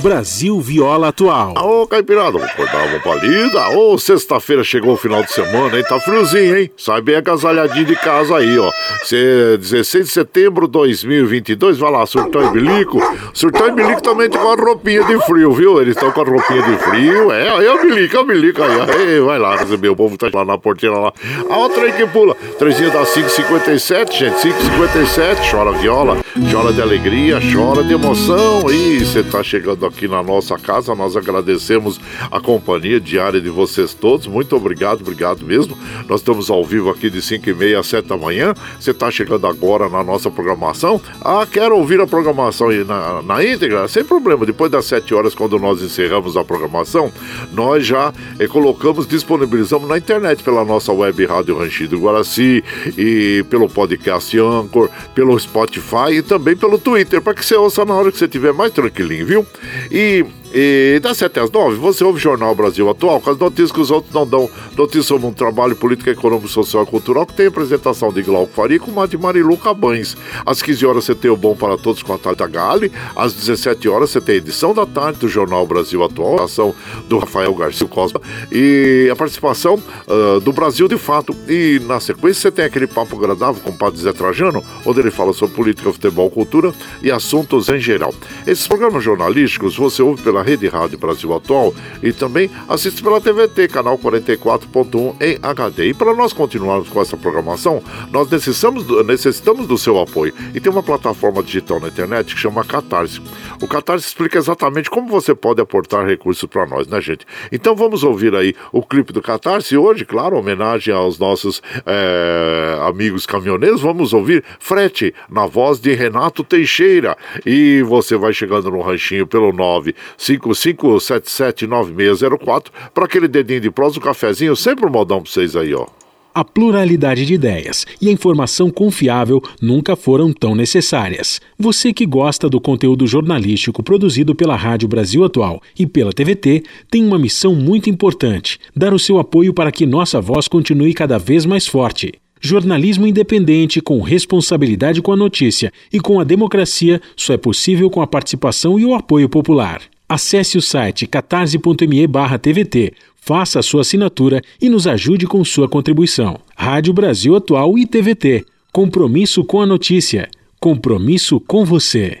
Brasil 0.00 0.60
Viola 0.60 1.08
Atual. 1.08 1.54
Ô, 1.56 1.86
Caipirada, 1.86 2.32
vou 2.38 2.48
cortar 2.56 2.86
uma 2.86 3.00
palida. 3.00 3.70
Ô, 3.70 3.98
sexta-feira 3.98 4.62
chegou 4.62 4.94
o 4.94 4.96
final 4.96 5.22
de 5.22 5.32
semana, 5.32 5.76
hein? 5.76 5.84
Tá 5.88 5.98
friozinho, 5.98 6.56
hein? 6.56 6.70
Sai 6.76 7.00
bem 7.00 7.16
agasalhadinho 7.16 7.86
de 7.86 7.96
casa 7.96 8.36
aí, 8.36 8.58
ó. 8.58 8.70
Cê, 9.04 9.56
16 9.58 10.06
de 10.06 10.12
setembro 10.12 10.66
de 10.66 10.72
2022, 10.72 11.78
vai 11.78 11.90
lá, 11.90 12.04
Surtão 12.06 12.46
e 12.46 12.50
Bilico. 12.50 13.00
Surtão 13.32 13.68
e 13.68 13.72
Bilico 13.72 14.02
também 14.02 14.28
tem 14.28 14.40
com 14.40 14.48
a 14.50 14.54
roupinha 14.54 15.04
de 15.04 15.18
frio, 15.24 15.52
viu? 15.52 15.80
Eles 15.80 15.96
estão 15.96 16.10
com 16.12 16.20
a 16.20 16.24
roupinha 16.24 16.62
de 16.62 16.76
frio. 16.78 17.32
É, 17.32 17.48
aí 17.48 17.66
é 17.66 17.72
o 17.72 17.82
Bilico, 17.82 18.16
é 18.16 18.20
o 18.20 18.24
Bilico 18.24 18.62
aí. 18.62 18.80
aí 18.80 19.20
vai 19.20 19.38
lá 19.38 19.56
receber, 19.56 19.88
o 19.88 19.96
povo 19.96 20.16
tá 20.16 20.28
lá 20.32 20.44
na 20.44 20.58
porteira 20.58 20.96
lá. 20.98 21.12
A 21.48 21.56
outra 21.56 21.84
aí 21.84 21.92
que 21.92 22.06
pula. 22.06 22.34
Trezinho 22.58 22.90
da 22.90 23.04
557, 23.04 24.18
gente, 24.18 24.40
557. 24.40 25.50
Chora 25.50 25.72
viola, 25.72 26.18
chora 26.50 26.72
de 26.72 26.82
alegria, 26.82 27.38
chora 27.52 27.82
de 27.82 27.94
emoção. 27.94 28.70
Ih, 28.70 29.04
você 29.04 29.22
tá 29.22 29.42
chegando 29.42 29.85
aqui 29.86 30.08
na 30.08 30.22
nossa 30.22 30.58
casa. 30.58 30.94
Nós 30.94 31.16
agradecemos 31.16 32.00
a 32.30 32.40
companhia 32.40 33.00
diária 33.00 33.40
de 33.40 33.48
vocês 33.48 33.94
todos. 33.94 34.26
Muito 34.26 34.54
obrigado, 34.56 35.00
obrigado 35.00 35.44
mesmo. 35.44 35.76
Nós 36.08 36.20
estamos 36.20 36.50
ao 36.50 36.64
vivo 36.64 36.90
aqui 36.90 37.08
de 37.08 37.22
5 37.22 37.48
e 37.48 37.54
meia 37.54 37.80
a 37.80 37.82
7 37.82 38.06
da 38.06 38.16
manhã. 38.16 38.54
Você 38.78 38.90
está 38.90 39.10
chegando 39.10 39.46
agora 39.46 39.88
na 39.88 40.02
nossa 40.02 40.30
programação. 40.30 41.00
Ah, 41.20 41.46
quero 41.50 41.76
ouvir 41.76 42.00
a 42.00 42.06
programação 42.06 42.68
na, 42.84 43.22
na 43.22 43.44
íntegra? 43.44 43.88
Sem 43.88 44.04
problema. 44.04 44.44
Depois 44.44 44.70
das 44.70 44.84
7 44.86 45.14
horas, 45.14 45.34
quando 45.34 45.58
nós 45.58 45.82
encerramos 45.82 46.36
a 46.36 46.44
programação, 46.44 47.12
nós 47.52 47.86
já 47.86 48.12
eh, 48.38 48.46
colocamos, 48.46 49.06
disponibilizamos 49.06 49.88
na 49.88 49.98
internet 49.98 50.42
pela 50.42 50.64
nossa 50.64 50.92
web 50.92 51.24
Rádio 51.24 51.58
Ranchido 51.58 51.98
Guaraci 51.98 52.62
e 52.96 53.44
pelo 53.48 53.68
podcast 53.68 54.38
Anchor, 54.38 54.88
pelo 55.14 55.38
Spotify 55.38 56.12
e 56.12 56.22
também 56.22 56.56
pelo 56.56 56.78
Twitter, 56.78 57.20
para 57.20 57.34
que 57.34 57.44
você 57.44 57.54
ouça 57.54 57.84
na 57.84 57.94
hora 57.94 58.10
que 58.10 58.18
você 58.18 58.24
estiver 58.24 58.52
mais 58.52 58.72
tranquilinho, 58.72 59.26
viu? 59.26 59.46
E 59.90 60.24
e 60.58 60.98
das 61.00 61.18
7 61.18 61.38
às 61.38 61.50
9, 61.50 61.76
você 61.76 62.02
ouve 62.02 62.16
o 62.16 62.22
Jornal 62.22 62.54
Brasil 62.54 62.88
Atual, 62.88 63.20
com 63.20 63.28
as 63.28 63.36
notícias 63.36 63.70
que 63.70 63.78
os 63.78 63.90
outros 63.90 64.14
não 64.14 64.26
dão. 64.26 64.48
Notícias 64.74 65.04
sobre 65.04 65.26
um 65.26 65.32
trabalho 65.32 65.76
político, 65.76 66.08
econômico, 66.08 66.48
social 66.48 66.84
e 66.84 66.86
cultural, 66.86 67.26
que 67.26 67.34
tem 67.34 67.48
apresentação 67.48 68.10
de 68.10 68.22
Glauco 68.22 68.54
Faria 68.54 68.80
com 68.80 68.98
a 68.98 69.06
de 69.06 69.18
Marilu 69.18 69.58
Cabães. 69.58 70.16
Às 70.46 70.62
15 70.62 70.86
horas 70.86 71.04
você 71.04 71.14
tem 71.14 71.30
o 71.30 71.36
Bom 71.36 71.54
para 71.54 71.76
Todos 71.76 72.02
com 72.02 72.14
a 72.14 72.16
Thalita 72.16 72.46
Gale. 72.46 72.90
Às 73.14 73.34
17 73.34 73.86
horas 73.86 74.08
você 74.08 74.18
tem 74.18 74.36
a 74.36 74.38
edição 74.38 74.72
da 74.72 74.86
tarde 74.86 75.18
do 75.18 75.28
Jornal 75.28 75.66
Brasil 75.66 76.02
Atual, 76.02 76.40
a 76.40 76.44
ação 76.44 76.74
do 77.06 77.18
Rafael 77.18 77.54
Garcia 77.54 77.86
Costa 77.86 78.18
e 78.50 79.10
a 79.12 79.14
participação 79.14 79.74
uh, 79.74 80.40
do 80.40 80.54
Brasil 80.54 80.88
de 80.88 80.96
Fato. 80.96 81.36
E 81.46 81.82
na 81.84 82.00
sequência 82.00 82.40
você 82.40 82.50
tem 82.50 82.64
aquele 82.64 82.86
papo 82.86 83.14
agradável 83.14 83.60
com 83.62 83.72
o 83.72 83.76
Padre 83.76 84.00
Zé 84.00 84.12
Trajano, 84.14 84.64
onde 84.86 85.00
ele 85.00 85.10
fala 85.10 85.34
sobre 85.34 85.54
política, 85.54 85.92
futebol, 85.92 86.30
cultura 86.30 86.72
e 87.02 87.10
assuntos 87.10 87.68
em 87.68 87.78
geral. 87.78 88.14
Esses 88.46 88.66
programas 88.66 89.04
jornalísticos 89.04 89.76
você 89.76 90.00
ouve 90.00 90.22
pela 90.22 90.45
Rede 90.46 90.68
Rádio 90.68 90.96
Brasil 90.96 91.34
Atual 91.34 91.74
e 92.00 92.12
também 92.12 92.48
assiste 92.68 93.02
pela 93.02 93.20
TVT, 93.20 93.66
canal 93.66 93.98
44.1 93.98 95.16
em 95.20 95.38
HD. 95.42 95.88
E 95.88 95.94
para 95.94 96.14
nós 96.14 96.32
continuarmos 96.32 96.88
com 96.88 97.02
essa 97.02 97.16
programação, 97.16 97.82
nós 98.12 98.30
necessitamos 98.30 98.84
do, 98.84 99.02
necessitamos 99.02 99.66
do 99.66 99.76
seu 99.76 99.98
apoio. 99.98 100.32
E 100.54 100.60
tem 100.60 100.70
uma 100.70 100.84
plataforma 100.84 101.42
digital 101.42 101.80
na 101.80 101.88
internet 101.88 102.32
que 102.32 102.40
chama 102.40 102.64
Catarse. 102.64 103.20
O 103.60 103.66
Catarse 103.66 104.06
explica 104.06 104.38
exatamente 104.38 104.88
como 104.88 105.08
você 105.08 105.34
pode 105.34 105.60
aportar 105.60 106.06
recursos 106.06 106.48
para 106.48 106.64
nós, 106.64 106.86
né, 106.86 107.00
gente? 107.00 107.26
Então 107.50 107.74
vamos 107.74 108.04
ouvir 108.04 108.34
aí 108.34 108.54
o 108.72 108.82
clipe 108.82 109.12
do 109.12 109.20
Catarse 109.20 109.76
hoje, 109.76 110.04
claro, 110.04 110.36
homenagem 110.36 110.94
aos 110.94 111.18
nossos 111.18 111.60
é, 111.84 112.78
amigos 112.82 113.26
caminhoneiros. 113.26 113.80
Vamos 113.80 114.12
ouvir 114.12 114.44
Frete 114.60 115.12
na 115.28 115.46
voz 115.46 115.80
de 115.80 115.92
Renato 115.92 116.44
Teixeira. 116.44 117.16
E 117.44 117.82
você 117.82 118.16
vai 118.16 118.32
chegando 118.32 118.70
no 118.70 118.80
ranchinho 118.80 119.26
pelo 119.26 119.52
9 119.52 119.94
55779604 120.26 122.64
para 122.92 123.04
aquele 123.04 123.28
dedinho 123.28 123.60
de 123.60 123.70
prosa, 123.70 123.98
um 123.98 124.02
cafezinho, 124.02 124.56
sempre 124.56 124.86
um 124.86 124.90
modão 124.90 125.22
para 125.22 125.30
vocês 125.30 125.54
aí, 125.54 125.72
ó. 125.74 125.86
A 126.34 126.44
pluralidade 126.44 127.24
de 127.24 127.32
ideias 127.32 127.86
e 127.98 128.10
a 128.10 128.12
informação 128.12 128.68
confiável 128.68 129.42
nunca 129.58 129.96
foram 129.96 130.34
tão 130.34 130.54
necessárias. 130.54 131.40
Você 131.58 131.94
que 131.94 132.04
gosta 132.04 132.46
do 132.46 132.60
conteúdo 132.60 133.06
jornalístico 133.06 133.82
produzido 133.82 134.34
pela 134.34 134.54
Rádio 134.54 134.86
Brasil 134.86 135.24
Atual 135.24 135.62
e 135.78 135.86
pela 135.86 136.12
TVT 136.12 136.62
tem 136.90 137.02
uma 137.02 137.18
missão 137.18 137.54
muito 137.54 137.88
importante: 137.88 138.60
dar 138.76 138.92
o 138.92 138.98
seu 138.98 139.18
apoio 139.18 139.54
para 139.54 139.72
que 139.72 139.86
nossa 139.86 140.20
voz 140.20 140.46
continue 140.46 140.92
cada 140.92 141.16
vez 141.16 141.46
mais 141.46 141.66
forte. 141.66 142.12
Jornalismo 142.38 143.06
independente, 143.06 143.80
com 143.80 144.02
responsabilidade 144.02 145.00
com 145.00 145.12
a 145.12 145.16
notícia 145.16 145.72
e 145.90 145.98
com 145.98 146.20
a 146.20 146.24
democracia, 146.24 147.00
só 147.16 147.32
é 147.32 147.38
possível 147.38 147.88
com 147.88 148.02
a 148.02 148.06
participação 148.06 148.78
e 148.78 148.84
o 148.84 148.94
apoio 148.94 149.26
popular. 149.26 149.80
Acesse 150.08 150.56
o 150.56 150.62
site 150.62 151.04
catarse.me 151.04 152.08
TVT, 152.40 152.92
faça 153.16 153.58
a 153.58 153.62
sua 153.62 153.80
assinatura 153.80 154.40
e 154.60 154.68
nos 154.68 154.86
ajude 154.86 155.26
com 155.26 155.44
sua 155.44 155.68
contribuição. 155.68 156.38
Rádio 156.56 156.92
Brasil 156.92 157.34
Atual 157.34 157.76
e 157.76 157.84
TVT. 157.84 158.44
Compromisso 158.72 159.44
com 159.44 159.60
a 159.60 159.66
notícia. 159.66 160.28
Compromisso 160.60 161.40
com 161.40 161.64
você. 161.64 162.20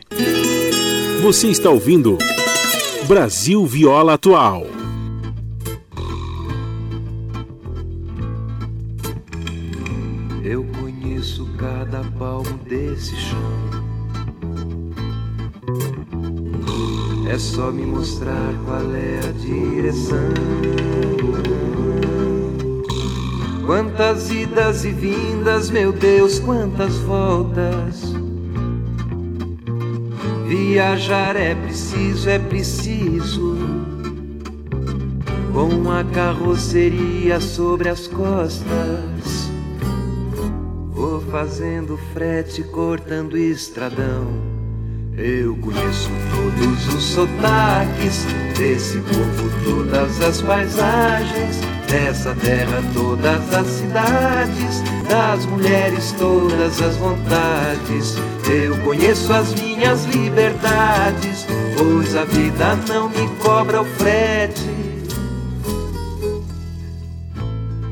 Você 1.22 1.48
está 1.48 1.70
ouvindo 1.70 2.18
Brasil 3.06 3.64
Viola 3.64 4.14
Atual. 4.14 4.66
Eu 10.42 10.64
conheço 10.80 11.46
cada 11.56 12.02
palmo 12.18 12.58
desse 12.68 13.14
chão 13.16 13.65
É 17.28 17.38
só 17.38 17.72
me 17.72 17.84
mostrar 17.84 18.54
qual 18.64 18.94
é 18.94 19.18
a 19.18 19.32
direção. 19.32 20.30
Quantas 23.66 24.30
idas 24.30 24.84
e 24.84 24.92
vindas, 24.92 25.70
meu 25.70 25.92
Deus, 25.92 26.38
quantas 26.38 26.96
voltas. 26.98 28.14
Viajar 30.46 31.34
é 31.34 31.56
preciso, 31.56 32.28
é 32.28 32.38
preciso. 32.38 33.56
Com 35.52 35.90
a 35.90 36.04
carroceria 36.04 37.40
sobre 37.40 37.88
as 37.88 38.06
costas. 38.06 39.50
Vou 40.92 41.20
fazendo 41.22 41.98
frete, 42.14 42.62
cortando 42.62 43.36
estradão. 43.36 44.55
Eu 45.18 45.56
conheço 45.56 46.10
todos 46.30 46.94
os 46.94 47.02
sotaques 47.02 48.26
desse 48.54 48.98
povo, 48.98 49.50
todas 49.64 50.20
as 50.20 50.42
paisagens, 50.42 51.56
dessa 51.88 52.34
terra, 52.34 52.82
todas 52.92 53.54
as 53.54 53.66
cidades, 53.66 54.82
das 55.08 55.46
mulheres, 55.46 56.12
todas 56.18 56.82
as 56.82 56.96
vontades. 56.96 58.16
Eu 58.46 58.76
conheço 58.84 59.32
as 59.32 59.54
minhas 59.54 60.04
liberdades, 60.04 61.46
pois 61.78 62.14
a 62.14 62.24
vida 62.24 62.76
não 62.86 63.08
me 63.08 63.26
cobra 63.42 63.80
o 63.80 63.86
frete. 63.86 64.68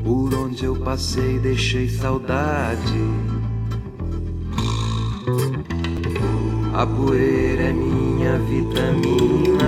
Por 0.03 0.31
onde 0.35 0.63
eu 0.63 0.75
passei, 0.75 1.39
deixei 1.39 1.89
saudade. 1.89 2.93
A 6.77 6.85
poeira 6.85 7.63
é 7.63 7.71
minha 7.71 8.37
vitamina. 8.37 9.63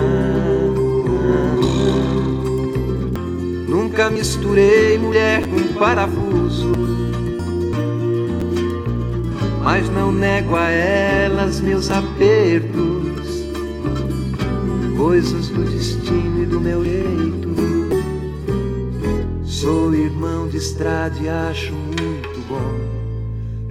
Nunca 3.66 4.10
misturei 4.10 4.98
mulher 4.98 5.48
com 5.48 5.80
parafuso. 5.80 6.74
Mas 9.64 9.88
não 9.90 10.12
nego 10.12 10.58
a 10.58 10.70
elas 10.70 11.62
meus 11.62 11.90
apertos, 11.90 13.48
coisas 14.98 15.48
do 15.48 15.64
destino 15.64 16.44
e 16.44 16.46
do 16.46 16.60
meu 16.60 16.84
jeito. 16.84 17.48
Sou 19.46 19.96
irmão 19.96 20.50
de 20.50 20.58
estrada 20.58 21.16
e 21.22 21.30
acho 21.30 21.72
muito 21.72 22.46
bom. 22.50 22.98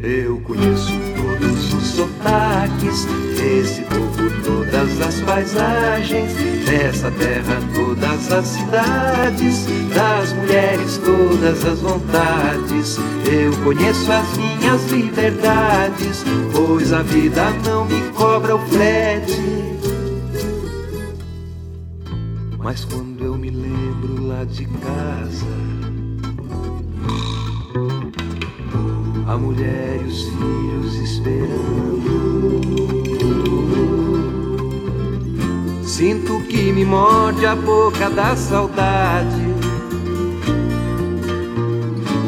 Eu 0.03 0.41
conheço 0.41 0.93
todos 1.17 1.75
os 1.75 1.76
sotaques 1.97 3.07
desse 3.37 3.81
povo, 3.83 4.31
todas 4.45 5.01
as 5.01 5.21
paisagens, 5.23 6.33
dessa 6.67 7.11
terra, 7.13 7.59
todas 7.75 8.33
as 8.33 8.47
cidades, 8.47 9.67
das 9.95 10.33
mulheres, 10.35 10.99
todas 10.99 11.65
as 11.65 11.81
vontades. 11.81 12.99
Eu 13.25 13.53
conheço 13.65 14.13
as 14.13 14.37
minhas 14.37 14.85
liberdades, 14.91 16.23
pois 16.53 16.93
a 16.93 17.03
vida 17.03 17.51
não 17.65 17.87
me 17.87 18.11
cobra 18.11 18.57
o 18.57 18.59
frete. 18.67 19.41
Mas 22.59 22.85
quando 22.85 23.25
eu 23.25 23.39
me 23.39 23.49
lembro 23.49 24.27
lá 24.27 24.45
de 24.45 24.67
casa, 24.67 25.47
a 29.37 29.39
mulher 29.39 30.01
e 30.01 30.05
os 30.05 30.23
filhos 30.23 30.95
esperando. 30.95 32.07
Sinto 35.85 36.41
que 36.49 36.73
me 36.73 36.87
morde 36.87 37.45
a 37.45 37.55
boca 37.55 38.09
da 38.09 38.35
saudade. 38.35 39.45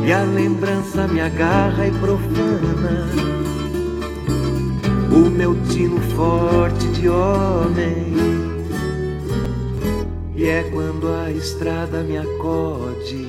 E 0.07 0.13
a 0.13 0.23
lembrança 0.23 1.09
me 1.09 1.21
agarra 1.21 1.87
e 1.87 1.91
profana. 1.93 3.09
O 5.11 5.31
meu 5.31 5.57
tino 5.71 5.99
forte 6.15 6.87
de 6.89 7.09
homem. 7.09 8.13
E 10.37 10.45
é 10.45 10.63
quando 10.65 11.09
a 11.09 11.31
estrada 11.31 12.03
me 12.03 12.19
acode 12.19 13.29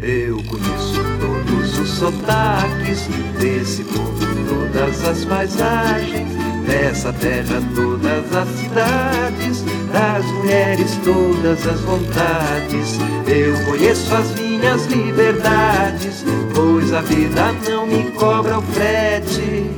eu 0.00 0.36
conheço 0.44 0.94
todos 1.20 1.37
os 1.50 1.88
sotaques 1.88 3.08
desse 3.38 3.84
povo, 3.84 4.26
todas 4.48 5.04
as 5.04 5.24
paisagens, 5.24 6.28
dessa 6.66 7.12
terra 7.12 7.62
todas 7.74 8.36
as 8.36 8.48
cidades, 8.58 9.64
das 9.92 10.24
mulheres 10.26 10.98
todas 11.04 11.66
as 11.66 11.80
vontades. 11.80 12.98
Eu 13.26 13.64
conheço 13.64 14.14
as 14.14 14.34
minhas 14.34 14.86
liberdades, 14.86 16.24
pois 16.54 16.92
a 16.92 17.00
vida 17.00 17.52
não 17.68 17.86
me 17.86 18.10
cobra 18.12 18.58
o 18.58 18.62
frete. 18.62 19.70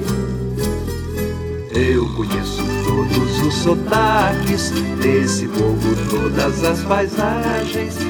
Eu 1.73 2.07
conheço 2.15 2.65
todos 2.85 3.41
os 3.47 3.55
sotaques 3.55 4.71
desse 5.01 5.47
povo, 5.47 5.97
todas 6.11 6.65
as 6.65 6.81
paisagens 6.81 8.10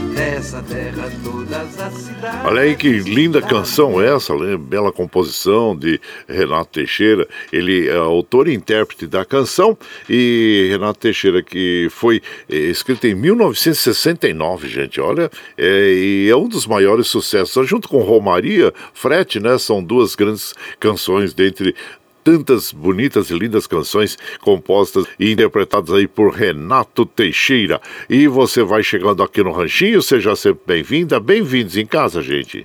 Olha 2.44 2.62
aí 2.62 2.76
que 2.76 2.88
linda 2.88 3.40
canção 3.40 4.00
essa, 4.00 4.34
né? 4.36 4.56
bela 4.56 4.92
composição 4.92 5.76
de 5.76 6.00
Renato 6.28 6.70
Teixeira. 6.72 7.26
Ele 7.52 7.88
é 7.88 7.96
autor 7.96 8.48
e 8.48 8.54
intérprete 8.54 9.06
da 9.06 9.24
canção 9.24 9.76
e 10.08 10.68
Renato 10.70 11.00
Teixeira 11.00 11.42
que 11.42 11.88
foi 11.90 12.22
é, 12.48 12.56
escrita 12.56 13.08
em 13.08 13.14
1969, 13.14 14.68
gente. 14.68 15.00
Olha, 15.00 15.30
é, 15.56 15.92
e 15.92 16.28
é 16.28 16.36
um 16.36 16.48
dos 16.48 16.66
maiores 16.66 17.06
sucessos, 17.06 17.68
junto 17.68 17.88
com 17.88 17.98
Romaria, 17.98 18.72
Frete, 18.92 19.40
né? 19.40 19.58
São 19.58 19.82
duas 19.82 20.14
grandes 20.14 20.54
canções 20.78 21.32
dentre 21.32 21.74
tantas 22.22 22.72
bonitas 22.72 23.30
e 23.30 23.34
lindas 23.38 23.66
canções 23.66 24.16
compostas 24.40 25.04
e 25.18 25.30
interpretadas 25.32 25.94
aí 25.94 26.06
por 26.06 26.32
Renato 26.32 27.04
Teixeira. 27.04 27.80
E 28.08 28.26
você 28.26 28.62
vai 28.62 28.82
chegando 28.82 29.22
aqui 29.22 29.42
no 29.42 29.52
Ranchinho, 29.52 30.02
seja 30.02 30.36
sempre 30.36 30.62
bem-vinda, 30.66 31.18
bem-vindos 31.18 31.76
em 31.76 31.86
casa, 31.86 32.22
gente. 32.22 32.64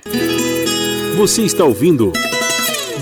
Você 1.16 1.42
está 1.42 1.64
ouvindo 1.64 2.12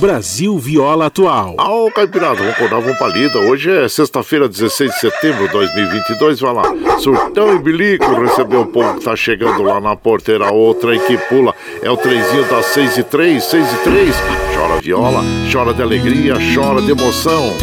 Brasil 0.04 0.58
Viola 0.58 1.06
Atual. 1.06 1.54
Ah, 1.56 1.72
ô 1.72 1.90
Caipirada, 1.90 2.34
vamos 2.34 2.52
acordar, 2.52 2.78
vamos 2.78 2.98
pra 2.98 3.08
lida. 3.08 3.38
Hoje 3.38 3.70
é 3.70 3.88
sexta-feira, 3.88 4.46
16 4.46 4.90
de 4.90 5.00
setembro 5.00 5.46
de 5.46 5.52
2022. 5.54 6.40
Vai 6.40 6.52
lá, 6.52 6.64
surtão 6.98 7.54
e 7.54 7.58
bilico, 7.58 8.04
recebeu 8.20 8.60
o 8.60 8.66
povo 8.66 8.98
que 8.98 9.04
tá 9.06 9.16
chegando 9.16 9.62
lá 9.62 9.80
na 9.80 9.96
porteira. 9.96 10.52
Outra 10.52 10.94
e 10.94 10.98
que 10.98 11.16
pula 11.16 11.54
é 11.80 11.90
o 11.90 11.96
trenzinho 11.96 12.44
das 12.50 12.66
6 12.66 12.98
e 12.98 13.02
3, 13.02 13.44
6 13.44 13.72
e 13.72 13.76
3. 13.78 14.14
Chora 14.54 14.80
viola, 14.82 15.22
chora 15.50 15.72
de 15.72 15.80
alegria, 15.80 16.34
chora 16.54 16.82
de 16.82 16.90
emoção. 16.90 17.54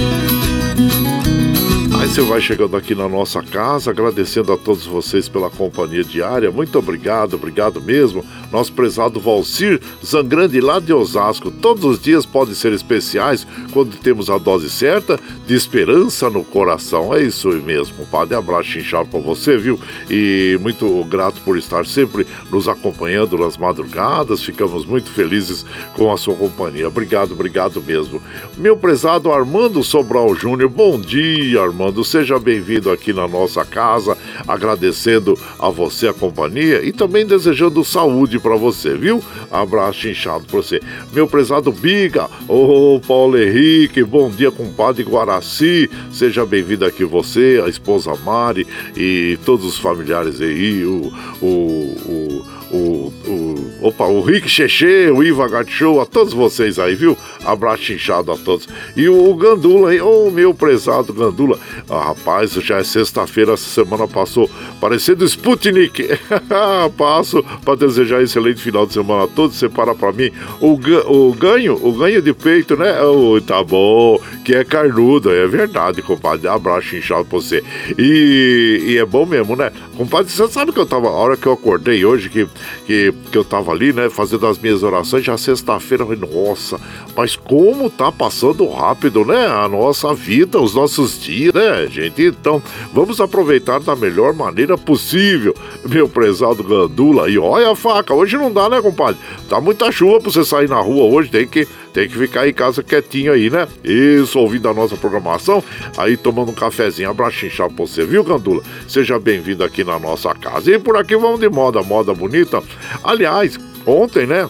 Você 2.12 2.20
vai 2.24 2.42
chegando 2.42 2.76
aqui 2.76 2.94
na 2.94 3.08
nossa 3.08 3.42
casa, 3.42 3.90
agradecendo 3.90 4.52
a 4.52 4.58
todos 4.58 4.86
vocês 4.86 5.30
pela 5.30 5.50
companhia 5.50 6.04
diária. 6.04 6.52
Muito 6.52 6.78
obrigado, 6.78 7.36
obrigado 7.36 7.82
mesmo. 7.82 8.22
Nosso 8.52 8.74
prezado 8.74 9.18
Valcir 9.18 9.80
Zangrande 10.06 10.60
lá 10.60 10.82
de 10.82 10.92
Osasco. 10.92 11.50
Todos 11.50 11.86
os 11.86 12.02
dias 12.02 12.26
podem 12.26 12.54
ser 12.54 12.74
especiais 12.74 13.48
quando 13.72 13.96
temos 13.96 14.30
a 14.30 14.38
dose 14.38 14.70
certa 14.70 15.18
de 15.48 15.56
esperança 15.56 16.30
no 16.30 16.44
coração. 16.44 17.16
É 17.16 17.24
isso 17.24 17.48
mesmo, 17.48 18.06
padre. 18.08 18.36
Abraço 18.36 18.78
inchado 18.78 19.08
para 19.08 19.22
você, 19.22 19.58
viu? 19.58 19.80
E 20.10 20.60
muito 20.60 21.06
grato 21.06 21.40
por 21.46 21.58
estar 21.58 21.86
sempre 21.86 22.28
nos 22.52 22.68
acompanhando 22.68 23.38
nas 23.38 23.56
madrugadas. 23.56 24.44
Ficamos 24.44 24.86
muito 24.86 25.10
felizes 25.10 25.66
com 25.96 26.12
a 26.12 26.18
sua 26.18 26.36
companhia. 26.36 26.90
Obrigado, 26.90 27.32
obrigado 27.32 27.82
mesmo. 27.82 28.22
Meu 28.58 28.76
prezado 28.76 29.32
Armando 29.32 29.82
Sobral 29.82 30.36
Júnior, 30.36 30.70
bom 30.70 31.00
dia, 31.00 31.62
Armando. 31.62 32.01
Seja 32.04 32.40
bem-vindo 32.40 32.92
aqui 32.92 33.14
na 33.14 33.28
nossa 33.28 33.64
casa, 33.66 34.18
agradecendo 34.48 35.38
a 35.60 35.70
você 35.70 36.08
a 36.08 36.14
companhia 36.14 36.84
e 36.84 36.92
também 36.92 37.26
desejando 37.26 37.84
saúde 37.84 38.40
para 38.40 38.56
você, 38.56 38.96
viu? 38.96 39.24
Abraço 39.52 40.08
inchado 40.08 40.46
para 40.46 40.58
você. 40.58 40.80
Meu 41.14 41.28
prezado 41.28 41.72
Biga, 41.72 42.30
ô 42.48 43.00
Paulo 43.08 43.38
Henrique, 43.38 44.04
bom 44.04 44.30
dia, 44.30 44.52
compadre 44.52 45.04
Guaraci. 45.04 45.90
Seja 46.12 46.46
bem-vindo 46.46 46.86
aqui 46.86 47.04
você, 47.04 47.62
a 47.66 47.70
esposa 47.70 48.16
Mari 48.16 48.68
e 48.96 49.38
todos 49.46 49.66
os 49.66 49.78
familiares 49.78 50.42
aí, 50.42 50.86
o, 50.86 51.12
o, 51.42 51.48
o 51.48 52.61
o, 52.72 53.12
o, 53.28 53.88
opa, 53.88 54.06
o 54.06 54.22
Rick 54.22 54.48
Cheche, 54.48 55.10
o 55.12 55.22
Iva 55.22 55.48
Show, 55.68 56.00
a 56.00 56.06
todos 56.06 56.34
vocês 56.34 56.80
aí, 56.80 56.96
viu? 56.96 57.18
Abraço 57.44 57.92
inchado 57.92 58.32
a 58.32 58.38
todos. 58.38 58.68
E 58.96 59.10
o 59.10 59.34
Gandula 59.36 59.90
aí, 59.90 60.02
ô 60.02 60.28
oh, 60.28 60.32
meu 60.32 60.54
prezado 60.54 61.14
Gandula. 61.14 61.60
Ah, 61.90 62.06
rapaz, 62.06 62.54
já 62.54 62.78
é 62.78 62.84
sexta-feira, 62.84 63.54
essa 63.54 63.70
semana 63.70 64.08
passou 64.08 64.50
parecendo 64.80 65.26
Sputnik. 65.26 66.08
Passo 66.98 67.44
para 67.66 67.76
desejar 67.76 68.22
excelente 68.22 68.62
final 68.62 68.86
de 68.86 68.94
semana 68.94 69.26
a 69.26 69.28
todos. 69.28 69.58
Separa 69.58 69.94
para 69.94 70.14
mim 70.14 70.32
o, 70.60 70.74
o 70.74 71.34
ganho, 71.34 71.78
o 71.82 71.92
ganho 71.92 72.22
de 72.22 72.34
peito, 72.34 72.78
né? 72.78 73.02
Oh, 73.02 73.42
tá 73.42 73.64
bom, 73.64 74.20
que 74.46 74.56
é 74.56 74.64
carnudo, 74.64 75.32
é 75.32 75.46
verdade, 75.46 76.02
compadre. 76.02 76.48
Abraço 76.48 76.96
inchado 76.96 77.26
pra 77.26 77.40
você. 77.40 77.64
E, 77.98 78.84
e 78.88 78.98
é 78.98 79.06
bom 79.06 79.26
mesmo, 79.26 79.56
né? 79.56 79.72
Compadre, 79.98 80.32
você 80.32 80.48
sabe 80.48 80.72
que 80.72 80.80
eu 80.80 80.86
tava, 80.86 81.08
a 81.08 81.12
hora 81.12 81.36
que 81.36 81.48
eu 81.48 81.54
acordei 81.54 82.06
hoje, 82.06 82.30
que 82.30 82.48
que, 82.86 83.14
que 83.32 83.38
eu 83.38 83.44
tava 83.44 83.72
ali, 83.72 83.94
né, 83.94 84.10
fazendo 84.10 84.48
as 84.48 84.58
minhas 84.58 84.84
orações, 84.84 85.24
já 85.24 85.38
sexta-feira, 85.38 86.06
nossa, 86.06 86.80
mas 87.16 87.36
como 87.36 87.90
tá 87.90 88.12
passando 88.12 88.68
rápido, 88.68 89.26
né, 89.26 89.48
a 89.48 89.68
nossa 89.68 90.14
vida, 90.14 90.60
os 90.60 90.74
nossos 90.74 91.22
dias, 91.22 91.54
né, 91.54 91.88
gente? 91.88 92.22
Então, 92.24 92.62
vamos 92.94 93.20
aproveitar 93.20 93.80
da 93.80 93.96
melhor 93.96 94.34
maneira 94.34 94.78
possível, 94.78 95.56
meu 95.88 96.08
prezado 96.08 96.64
Gandula. 96.64 97.30
E 97.30 97.38
olha 97.38 97.72
a 97.72 97.76
faca, 97.76 98.14
hoje 98.14 98.38
não 98.38 98.52
dá, 98.52 98.70
né, 98.70 98.82
compadre? 98.82 99.20
Tá 99.50 99.60
muita 99.60 99.92
chuva 99.92 100.20
pra 100.20 100.32
você 100.32 100.44
sair 100.44 100.70
na 100.70 100.80
rua 100.80 101.04
hoje, 101.06 101.30
tem 101.30 101.48
que 101.48 101.68
tem 101.94 102.08
que 102.08 102.18
ficar 102.18 102.48
em 102.48 102.54
casa 102.54 102.84
quietinho 102.84 103.34
aí, 103.34 103.50
né? 103.50 103.68
Isso, 103.84 104.40
ouvindo 104.40 104.68
a 104.70 104.74
nossa 104.74 104.96
programação, 104.96 105.64
aí 105.98 106.16
tomando 106.18 106.52
um 106.52 106.56
cafezinho. 106.56 107.10
Abraço 107.10 107.46
inchado 107.46 107.74
pra 107.74 107.86
você, 107.86 108.06
viu, 108.06 108.24
Gandula? 108.24 108.64
Seja 108.88 109.20
bem-vindo 109.20 109.64
aqui 109.64 109.84
na 109.84 110.00
nossa 110.00 110.34
casa. 110.36 110.72
E 110.72 110.80
por 110.80 110.96
aqui 110.98 111.16
vamos 111.16 111.40
de 111.40 111.50
moda, 111.50 111.82
moda 111.84 112.14
bonita. 112.14 112.64
Aliás, 113.04 113.60
ontem, 113.86 114.26
né? 114.26 114.50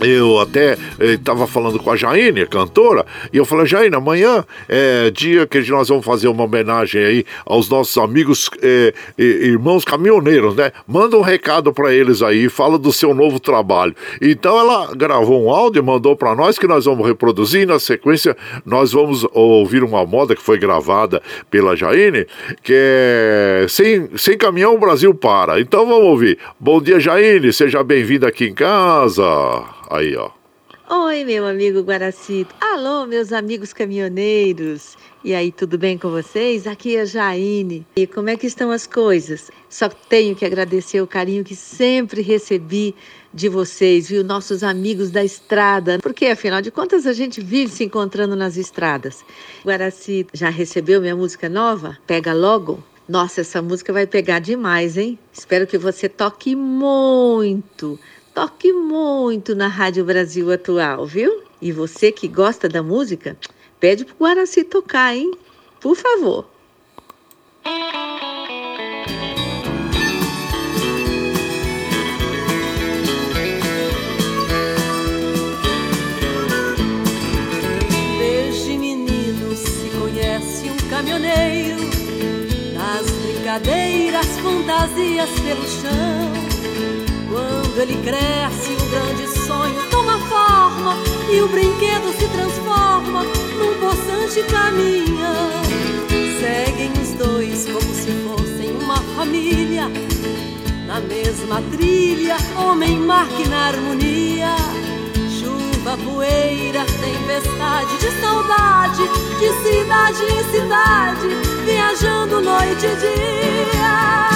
Eu 0.00 0.38
até 0.38 0.76
estava 1.00 1.44
eh, 1.44 1.46
falando 1.46 1.78
com 1.78 1.90
a 1.90 1.96
Jaine, 1.96 2.46
cantora, 2.46 3.06
e 3.32 3.38
eu 3.38 3.46
falei, 3.46 3.66
Jaine, 3.66 3.96
amanhã 3.96 4.44
é 4.68 5.10
dia 5.10 5.46
que 5.46 5.58
nós 5.70 5.88
vamos 5.88 6.04
fazer 6.04 6.28
uma 6.28 6.44
homenagem 6.44 7.02
aí 7.02 7.24
aos 7.46 7.68
nossos 7.68 7.96
amigos, 7.96 8.50
eh, 8.62 8.92
irmãos 9.18 9.84
caminhoneiros, 9.84 10.54
né? 10.54 10.70
Manda 10.86 11.16
um 11.16 11.22
recado 11.22 11.72
para 11.72 11.94
eles 11.94 12.22
aí, 12.22 12.48
fala 12.48 12.78
do 12.78 12.92
seu 12.92 13.14
novo 13.14 13.40
trabalho. 13.40 13.94
Então 14.20 14.58
ela 14.58 14.94
gravou 14.94 15.42
um 15.42 15.50
áudio 15.50 15.80
e 15.80 15.82
mandou 15.82 16.14
para 16.14 16.34
nós 16.34 16.58
que 16.58 16.66
nós 16.66 16.84
vamos 16.84 17.06
reproduzir, 17.06 17.62
e 17.62 17.66
na 17.66 17.78
sequência 17.78 18.36
nós 18.66 18.92
vamos 18.92 19.26
ouvir 19.32 19.82
uma 19.82 20.04
moda 20.04 20.36
que 20.36 20.42
foi 20.42 20.58
gravada 20.58 21.22
pela 21.50 21.74
Jaine, 21.74 22.26
que 22.62 22.72
é 22.74 23.66
Sem, 23.68 24.10
Sem 24.16 24.36
Caminhão 24.36 24.74
o 24.74 24.78
Brasil 24.78 25.14
Para. 25.14 25.58
Então 25.58 25.86
vamos 25.86 26.04
ouvir. 26.04 26.38
Bom 26.60 26.82
dia, 26.82 27.00
Jaine, 27.00 27.50
seja 27.50 27.82
bem-vinda 27.82 28.28
aqui 28.28 28.44
em 28.44 28.54
casa. 28.54 29.24
Aí, 29.90 30.16
ó. 30.16 30.30
Oi, 30.88 31.24
meu 31.24 31.46
amigo 31.46 31.80
Guaracito. 31.80 32.54
Alô, 32.60 33.06
meus 33.06 33.32
amigos 33.32 33.72
caminhoneiros. 33.72 34.96
E 35.24 35.34
aí, 35.34 35.50
tudo 35.50 35.76
bem 35.76 35.98
com 35.98 36.10
vocês? 36.10 36.66
Aqui 36.66 36.96
é 36.96 37.04
Jaine. 37.04 37.86
E 37.96 38.06
como 38.06 38.30
é 38.30 38.36
que 38.36 38.46
estão 38.46 38.70
as 38.70 38.86
coisas? 38.86 39.50
Só 39.68 39.88
tenho 39.88 40.34
que 40.34 40.44
agradecer 40.44 41.00
o 41.00 41.06
carinho 41.06 41.44
que 41.44 41.56
sempre 41.56 42.20
recebi 42.20 42.94
de 43.34 43.48
vocês, 43.48 44.08
viu? 44.08 44.24
Nossos 44.24 44.62
amigos 44.62 45.10
da 45.10 45.24
estrada. 45.24 45.98
Porque, 46.00 46.26
afinal 46.26 46.60
de 46.60 46.70
contas, 46.70 47.06
a 47.06 47.12
gente 47.12 47.40
vive 47.40 47.70
se 47.70 47.84
encontrando 47.84 48.34
nas 48.36 48.56
estradas. 48.56 49.24
Guaracito, 49.64 50.30
já 50.34 50.50
recebeu 50.50 51.00
minha 51.00 51.16
música 51.16 51.48
nova? 51.48 51.98
Pega 52.06 52.32
logo. 52.32 52.82
Nossa, 53.08 53.40
essa 53.40 53.62
música 53.62 53.92
vai 53.92 54.06
pegar 54.06 54.40
demais, 54.40 54.96
hein? 54.96 55.16
Espero 55.32 55.66
que 55.66 55.78
você 55.78 56.08
toque 56.08 56.56
muito 56.56 57.98
toque 58.36 58.70
muito 58.70 59.54
na 59.54 59.66
Rádio 59.66 60.04
Brasil 60.04 60.52
Atual, 60.52 61.06
viu? 61.06 61.42
E 61.58 61.72
você 61.72 62.12
que 62.12 62.28
gosta 62.28 62.68
da 62.68 62.82
música, 62.82 63.34
pede 63.80 64.04
pro 64.04 64.14
Guaraci 64.14 64.62
tocar, 64.62 65.16
hein? 65.16 65.30
Por 65.80 65.96
favor. 65.96 66.46
Desde 78.18 78.76
menino 78.76 79.56
se 79.56 79.88
conhece 79.98 80.70
um 80.70 80.90
caminhoneiro 80.90 81.78
nas 82.74 83.10
brincadeiras, 83.10 84.26
fantasias 84.40 85.30
pelo 85.40 85.66
chão 85.66 86.25
quando 87.76 87.90
ele 87.90 88.02
cresce, 88.02 88.72
um 88.72 88.90
grande 88.90 89.28
sonho 89.46 89.90
toma 89.90 90.18
forma 90.20 90.96
e 91.30 91.42
o 91.42 91.48
brinquedo 91.48 92.10
se 92.18 92.26
transforma 92.28 93.22
num 93.22 93.74
possante 93.78 94.42
caminhão. 94.50 95.50
Seguem 96.40 96.90
os 96.92 97.12
dois 97.12 97.66
como 97.66 97.94
se 97.94 98.10
fossem 98.24 98.70
uma 98.82 98.96
família, 99.14 99.90
na 100.86 101.00
mesma 101.00 101.60
trilha, 101.70 102.38
homem, 102.56 102.98
máquina, 102.98 103.68
harmonia. 103.68 104.56
Chuva, 105.38 105.98
poeira, 105.98 106.82
tempestade 106.86 107.98
de 107.98 108.10
saudade, 108.22 109.02
de 109.38 109.68
cidade 109.68 110.22
em 110.22 110.50
cidade, 110.50 111.28
viajando 111.66 112.40
noite 112.40 112.86
e 112.86 112.96
dia. 112.96 114.35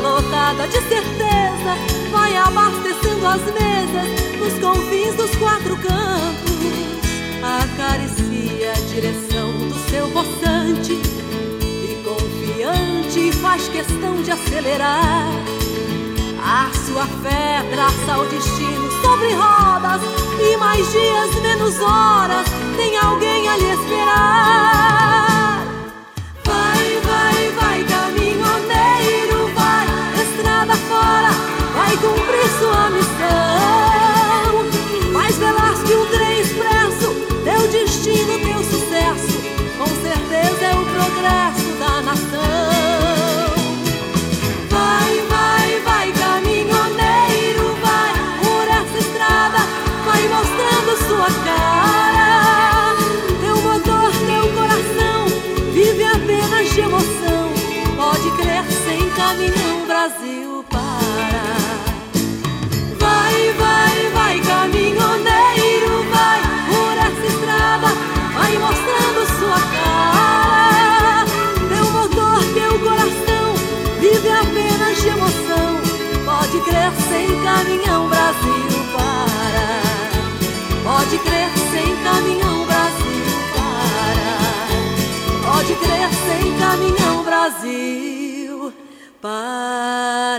lotada 0.00 0.66
de 0.66 0.80
certeza, 0.88 1.76
vai 2.10 2.36
abastecendo 2.36 3.26
as 3.26 3.42
mesas 3.44 4.38
nos 4.38 4.58
confins 4.58 5.14
dos 5.14 5.30
quatro 5.36 5.76
cantos, 5.76 6.60
acaricia 7.42 8.72
a 8.72 8.80
direção 8.92 9.52
do 9.68 9.90
seu 9.90 10.08
poçante 10.08 10.92
e 10.92 12.02
confiante 12.02 13.32
faz 13.40 13.68
questão 13.68 14.22
de 14.22 14.30
acelerar. 14.30 15.28
A 16.42 16.70
sua 16.86 17.06
fé 17.22 17.62
traça 17.70 18.18
o 18.18 18.24
destino 18.26 18.90
sobre 19.02 19.34
rodas 19.34 20.00
e 20.40 20.56
mais 20.56 20.90
dias, 20.90 21.34
menos 21.42 21.78
horas, 21.80 22.46
tem 22.76 22.96
alguém 22.96 23.48
a 23.48 23.56
lhe 23.56 23.70
esperar. 23.72 25.39
Cumprir 32.00 32.48
sua 32.58 32.90
missão. 32.90 33.60
destino, 37.70 38.38
teu 38.40 38.62
sucesso, 38.64 39.38
com 39.78 39.86
certeza 39.86 40.64
é 40.64 40.74
o 40.74 40.84
progresso 40.84 41.78
da 41.78 42.02
nação. 42.02 42.79
Brasil 78.30 78.84
para. 78.92 79.82
Pode 80.84 81.18
crer 81.18 81.50
sem 81.72 81.96
caminhão, 82.04 82.64
Brasil 82.64 83.26
para. 83.56 84.36
Pode 85.52 85.74
crer 85.74 86.08
sem 86.14 86.56
caminhão, 86.56 87.24
Brasil 87.24 88.72
para. 89.20 90.38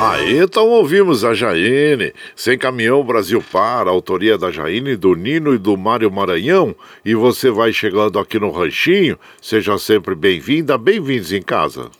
Aí 0.00 0.38
então 0.38 0.68
ouvimos 0.68 1.22
a 1.22 1.34
Jaine, 1.34 2.14
Sem 2.34 2.56
Caminhão 2.58 3.04
Brasil 3.04 3.44
Para, 3.52 3.90
autoria 3.90 4.38
da 4.38 4.50
Jaine, 4.50 4.96
do 4.96 5.14
Nino 5.14 5.54
e 5.54 5.58
do 5.58 5.76
Mário 5.76 6.10
Maranhão. 6.10 6.74
E 7.04 7.14
você 7.14 7.50
vai 7.50 7.74
chegando 7.74 8.18
aqui 8.18 8.38
no 8.40 8.50
Ranchinho, 8.50 9.18
seja 9.40 9.76
sempre 9.76 10.14
bem-vinda, 10.14 10.78
bem-vindos 10.78 11.30
em 11.32 11.42
casa. 11.42 11.90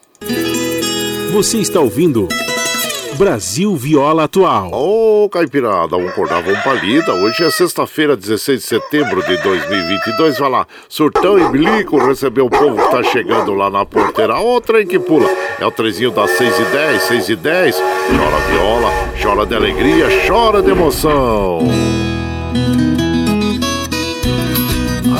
Você 1.32 1.56
está 1.56 1.80
ouvindo 1.80 2.28
Brasil 3.14 3.74
Viola 3.74 4.24
Atual. 4.24 4.70
Ô, 4.70 5.24
oh, 5.24 5.28
Caipirada, 5.30 5.96
vamos 5.96 6.10
acordar, 6.10 6.42
vamos 6.42 6.60
palida. 6.60 7.14
Hoje 7.14 7.42
é 7.42 7.50
sexta-feira, 7.50 8.14
16 8.14 8.60
de 8.60 8.66
setembro 8.66 9.22
de 9.22 9.42
2022. 9.42 10.38
Vai 10.38 10.50
lá, 10.50 10.66
surtão 10.90 11.38
e 11.38 11.48
bilico, 11.48 11.96
receber 11.96 12.42
o 12.42 12.50
povo 12.50 12.76
que 12.76 12.90
tá 12.90 13.02
chegando 13.02 13.54
lá 13.54 13.70
na 13.70 13.86
porteira. 13.86 14.34
Ó, 14.34 14.56
oh, 14.56 14.60
trem 14.60 14.86
que 14.86 14.98
pula. 14.98 15.26
É 15.58 15.64
o 15.64 15.70
trezinho 15.70 16.10
das 16.10 16.32
6 16.32 16.58
e 16.58 16.64
10, 16.64 17.02
6 17.02 17.28
e 17.30 17.36
10. 17.36 17.76
Chora 17.76 18.38
viola, 18.50 18.90
chora 19.22 19.46
de 19.46 19.54
alegria, 19.54 20.08
chora 20.28 20.60
de 20.60 20.70
emoção. 20.70 21.60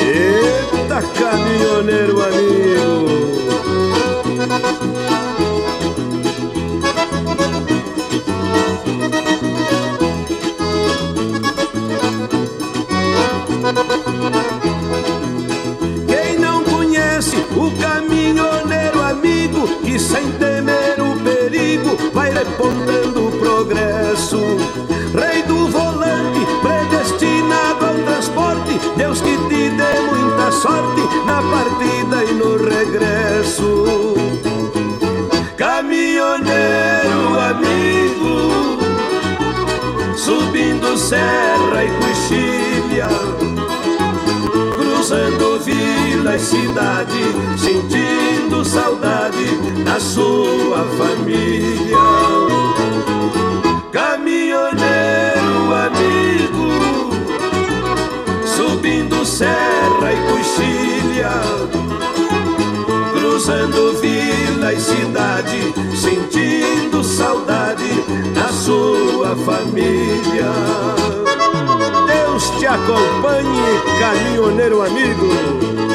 Eita, 0.00 1.02
caminhoneiro 1.18 2.22
amigo! 2.22 2.63
Caminhoneiro 17.80 19.00
amigo 19.02 19.66
que 19.82 19.98
sem 19.98 20.30
temer 20.32 20.96
o 21.00 21.16
perigo 21.22 21.96
vai 22.12 22.30
repontando 22.32 23.28
o 23.28 23.32
progresso. 23.32 24.38
Rei 25.14 25.42
do 25.42 25.68
volante, 25.68 26.40
predestinado 26.60 27.86
ao 27.86 27.94
transporte, 28.04 28.80
Deus 28.96 29.20
que 29.20 29.36
te 29.48 29.70
dê 29.70 30.00
muita 30.10 30.50
sorte 30.50 31.02
na 31.26 31.40
partida 31.42 32.24
e 32.24 32.34
no 32.34 32.56
regresso. 32.56 33.84
Caminhoneiro 35.56 37.38
amigo, 37.50 38.78
subindo 40.16 40.96
serra 40.98 41.84
e 41.84 41.90
coxilha, 42.00 43.08
vila 46.34 46.36
e 46.36 46.38
cidade, 46.38 47.24
sentindo 47.56 48.64
saudade 48.64 49.46
da 49.84 50.00
sua 50.00 50.84
família. 50.98 51.96
Caminhoneiro 53.92 55.74
amigo, 55.86 56.70
subindo 58.44 59.24
serra 59.24 60.12
e 60.12 60.16
coxilha, 60.32 61.32
cruzando 63.12 63.94
vila 64.00 64.72
e 64.72 64.80
cidade, 64.80 65.74
sentindo 65.96 67.04
saudade 67.04 68.04
da 68.34 68.48
sua 68.48 69.36
família. 69.44 70.52
Deus 72.06 72.50
te 72.58 72.66
acompanhe, 72.66 73.80
caminhoneiro 74.00 74.82
amigo. 74.82 75.93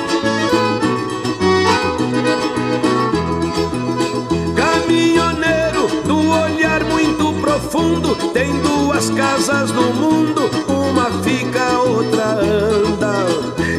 Profundo, 7.70 8.16
tem 8.34 8.52
duas 8.62 9.12
casas 9.12 9.72
no 9.72 9.94
mundo, 9.94 10.50
uma 10.68 11.06
fica, 11.22 11.78
outra 11.78 12.32
anda. 12.32 13.28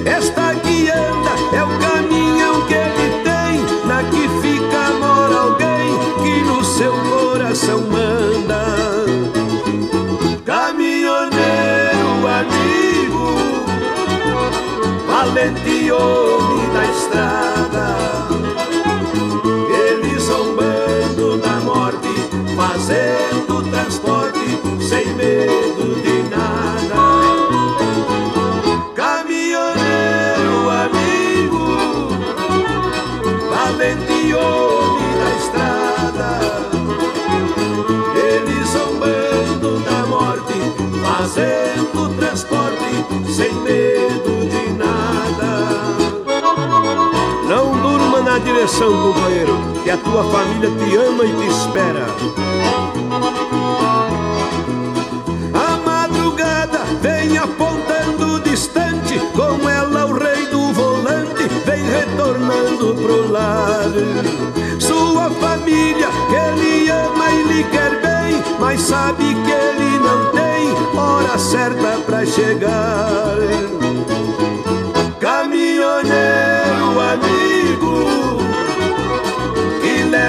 Esta 0.05 0.55
que 0.55 0.89
anda 0.89 1.57
é 1.57 1.65
o 1.65 1.79
caminhão 1.81 2.67
que 2.67 2.75
ele 2.75 3.23
tem, 3.25 3.87
na 3.87 4.05
que 4.05 4.29
fica 4.41 4.91
mora 5.01 5.41
alguém 5.41 5.99
que 6.23 6.43
no 6.45 6.65
seu 6.65 6.93
coração 6.93 7.81
manda. 7.81 8.65
Caminhoneiro 10.45 12.29
amigo, 12.29 13.35
valente 15.09 15.91
homem 15.91 16.73
da 16.73 16.85
estrada, 16.85 17.51
fazendo 22.57 23.50
direção, 48.41 49.13
companheiro, 49.13 49.57
que 49.83 49.91
a 49.91 49.97
tua 49.97 50.25
família 50.25 50.71
te 50.71 50.97
ama 50.97 51.25
e 51.25 51.33
te 51.33 51.47
espera. 51.47 52.07
A 55.55 55.77
madrugada 55.85 56.81
vem 57.01 57.39
apontando 57.39 58.41
distante, 58.41 59.19
com 59.35 59.69
ela 59.69 60.07
o 60.07 60.19
rei 60.19 60.47
do 60.47 60.73
volante 60.73 61.49
vem 61.65 61.83
retornando 61.85 62.95
pro 62.95 63.31
lar. 63.31 63.91
Sua 64.79 65.31
família 65.31 66.09
que 66.29 66.35
ele 66.35 66.91
ama 66.91 67.31
e 67.31 67.43
lhe 67.45 67.65
quer 67.65 68.01
bem, 68.01 68.43
mas 68.59 68.81
sabe 68.81 69.23
que 69.23 69.51
ele 69.51 69.99
não 69.99 70.31
tem 70.33 70.99
hora 70.99 71.39
certa 71.39 71.99
pra 72.07 72.25
chegar. 72.25 73.90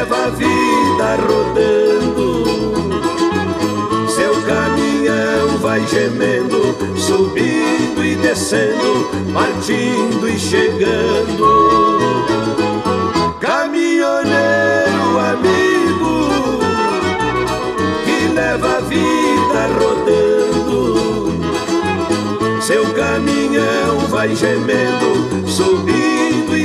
Leva 0.01 0.25
a 0.25 0.29
vida 0.29 1.15
rodando. 1.27 2.43
Seu 4.09 4.33
caminhão 4.41 5.59
vai 5.59 5.85
gemendo, 5.85 6.75
subindo 6.97 8.03
e 8.03 8.15
descendo, 8.15 9.11
partindo 9.31 10.27
e 10.27 10.39
chegando. 10.39 11.45
Caminhoneiro 13.39 15.19
amigo 15.33 16.29
que 18.03 18.33
leva 18.33 18.77
a 18.77 18.81
vida 18.81 19.67
rodando. 19.79 21.31
Seu 22.59 22.91
caminhão 22.93 23.99
vai 24.09 24.35
gemendo, 24.35 25.47
subindo 25.47 26.00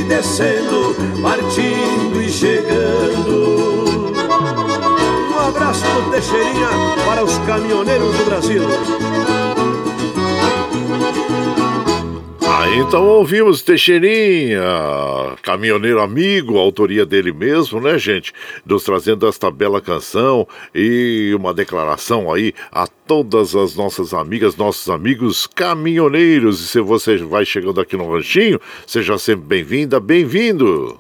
descendo, 0.07 0.95
partindo 1.23 2.23
e 2.23 2.29
chegando. 2.29 4.13
Um 5.35 5.39
abraço 5.49 5.85
do 5.85 6.11
Teixeirinha 6.11 6.69
para 7.05 7.25
os 7.25 7.37
caminhoneiros 7.39 8.17
do 8.17 8.25
Brasil. 8.25 8.63
Então 12.75 13.07
ouvimos 13.07 13.63
Teixeirinha, 13.63 14.61
caminhoneiro 15.43 16.01
amigo, 16.01 16.59
autoria 16.59 17.07
dele 17.07 17.33
mesmo, 17.33 17.81
né, 17.81 17.99
gente? 17.99 18.33
Nos 18.65 18.83
trazendo 18.83 19.27
esta 19.27 19.51
bela 19.51 19.81
canção 19.81 20.47
e 20.75 21.33
uma 21.37 21.55
declaração 21.55 22.33
aí 22.33 22.53
a 22.73 22.87
todas 22.87 23.55
as 23.55 23.77
nossas 23.77 24.13
amigas, 24.13 24.57
nossos 24.57 24.89
amigos 24.91 25.47
caminhoneiros. 25.47 26.61
E 26.61 26.67
se 26.67 26.81
você 26.81 27.17
vai 27.19 27.45
chegando 27.45 27.81
aqui 27.81 27.97
no 27.97 28.11
Ranchinho, 28.11 28.61
seja 28.87 29.17
sempre 29.19 29.47
bem-vinda, 29.47 30.01
bem-vindo. 30.01 30.97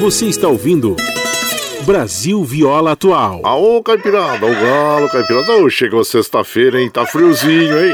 Você 0.00 0.26
está 0.26 0.48
ouvindo 0.48 0.96
Brasil 1.86 2.42
Viola 2.42 2.92
Atual. 2.92 3.42
Aô, 3.44 3.80
Caipirada, 3.80 4.44
o 4.44 4.52
galo, 4.52 5.08
Caipirada. 5.08 5.52
Ô, 5.58 5.70
chegou 5.70 6.02
sexta-feira, 6.02 6.82
hein? 6.82 6.90
Tá 6.90 7.06
friozinho, 7.06 7.78
hein? 7.78 7.92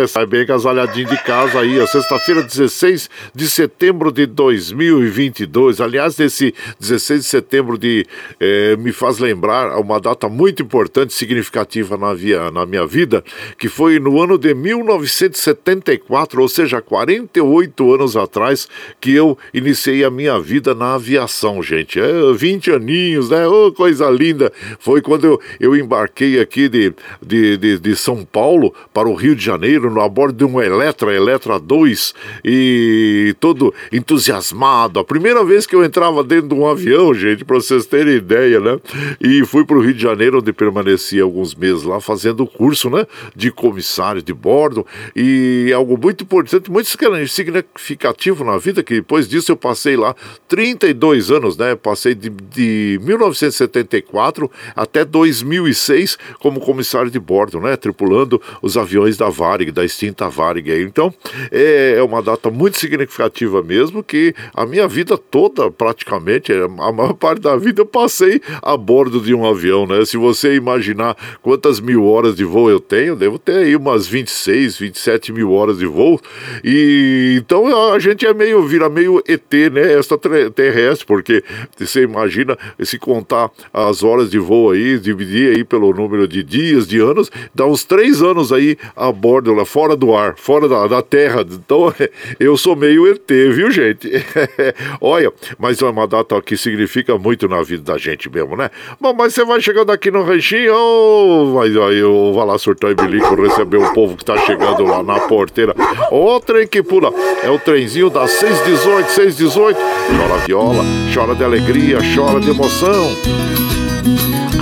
É, 0.00 0.06
sai 0.06 0.24
bem 0.24 0.40
agasalhadinho 0.40 1.06
de 1.06 1.22
casa 1.22 1.60
aí, 1.60 1.78
ó. 1.78 1.86
Sexta-feira, 1.86 2.42
16 2.42 3.10
de 3.34 3.50
setembro 3.50 4.10
de 4.10 4.24
2022. 4.24 5.82
Aliás, 5.82 6.18
esse 6.18 6.54
16 6.80 7.20
de 7.20 7.26
setembro 7.26 7.76
de 7.76 8.06
eh, 8.40 8.76
me 8.78 8.92
faz 8.92 9.18
lembrar 9.18 9.78
uma 9.78 10.00
data 10.00 10.26
muito 10.26 10.62
importante, 10.62 11.12
significativa 11.12 11.98
na, 11.98 12.14
via, 12.14 12.50
na 12.50 12.64
minha 12.64 12.86
vida, 12.86 13.22
que 13.58 13.68
foi 13.68 14.00
no 14.00 14.22
ano 14.22 14.38
de 14.38 14.54
1974, 14.54 16.40
ou 16.40 16.48
seja, 16.48 16.80
48 16.80 17.94
anos 17.94 18.16
atrás, 18.16 18.66
que 18.98 19.14
eu 19.14 19.36
iniciei 19.52 20.02
a 20.02 20.10
minha 20.10 20.40
vida 20.40 20.74
na 20.74 20.94
aviação, 20.94 21.62
gente. 21.62 22.00
É, 22.00 22.32
20 22.32 22.70
aninhos, 22.70 23.28
né? 23.28 23.33
Oh, 23.46 23.72
coisa 23.72 24.08
linda. 24.10 24.52
Foi 24.78 25.00
quando 25.00 25.24
eu, 25.24 25.40
eu 25.60 25.76
embarquei 25.76 26.40
aqui 26.40 26.68
de, 26.68 26.92
de, 27.20 27.56
de, 27.56 27.78
de 27.78 27.96
São 27.96 28.24
Paulo 28.24 28.74
para 28.92 29.08
o 29.08 29.14
Rio 29.14 29.34
de 29.34 29.44
Janeiro, 29.44 29.90
no, 29.90 30.08
bordo 30.08 30.36
de 30.36 30.44
um 30.44 30.60
Eletra, 30.60 31.14
Eletra 31.14 31.58
2, 31.58 32.14
e 32.44 33.34
todo 33.40 33.74
entusiasmado. 33.92 35.00
A 35.00 35.04
primeira 35.04 35.44
vez 35.44 35.66
que 35.66 35.74
eu 35.74 35.84
entrava 35.84 36.22
dentro 36.22 36.48
de 36.48 36.54
um 36.54 36.66
avião, 36.66 37.12
gente, 37.12 37.44
para 37.44 37.56
vocês 37.56 37.86
terem 37.86 38.14
ideia, 38.14 38.60
né? 38.60 38.78
E 39.20 39.44
fui 39.44 39.64
para 39.64 39.76
o 39.76 39.80
Rio 39.80 39.94
de 39.94 40.02
Janeiro, 40.02 40.38
onde 40.38 40.52
permaneci 40.52 41.20
alguns 41.20 41.54
meses 41.54 41.82
lá, 41.82 42.00
fazendo 42.00 42.44
o 42.44 42.46
curso, 42.46 42.88
né? 42.88 43.06
De 43.34 43.50
comissário 43.50 44.22
de 44.22 44.32
bordo. 44.32 44.86
E 45.14 45.72
algo 45.74 45.98
muito 46.00 46.24
importante, 46.24 46.70
muito 46.70 46.88
significativo 47.28 48.44
na 48.44 48.58
vida, 48.58 48.82
que 48.82 48.94
depois 48.94 49.28
disso 49.28 49.52
eu 49.52 49.56
passei 49.56 49.96
lá 49.96 50.14
32 50.48 51.30
anos, 51.30 51.56
né? 51.56 51.74
Passei 51.74 52.14
de, 52.14 52.30
de 52.30 53.00
1974 53.26 54.50
até 54.74 55.04
2006 55.04 56.18
como 56.38 56.60
comissário 56.60 57.10
de 57.10 57.18
bordo, 57.18 57.60
né? 57.60 57.76
Tripulando 57.76 58.40
os 58.62 58.76
aviões 58.76 59.16
da 59.16 59.28
Varig, 59.28 59.70
da 59.70 59.84
extinta 59.84 60.28
Varig. 60.28 60.70
Então, 60.82 61.12
é, 61.50 61.94
é 61.98 62.02
uma 62.02 62.22
data 62.22 62.50
muito 62.50 62.78
significativa 62.78 63.62
mesmo, 63.62 64.02
que 64.02 64.34
a 64.54 64.66
minha 64.66 64.86
vida 64.86 65.16
toda, 65.16 65.70
praticamente, 65.70 66.52
é, 66.52 66.64
a 66.64 66.92
maior 66.92 67.14
parte 67.14 67.40
da 67.40 67.56
vida 67.56 67.82
eu 67.82 67.86
passei 67.86 68.40
a 68.62 68.76
bordo 68.76 69.20
de 69.20 69.34
um 69.34 69.46
avião, 69.46 69.86
né? 69.86 70.04
Se 70.04 70.16
você 70.16 70.54
imaginar 70.54 71.16
quantas 71.42 71.80
mil 71.80 72.04
horas 72.04 72.34
de 72.34 72.44
voo 72.44 72.70
eu 72.70 72.80
tenho, 72.80 73.16
devo 73.16 73.38
ter 73.38 73.58
aí 73.58 73.76
umas 73.76 74.06
26, 74.06 74.78
27 74.78 75.32
mil 75.32 75.52
horas 75.52 75.78
de 75.78 75.86
voo. 75.86 76.20
E 76.62 77.36
então 77.38 77.92
a 77.92 77.98
gente 77.98 78.26
é 78.26 78.34
meio, 78.34 78.62
vira 78.66 78.88
meio 78.88 79.22
ET, 79.26 79.52
né? 79.72 79.98
Extraterrestre, 79.98 81.06
porque 81.06 81.42
você 81.76 82.02
imagina 82.02 82.56
se 82.82 82.98
contar 83.14 83.50
as 83.72 84.02
horas 84.02 84.30
de 84.30 84.38
voo 84.38 84.72
aí, 84.72 84.98
dividir 84.98 85.56
aí 85.56 85.64
pelo 85.64 85.92
número 85.94 86.26
de 86.26 86.42
dias, 86.42 86.86
de 86.88 86.98
anos, 86.98 87.30
dá 87.54 87.64
uns 87.64 87.84
três 87.84 88.20
anos 88.20 88.52
aí 88.52 88.76
a 88.96 89.12
bordo, 89.12 89.54
lá, 89.54 89.64
fora 89.64 89.96
do 89.96 90.16
ar, 90.16 90.34
fora 90.36 90.68
da, 90.68 90.88
da 90.88 91.00
terra. 91.00 91.42
Então 91.42 91.94
eu 92.40 92.56
sou 92.56 92.74
meio 92.74 93.06
ET, 93.06 93.28
viu, 93.28 93.70
gente? 93.70 94.10
Olha, 95.00 95.32
mas 95.58 95.80
é 95.80 95.84
uma 95.86 96.08
data 96.08 96.40
que 96.42 96.56
significa 96.56 97.16
muito 97.16 97.46
na 97.46 97.62
vida 97.62 97.92
da 97.92 97.98
gente 97.98 98.28
mesmo, 98.28 98.56
né? 98.56 98.68
Bom, 99.00 99.14
mas 99.14 99.32
você 99.32 99.44
vai 99.44 99.60
chegando 99.60 99.92
aqui 99.92 100.10
no 100.10 100.24
ranchinho, 100.24 100.74
oh, 100.74 101.52
mas 101.54 101.76
aí 101.76 101.98
eu 101.98 102.32
vou 102.32 102.44
lá 102.44 102.58
surtar 102.58 102.90
e 102.90 102.94
bilico 102.94 103.34
receber 103.40 103.76
o 103.76 103.92
povo 103.92 104.16
que 104.16 104.24
tá 104.24 104.36
chegando 104.38 104.82
lá 104.84 105.02
na 105.02 105.20
porteira. 105.20 105.74
Ô 106.10 106.40
trem 106.40 106.66
que 106.66 106.82
pula, 106.82 107.12
é 107.42 107.50
o 107.50 107.58
trenzinho 107.58 108.10
das 108.10 108.32
618, 108.32 109.10
618. 109.10 109.78
Chora 109.78 110.38
viola, 110.46 110.84
chora 111.14 111.34
de 111.34 111.44
alegria, 111.44 111.98
chora 112.14 112.40
de 112.40 112.50
emoção. 112.50 113.03
Abração! 113.04 113.63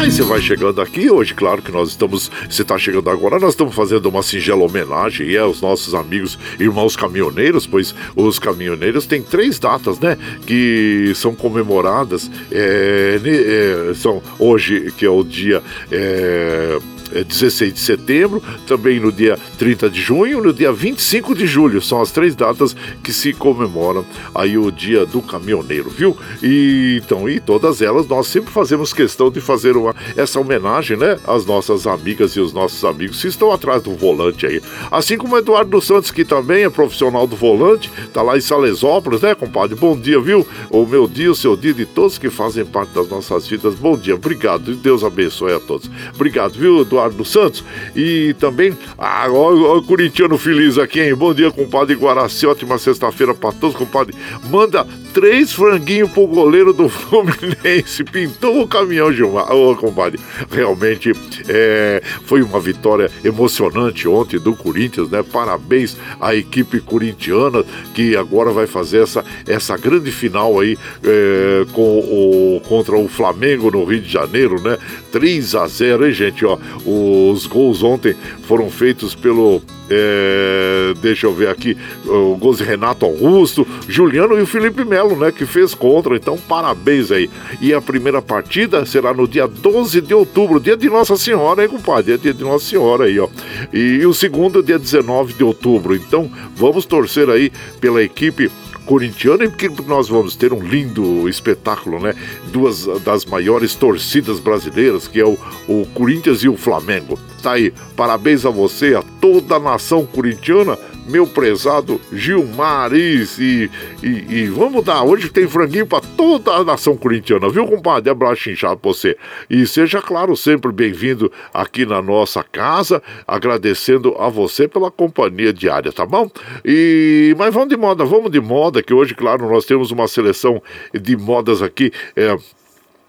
Aí 0.02 0.10
você 0.10 0.22
vai 0.24 0.40
chegando 0.40 0.80
aqui, 0.80 1.08
hoje, 1.08 1.32
claro 1.32 1.62
que 1.62 1.70
nós 1.70 1.90
estamos, 1.90 2.28
você 2.50 2.62
está 2.62 2.76
chegando 2.76 3.08
agora, 3.08 3.38
nós 3.38 3.50
estamos 3.50 3.72
fazendo 3.72 4.06
uma 4.06 4.20
singela 4.20 4.64
homenagem 4.64 5.36
aos 5.36 5.60
nossos 5.60 5.94
amigos, 5.94 6.36
irmãos 6.58 6.96
caminhoneiros, 6.96 7.68
pois 7.68 7.94
os 8.16 8.36
caminhoneiros 8.36 9.06
têm 9.06 9.22
três 9.22 9.60
datas, 9.60 10.00
né, 10.00 10.18
que 10.44 11.12
são 11.14 11.36
comemoradas, 11.36 12.28
é, 12.50 13.20
é, 13.24 13.94
são 13.94 14.20
hoje, 14.40 14.92
que 14.98 15.06
é 15.06 15.08
o 15.08 15.22
dia... 15.22 15.62
É, 15.92 16.80
16 17.20 17.70
é, 17.70 17.74
de 17.74 17.80
setembro, 17.80 18.42
também 18.66 18.98
no 18.98 19.12
dia 19.12 19.38
30 19.58 19.90
de 19.90 20.00
junho, 20.00 20.42
no 20.42 20.52
dia 20.52 20.72
25 20.72 21.34
de 21.34 21.46
julho. 21.46 21.82
São 21.82 22.00
as 22.00 22.10
três 22.10 22.34
datas 22.34 22.74
que 23.02 23.12
se 23.12 23.32
comemoram 23.32 24.04
aí 24.34 24.56
o 24.56 24.70
dia 24.70 25.04
do 25.04 25.20
caminhoneiro, 25.20 25.90
viu? 25.90 26.16
E 26.42 27.00
então, 27.02 27.28
e 27.28 27.38
todas 27.38 27.82
elas 27.82 28.06
nós 28.06 28.26
sempre 28.26 28.50
fazemos 28.50 28.92
questão 28.92 29.30
de 29.30 29.40
fazer 29.40 29.76
uma, 29.76 29.91
essa 30.16 30.40
homenagem, 30.40 30.96
né, 30.96 31.18
às 31.26 31.46
nossas 31.46 31.86
amigas 31.86 32.32
e 32.32 32.40
os 32.40 32.52
nossos 32.52 32.84
amigos 32.84 33.20
que 33.20 33.28
estão 33.28 33.52
atrás 33.52 33.82
do 33.82 33.92
volante 33.92 34.46
aí. 34.46 34.60
Assim 34.90 35.16
como 35.16 35.34
o 35.34 35.38
Eduardo 35.38 35.80
Santos, 35.80 36.10
que 36.10 36.24
também 36.24 36.64
é 36.64 36.70
profissional 36.70 37.26
do 37.26 37.36
volante, 37.36 37.90
tá 38.12 38.22
lá 38.22 38.36
em 38.36 38.40
Salesópolis, 38.40 39.20
né, 39.20 39.34
compadre? 39.34 39.76
Bom 39.76 39.96
dia, 39.96 40.20
viu? 40.20 40.46
O 40.70 40.86
meu 40.86 41.06
dia, 41.06 41.30
o 41.30 41.34
seu 41.34 41.56
dia 41.56 41.74
de 41.74 41.86
todos 41.86 42.18
que 42.18 42.30
fazem 42.30 42.64
parte 42.64 42.92
das 42.94 43.08
nossas 43.08 43.46
vidas. 43.46 43.74
Bom 43.74 43.96
dia, 43.96 44.14
obrigado. 44.14 44.74
Deus 44.74 45.04
abençoe 45.04 45.52
a 45.52 45.60
todos. 45.60 45.90
Obrigado, 46.14 46.52
viu, 46.52 46.80
Eduardo? 46.80 47.24
Santos. 47.24 47.64
E 47.94 48.34
também, 48.38 48.76
ah, 48.98 49.26
ó, 49.30 49.76
o 49.78 49.82
corintiano 49.82 50.36
feliz 50.38 50.78
aqui, 50.78 51.00
hein? 51.00 51.14
Bom 51.14 51.32
dia, 51.32 51.50
compadre 51.50 51.94
Guaraci. 51.94 52.46
Ótima 52.46 52.78
sexta-feira 52.78 53.34
pra 53.34 53.52
todos, 53.52 53.76
compadre. 53.76 54.14
Manda 54.50 54.86
três 55.12 55.52
franguinhos 55.52 56.10
pro 56.10 56.26
goleiro 56.26 56.72
do 56.72 56.88
Fluminense. 56.90 58.04
Pintou 58.04 58.62
o 58.62 58.68
caminhão, 58.68 59.12
Gilmar. 59.12 59.52
Compadre, 59.82 60.20
realmente 60.48 61.12
é, 61.48 62.00
foi 62.24 62.40
uma 62.40 62.60
vitória 62.60 63.10
emocionante 63.24 64.06
ontem 64.06 64.38
do 64.38 64.54
Corinthians, 64.54 65.10
né? 65.10 65.24
Parabéns 65.24 65.96
à 66.20 66.36
equipe 66.36 66.78
corintiana 66.80 67.64
que 67.92 68.16
agora 68.16 68.52
vai 68.52 68.68
fazer 68.68 69.02
essa, 69.02 69.24
essa 69.44 69.76
grande 69.76 70.12
final 70.12 70.60
aí 70.60 70.78
é, 71.02 71.66
com 71.72 71.98
o, 71.98 72.62
contra 72.68 72.96
o 72.96 73.08
Flamengo 73.08 73.72
no 73.72 73.84
Rio 73.84 74.00
de 74.00 74.12
Janeiro, 74.12 74.62
né? 74.62 74.78
3 75.10 75.56
a 75.56 75.66
0 75.66 76.06
hein, 76.06 76.12
gente? 76.12 76.44
Ó, 76.44 76.56
os 76.86 77.46
gols 77.46 77.82
ontem 77.82 78.14
foram 78.46 78.70
feitos 78.70 79.16
pelo 79.16 79.60
é, 79.92 80.94
deixa 81.00 81.26
eu 81.26 81.34
ver 81.34 81.48
aqui, 81.48 81.76
o 82.06 82.36
gols 82.36 82.60
Renato 82.60 83.04
Augusto, 83.04 83.66
Juliano 83.86 84.38
e 84.38 84.42
o 84.42 84.46
Felipe 84.46 84.84
Melo, 84.84 85.16
né, 85.16 85.30
que 85.30 85.44
fez 85.44 85.74
contra, 85.74 86.16
então 86.16 86.36
parabéns 86.36 87.10
aí. 87.10 87.28
E 87.60 87.74
a 87.74 87.80
primeira 87.80 88.22
partida 88.22 88.84
será 88.86 89.12
no 89.12 89.28
dia 89.28 89.46
12 89.46 90.00
de 90.00 90.14
outubro, 90.14 90.60
dia 90.60 90.76
de 90.76 90.88
Nossa 90.88 91.16
Senhora, 91.16 91.62
hein, 91.62 91.68
compadre? 91.68 92.14
É 92.14 92.16
dia 92.16 92.32
de 92.32 92.42
Nossa 92.42 92.64
Senhora 92.64 93.04
aí, 93.04 93.18
ó. 93.18 93.28
E, 93.72 94.04
o 94.06 94.14
segundo, 94.14 94.62
dia 94.62 94.78
19 94.78 95.34
de 95.34 95.44
outubro. 95.44 95.94
Então, 95.94 96.30
vamos 96.56 96.84
torcer 96.84 97.28
aí 97.28 97.52
pela 97.80 98.02
equipe 98.02 98.50
corintiano, 98.86 99.48
porque 99.50 99.68
nós 99.86 100.08
vamos 100.08 100.36
ter 100.36 100.52
um 100.52 100.62
lindo 100.62 101.28
espetáculo, 101.28 102.00
né? 102.00 102.14
Duas 102.52 102.86
das 103.02 103.24
maiores 103.24 103.74
torcidas 103.74 104.38
brasileiras, 104.38 105.08
que 105.08 105.20
é 105.20 105.24
o, 105.24 105.38
o 105.68 105.86
Corinthians 105.94 106.42
e 106.42 106.48
o 106.48 106.56
Flamengo. 106.56 107.18
Tá 107.42 107.52
aí, 107.52 107.72
parabéns 107.96 108.44
a 108.46 108.50
você, 108.50 108.94
a 108.94 109.02
toda 109.20 109.56
a 109.56 109.60
nação 109.60 110.06
corintiana 110.06 110.78
meu 111.12 111.26
prezado 111.26 112.00
Gilmar. 112.10 112.94
E, 112.94 113.22
e, 113.38 113.70
e, 114.02 114.46
vamos 114.46 114.82
dar, 114.82 115.02
hoje 115.02 115.28
tem 115.28 115.46
franguinho 115.46 115.86
para 115.86 116.02
toda 116.16 116.52
a 116.52 116.64
nação 116.64 116.96
corintiana, 116.96 117.50
viu, 117.50 117.66
compadre? 117.66 118.08
Abraço 118.10 118.50
inchado 118.50 118.78
pra 118.78 118.90
você. 118.90 119.16
E 119.50 119.66
seja, 119.66 120.00
claro, 120.00 120.34
sempre 120.34 120.72
bem-vindo 120.72 121.30
aqui 121.52 121.84
na 121.84 122.00
nossa 122.00 122.42
casa, 122.42 123.02
agradecendo 123.28 124.16
a 124.18 124.30
você 124.30 124.66
pela 124.66 124.90
companhia 124.90 125.52
diária, 125.52 125.92
tá 125.92 126.06
bom? 126.06 126.30
E, 126.64 127.34
mas 127.36 127.52
vamos 127.52 127.68
de 127.68 127.76
moda, 127.76 128.04
vamos 128.06 128.30
de 128.30 128.40
moda, 128.40 128.82
que 128.82 128.94
hoje, 128.94 129.14
claro, 129.14 129.46
nós 129.50 129.66
temos 129.66 129.90
uma 129.90 130.08
seleção 130.08 130.62
de 130.94 131.14
modas 131.14 131.60
aqui. 131.60 131.92
É, 132.16 132.34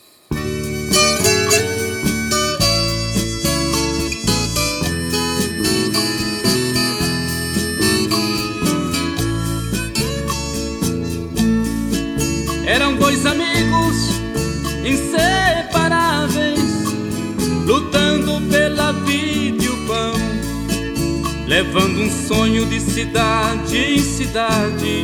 Levando 21.60 22.00
um 22.00 22.10
sonho 22.10 22.66
de 22.68 22.80
cidade 22.80 23.78
em 23.78 24.00
cidade, 24.00 25.04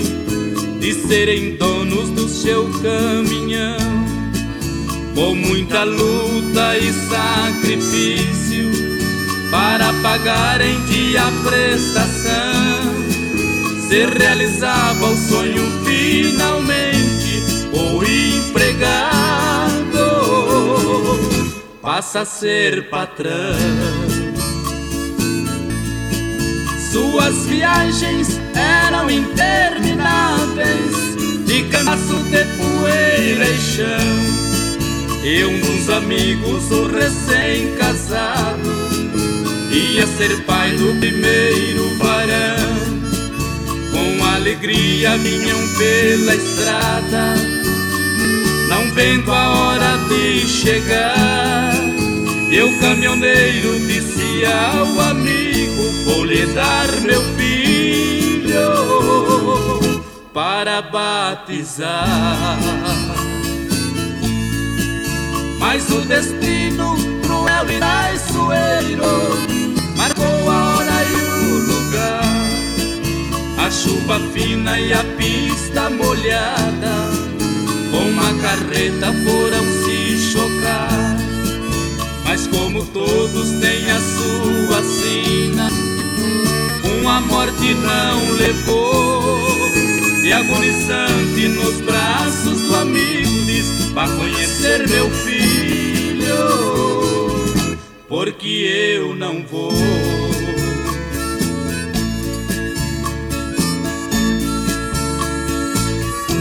de 0.79 0.93
serem 1.05 1.57
donos 1.57 2.09
do 2.11 2.29
seu 2.29 2.69
caminhão. 2.81 3.75
Com 5.13 5.35
muita 5.35 5.83
luta 5.83 6.77
e 6.77 6.93
sacrifício 7.09 8.71
para 9.51 9.91
pagar 10.01 10.61
em 10.61 10.79
dia 10.85 11.23
a 11.23 11.31
prestação, 11.43 12.31
se 13.89 14.05
realizava 14.17 15.07
o 15.07 15.17
sonho 15.17 15.69
finalmente, 15.83 17.43
o 17.73 18.01
empregado 18.01 18.95
passa 21.81 22.21
a 22.21 22.25
ser 22.25 22.89
patrão. 22.89 24.14
Suas 26.95 27.45
viagens 27.47 28.39
eram 28.55 29.11
intermináveis, 29.11 30.95
de 31.45 31.63
cansaço 31.63 32.23
de 32.23 32.45
poeira 32.55 33.49
e 33.49 33.57
chão. 33.57 34.15
E 35.21 35.43
um 35.43 35.59
dos 35.59 35.89
amigos, 35.89 36.71
o 36.71 36.87
recém-casado, 36.87 38.69
ia 39.69 40.07
ser 40.07 40.41
pai 40.45 40.71
do 40.77 40.97
primeiro 40.97 41.97
varão. 41.97 43.01
Com 43.91 44.23
alegria 44.27 45.17
vinham 45.17 45.67
pela 45.77 46.33
estrada, 46.33 47.35
não 48.69 48.89
vendo 48.93 49.33
a 49.33 49.49
hora 49.49 49.97
de 50.07 50.47
chegar. 50.47 51.84
O 52.63 52.79
caminhoneiro 52.79 53.77
disse 53.85 54.45
ao 54.45 54.99
amigo: 55.09 55.83
Vou 56.05 56.23
lhe 56.23 56.45
dar 56.47 56.87
meu 57.01 57.21
filho 57.35 57.75
para 60.33 60.81
batizar. 60.81 62.57
Mas 65.59 65.89
o 65.89 65.99
destino 66.01 66.95
cruel 67.23 67.69
e 67.69 67.77
traiçoeiro 67.77 69.03
marcou 69.97 70.49
a 70.49 70.75
hora 70.77 71.03
e 71.03 71.15
o 71.25 71.59
lugar. 71.59 72.23
A 73.65 73.69
chuva 73.69 74.19
fina 74.33 74.79
e 74.79 74.93
a 74.93 75.03
pista 75.17 75.89
molhada, 75.89 77.11
com 77.91 78.09
uma 78.09 78.33
carreta 78.41 79.13
foram 79.25 79.63
se 79.83 80.31
chocar. 80.31 81.34
Mas 82.35 82.47
como 82.47 82.85
todos 82.87 83.49
têm 83.61 83.89
a 83.89 83.97
sua 83.97 84.83
sina, 84.83 85.69
uma 86.99 87.21
morte 87.21 87.73
não 87.75 88.33
levou. 88.33 89.71
E 90.21 90.33
agonizante 90.33 91.47
nos 91.47 91.79
braços 91.79 92.59
do 92.59 92.75
amigo 92.75 93.45
diz: 93.45 93.87
Vá 93.93 94.05
conhecer 94.09 94.85
meu 94.89 95.09
filho, 95.11 96.35
porque 98.09 98.97
eu 98.97 99.15
não 99.15 99.41
vou. 99.49 99.71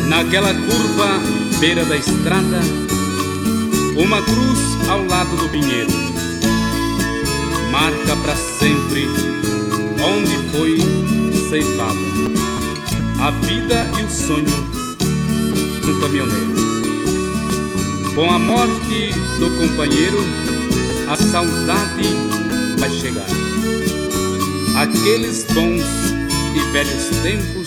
Naquela 0.08 0.52
curva, 0.54 1.20
beira 1.60 1.84
da 1.84 1.96
estrada, 1.96 2.60
uma 3.96 4.22
cruz 4.22 4.88
ao 4.88 5.04
lado 5.06 5.36
do 5.36 5.48
pinheiro 5.48 5.90
marca 7.70 8.16
para 8.22 8.36
sempre 8.36 9.08
onde 10.02 10.36
foi 10.50 10.78
ceifada 11.48 12.14
a 13.20 13.30
vida 13.30 13.86
e 13.98 14.02
o 14.04 14.10
sonho 14.10 14.44
do 15.84 16.00
caminhoneiro. 16.00 16.54
Com 18.14 18.30
a 18.30 18.38
morte 18.38 19.12
do 19.38 19.50
companheiro, 19.56 20.18
a 21.08 21.16
saudade 21.16 22.04
vai 22.78 22.90
chegar. 22.90 23.26
Aqueles 24.76 25.46
bons 25.54 25.82
e 26.54 26.72
velhos 26.72 27.08
tempos 27.22 27.66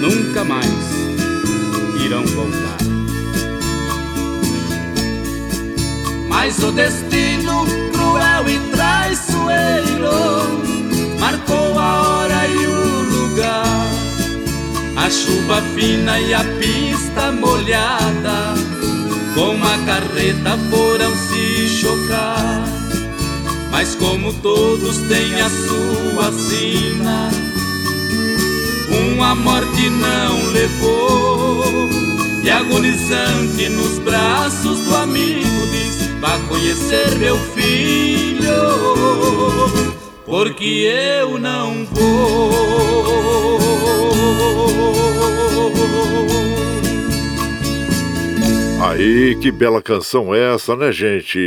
nunca 0.00 0.44
mais 0.44 0.68
irão 2.04 2.24
voltar. 2.26 2.73
Mas 6.46 6.58
o 6.58 6.70
destino 6.72 7.64
cruel 7.90 8.46
e 8.46 8.58
traiçoeiro 8.70 10.12
marcou 11.18 11.78
a 11.78 12.02
hora 12.02 12.46
e 12.46 12.66
o 12.66 13.02
lugar. 13.02 13.88
A 14.94 15.08
chuva 15.08 15.62
fina 15.74 16.20
e 16.20 16.34
a 16.34 16.44
pista 16.60 17.32
molhada, 17.32 18.52
com 19.34 19.56
a 19.64 19.78
carreta 19.86 20.58
foram 20.68 21.16
se 21.16 21.66
chocar. 21.80 22.68
Mas 23.70 23.94
como 23.94 24.30
todos 24.34 24.98
têm 25.08 25.40
a 25.40 25.48
sua 25.48 26.30
sina, 26.30 27.30
uma 28.90 29.34
morte 29.34 29.88
não 29.88 30.52
levou. 30.52 31.88
E 32.42 32.50
agonizante 32.50 33.70
nos 33.70 33.98
braços 34.00 34.80
do 34.80 34.94
amigo 34.94 35.66
diz: 35.72 36.13
Vá 36.24 36.38
conhecer 36.48 37.18
meu 37.18 37.36
filho, 37.36 38.48
porque 40.24 40.64
eu 41.20 41.38
não 41.38 41.84
vou. 41.84 42.83
Aí, 48.86 49.34
que 49.40 49.50
bela 49.50 49.80
canção 49.80 50.34
essa, 50.34 50.76
né, 50.76 50.92
gente? 50.92 51.38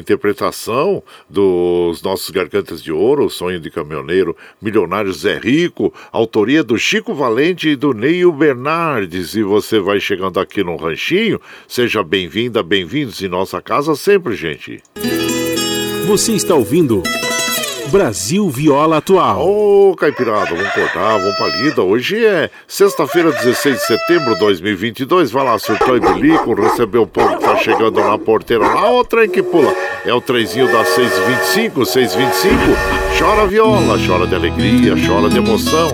Interpretação 0.00 1.02
dos 1.28 2.00
nossos 2.00 2.30
Gargantas 2.30 2.82
de 2.82 2.90
Ouro, 2.90 3.28
Sonho 3.28 3.60
de 3.60 3.70
Caminhoneiro, 3.70 4.34
Milionário 4.62 5.12
Zé 5.12 5.38
Rico, 5.38 5.92
autoria 6.10 6.64
do 6.64 6.78
Chico 6.78 7.14
Valente 7.14 7.68
e 7.68 7.76
do 7.76 7.92
Neil 7.92 8.32
Bernardes. 8.32 9.34
E 9.34 9.42
você 9.42 9.78
vai 9.78 10.00
chegando 10.00 10.40
aqui 10.40 10.64
no 10.64 10.76
Ranchinho, 10.76 11.38
seja 11.68 12.02
bem-vinda, 12.02 12.62
bem-vindos 12.62 13.20
em 13.20 13.28
nossa 13.28 13.60
casa 13.60 13.94
sempre, 13.94 14.34
gente. 14.34 14.82
Você 16.06 16.32
está 16.32 16.54
ouvindo 16.54 17.02
Brasil 17.88 18.48
Viola 18.50 18.98
Atual. 18.98 19.46
Ô, 19.46 19.94
Caipirada, 19.96 20.54
vamos 20.54 20.72
cortar, 20.72 21.18
vamos 21.18 21.36
pra 21.36 21.46
lida. 21.48 21.82
Hoje 21.82 22.24
é 22.24 22.50
sexta-feira, 22.66 23.30
16 23.32 23.76
de 23.76 23.86
setembro 23.86 24.34
de 24.34 24.40
2022. 24.40 25.30
Vai 25.30 25.44
lá, 25.44 25.58
surtou 25.58 25.96
e 25.96 26.00
bilico, 26.00 26.54
recebeu 26.54 27.02
o 27.02 27.06
povo 27.06 27.36
que 27.36 27.44
tá 27.44 27.56
chegando 27.56 28.00
na 28.00 28.18
porteira 28.18 28.66
lá. 28.66 28.90
Ó, 28.90 29.00
o 29.00 29.04
trem 29.04 29.28
que 29.28 29.42
pula. 29.42 29.72
É 30.04 30.12
o 30.12 30.20
trenzinho 30.20 30.70
das 30.72 30.88
6h25, 30.96 31.72
6h25. 31.82 33.18
Chora 33.18 33.46
viola, 33.46 33.98
chora 34.06 34.26
de 34.26 34.34
alegria, 34.34 34.94
chora 35.06 35.28
de 35.28 35.38
emoção. 35.38 35.92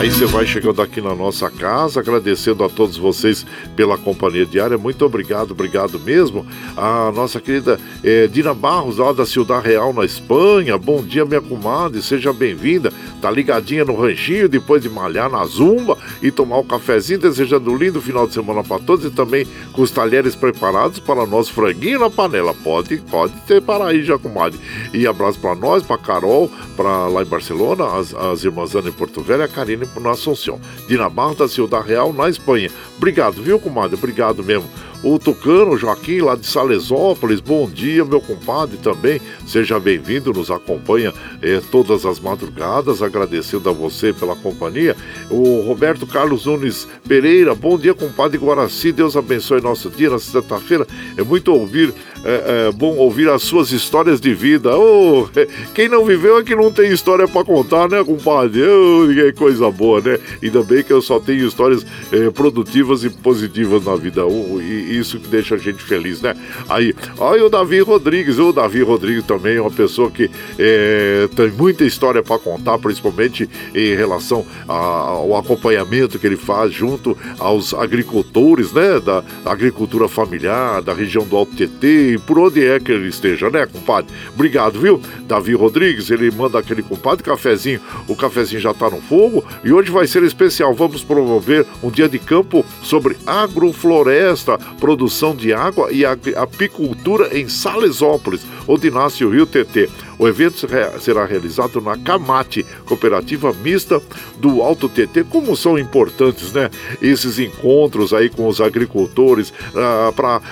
Aí 0.00 0.10
você 0.10 0.24
vai 0.24 0.46
chegando 0.46 0.80
aqui 0.80 1.00
na 1.00 1.14
nossa 1.14 1.50
casa, 1.50 2.00
agradecendo 2.00 2.64
a 2.64 2.68
todos 2.68 2.96
vocês 2.96 3.44
pela 3.76 3.98
companhia 3.98 4.46
diária. 4.46 4.78
Muito 4.78 5.04
obrigado, 5.04 5.50
obrigado 5.50 5.98
mesmo. 5.98 6.46
A 6.76 7.12
nossa 7.12 7.40
querida 7.40 7.78
eh, 8.02 8.26
Dina 8.26 8.54
Barros, 8.54 8.98
lá 8.98 9.12
da 9.12 9.26
Ciudad 9.26 9.62
Real, 9.62 9.92
na 9.92 10.04
Espanha. 10.04 10.78
Bom 10.78 11.02
dia, 11.02 11.24
minha 11.24 11.40
comadre, 11.40 12.00
seja 12.02 12.32
bem-vinda. 12.32 12.92
Tá 13.20 13.30
ligadinha 13.30 13.84
no 13.84 13.94
ranchinho 13.94 14.48
depois 14.48 14.82
de 14.82 14.88
malhar 14.88 15.28
na 15.28 15.44
zumba 15.44 15.98
e 16.22 16.30
tomar 16.30 16.58
um 16.58 16.64
cafezinho, 16.64 17.18
desejando 17.18 17.70
um 17.70 17.76
lindo 17.76 18.00
final 18.00 18.26
de 18.26 18.32
semana 18.32 18.64
para 18.64 18.78
todos 18.78 19.04
e 19.04 19.10
também 19.10 19.46
com 19.72 19.82
os 19.82 19.90
talheres 19.90 20.34
preparados 20.34 20.98
para 20.98 21.26
nosso 21.26 21.52
franguinho 21.52 22.00
na 22.00 22.08
panela. 22.08 22.54
Pode, 22.54 22.96
pode 23.10 23.34
ter 23.46 23.60
para 23.60 23.86
aí 23.88 24.02
já, 24.02 24.18
comadre. 24.18 24.58
E 24.94 25.06
abraço 25.06 25.38
para 25.38 25.54
nós, 25.54 25.82
para 25.82 25.98
Carol, 25.98 26.50
para 26.76 27.08
lá 27.08 27.22
em 27.22 27.26
Barcelona, 27.26 27.98
as, 27.98 28.14
as 28.14 28.44
irmãs 28.44 28.74
Ana 28.74 28.88
em 28.88 28.92
Porto 28.92 29.20
Velho, 29.20 29.44
a 29.44 29.48
Karine 29.48 29.69
na 30.00 30.10
Assunção. 30.10 30.60
Dina 30.86 31.08
Barros 31.08 31.38
da 31.38 31.48
Ciudad 31.48 31.82
Real, 31.84 32.12
na 32.12 32.28
Espanha. 32.28 32.70
Obrigado, 32.96 33.42
viu, 33.42 33.58
comadre? 33.58 33.96
Obrigado 33.96 34.42
mesmo. 34.42 34.68
O 35.02 35.18
Tucano 35.18 35.78
Joaquim, 35.78 36.20
lá 36.20 36.36
de 36.36 36.46
Salesópolis, 36.46 37.40
bom 37.40 37.66
dia, 37.66 38.04
meu 38.04 38.20
compadre 38.20 38.76
também. 38.76 39.18
Seja 39.46 39.80
bem-vindo, 39.80 40.30
nos 40.30 40.50
acompanha 40.50 41.10
eh, 41.40 41.62
todas 41.70 42.04
as 42.04 42.20
madrugadas, 42.20 43.02
agradecendo 43.02 43.70
a 43.70 43.72
você 43.72 44.12
pela 44.12 44.36
companhia. 44.36 44.94
O 45.30 45.62
Roberto 45.62 46.06
Carlos 46.06 46.44
Nunes 46.44 46.86
Pereira, 47.08 47.54
bom 47.54 47.78
dia, 47.78 47.94
compadre 47.94 48.36
Guaraci, 48.36 48.92
Deus 48.92 49.16
abençoe 49.16 49.62
nosso 49.62 49.88
dia, 49.88 50.10
na 50.10 50.18
sexta-feira. 50.18 50.86
É 51.16 51.22
muito 51.22 51.50
ouvir, 51.50 51.94
é, 52.22 52.68
é, 52.68 52.72
bom 52.72 52.94
ouvir 52.96 53.30
as 53.30 53.42
suas 53.42 53.72
histórias 53.72 54.20
de 54.20 54.34
vida. 54.34 54.76
Oh, 54.76 55.26
quem 55.74 55.88
não 55.88 56.04
viveu 56.04 56.36
é 56.36 56.44
que 56.44 56.54
não 56.54 56.70
tem 56.70 56.92
história 56.92 57.26
para 57.26 57.42
contar, 57.42 57.88
né, 57.88 58.04
compadre? 58.04 58.62
Oh, 58.64 59.08
que 59.08 59.32
coisa 59.32 59.70
boa, 59.70 60.02
né? 60.02 60.18
Ainda 60.42 60.62
bem 60.62 60.82
que 60.82 60.92
eu 60.92 61.00
só 61.00 61.18
tenho 61.18 61.46
histórias 61.48 61.86
eh, 62.12 62.30
produtivas 62.30 63.02
e 63.02 63.08
positivas 63.08 63.86
na 63.86 63.96
vida. 63.96 64.26
Oh, 64.26 64.60
e, 64.60 64.89
isso 64.90 65.18
que 65.18 65.28
deixa 65.28 65.54
a 65.54 65.58
gente 65.58 65.82
feliz, 65.82 66.20
né? 66.20 66.34
Aí, 66.68 66.94
olha 67.18 67.44
o 67.44 67.50
Davi 67.50 67.80
Rodrigues, 67.80 68.38
o 68.38 68.52
Davi 68.52 68.82
Rodrigues 68.82 69.24
também 69.24 69.56
é 69.56 69.60
uma 69.60 69.70
pessoa 69.70 70.10
que 70.10 70.30
é, 70.58 71.28
tem 71.34 71.50
muita 71.50 71.84
história 71.84 72.22
para 72.22 72.38
contar, 72.38 72.78
principalmente 72.78 73.48
em 73.74 73.94
relação 73.94 74.44
ao 74.66 75.36
acompanhamento 75.36 76.18
que 76.18 76.26
ele 76.26 76.36
faz 76.36 76.72
junto 76.72 77.16
aos 77.38 77.72
agricultores, 77.74 78.72
né? 78.72 79.00
Da 79.00 79.22
agricultura 79.44 80.08
familiar, 80.08 80.82
da 80.82 80.92
região 80.92 81.24
do 81.24 81.36
Alto 81.36 81.54
TT 81.54 82.14
e 82.14 82.18
por 82.18 82.38
onde 82.38 82.66
é 82.66 82.78
que 82.78 82.90
ele 82.90 83.08
esteja, 83.08 83.50
né, 83.50 83.66
compadre? 83.66 84.12
Obrigado, 84.34 84.80
viu? 84.80 85.00
Davi 85.26 85.54
Rodrigues, 85.54 86.10
ele 86.10 86.30
manda 86.30 86.58
aquele 86.58 86.82
compadre 86.82 87.24
cafezinho. 87.24 87.80
O 88.08 88.16
cafezinho 88.16 88.60
já 88.60 88.74
tá 88.74 88.90
no 88.90 89.00
fogo 89.00 89.44
e 89.64 89.72
hoje 89.72 89.90
vai 89.90 90.06
ser 90.06 90.22
especial. 90.22 90.74
Vamos 90.74 91.04
promover 91.04 91.66
um 91.82 91.90
dia 91.90 92.08
de 92.08 92.18
campo 92.18 92.64
sobre 92.82 93.16
agrofloresta, 93.26 94.58
produção 94.80 95.36
de 95.36 95.52
água 95.52 95.92
e 95.92 96.04
apicultura 96.04 97.38
em 97.38 97.48
Salesópolis, 97.48 98.40
onde 98.66 98.90
nasce 98.90 99.24
o 99.24 99.30
Rio 99.30 99.46
TT. 99.46 99.88
O 100.20 100.28
evento 100.28 100.68
será 101.00 101.24
realizado 101.24 101.80
na 101.80 101.96
Camate, 101.96 102.62
cooperativa 102.84 103.54
mista 103.54 104.02
do 104.36 104.60
Alto 104.60 104.86
TT. 104.86 105.24
Como 105.24 105.56
são 105.56 105.78
importantes, 105.78 106.52
né? 106.52 106.70
Esses 107.00 107.38
encontros 107.38 108.12
aí 108.12 108.28
com 108.28 108.46
os 108.46 108.60
agricultores 108.60 109.48
uh, 109.48 110.12
para 110.12 110.42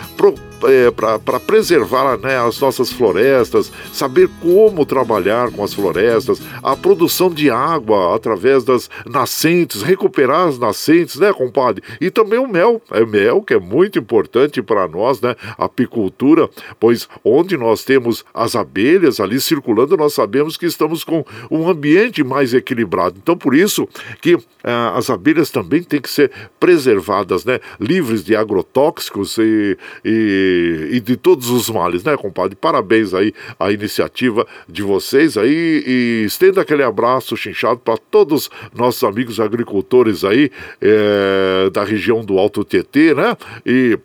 é, 0.67 0.91
para 0.91 1.41
preservar 1.41 2.17
né, 2.19 2.39
as 2.39 2.59
nossas 2.61 2.91
florestas, 2.91 3.71
saber 3.93 4.29
como 4.41 4.85
trabalhar 4.85 5.51
com 5.51 5.63
as 5.63 5.75
florestas, 5.75 6.41
a 6.63 6.75
produção 6.75 7.31
de 7.31 7.51
água 7.51 8.15
através 8.15 8.65
das 8.65 8.91
nascentes, 9.07 9.83
recuperar 9.83 10.49
as 10.49 10.59
nascentes, 10.59 11.17
né, 11.17 11.33
compadre? 11.33 11.83
E 12.01 12.11
também 12.11 12.39
o 12.39 12.49
mel, 12.49 12.83
é 12.91 13.05
mel 13.05 13.43
que 13.43 13.55
é 13.55 13.59
muito 13.59 13.99
importante 13.99 14.63
para 14.63 14.89
nós, 14.89 15.21
né? 15.21 15.37
Apicultura, 15.57 16.49
pois 16.81 17.09
onde 17.25 17.57
nós 17.57 17.85
temos 17.85 18.25
as 18.33 18.57
abelhas 18.57 19.21
ali 19.21 19.41
circulando, 19.41 19.58
nós 19.97 20.15
sabemos 20.15 20.57
que 20.57 20.67
estamos 20.67 21.05
com 21.05 21.25
um 21.51 21.69
ambiente 21.69 22.23
mais 22.23 22.55
equilibrado. 22.55 23.17
Então, 23.23 23.37
por 23.37 23.55
isso 23.55 23.89
que 24.21 24.37
ah, 24.65 24.95
as 24.97 25.11
abelhas 25.11 25.51
também 25.51 25.83
têm 25.83 26.01
que 26.01 26.11
ser 26.11 26.31
preservadas, 26.59 27.45
né? 27.45 27.61
Livres 27.81 28.25
de 28.25 28.35
agrotóxicos 28.35 29.37
e, 29.39 29.77
e 30.05 30.89
e, 30.91 31.01
de 31.01 31.17
todos 31.17 31.51
os 31.51 31.69
males, 31.71 32.05
né, 32.05 32.17
compadre? 32.17 32.57
Parabéns 32.57 33.15
aí 33.15 33.33
à 33.59 33.71
iniciativa 33.71 34.47
de 34.69 34.83
vocês 34.83 35.37
aí 35.37 35.83
e 35.87 36.25
estenda 36.27 36.61
aquele 36.61 36.83
abraço 36.83 37.37
chinchado 37.37 37.81
para 37.81 37.97
todos 37.97 38.51
nossos 38.75 39.03
amigos 39.05 39.41
agricultores 39.41 40.25
aí 40.25 40.51
é, 40.81 41.71
da 41.71 41.85
região 41.85 42.25
do 42.25 42.39
Alto 42.39 42.65
Tietê, 42.65 43.15
né? 43.15 43.37
E 43.65 43.99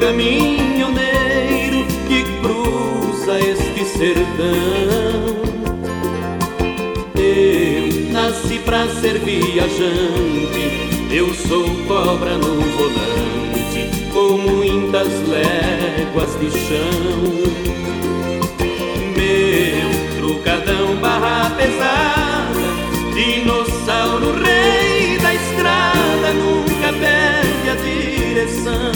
Caminhoneiro 0.00 1.86
que 2.08 2.24
cruza 2.40 3.38
este 3.40 3.84
sertão. 3.84 5.44
Eu 7.16 8.12
nasci 8.12 8.58
pra 8.60 8.86
ser 8.88 9.18
viajante, 9.18 10.70
eu 11.10 11.32
sou 11.34 11.64
cobra 11.86 12.36
no 12.38 12.60
volante 12.60 14.04
com 14.12 14.38
muitas 14.38 15.08
léguas 15.28 16.38
de 16.38 16.50
chão. 16.50 17.54
Meu 19.16 19.90
trucadão 20.18 20.96
barra 20.96 21.50
pesada, 21.50 22.60
dinossauro 23.14 24.32
rei 24.42 25.18
da 25.18 25.34
estrada, 25.34 26.32
nunca 26.32 26.92
perde 26.92 27.70
a 27.70 27.74
direção. 27.74 28.93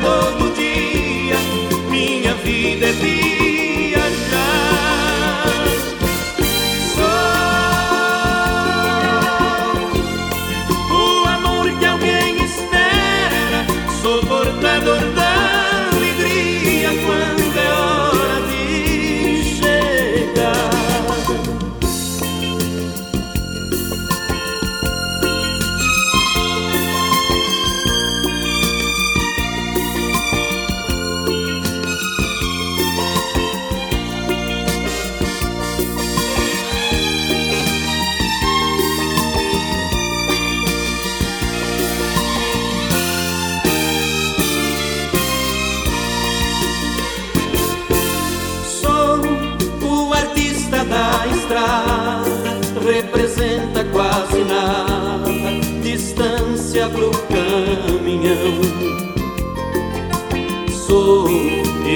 Todo 0.00 0.54
dia, 0.54 1.36
minha 1.90 2.34
vida 2.34 2.86
é 2.86 2.92
vida. 2.92 3.27
representa 53.18 53.84
quase 53.86 54.44
nada, 54.44 55.28
distância 55.82 56.88
pro 56.88 57.10
caminhão. 57.10 58.60
Sou 60.70 61.28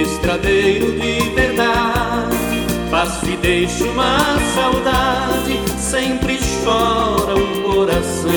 estradeiro 0.03 0.91
de 0.93 1.31
verdade, 1.31 2.37
passo 2.91 3.25
e 3.27 3.37
deixo 3.37 3.85
uma 3.85 4.19
saudade, 4.55 5.61
sempre 5.79 6.41
chora 6.65 7.37
o 7.37 7.63
coração. 7.63 8.33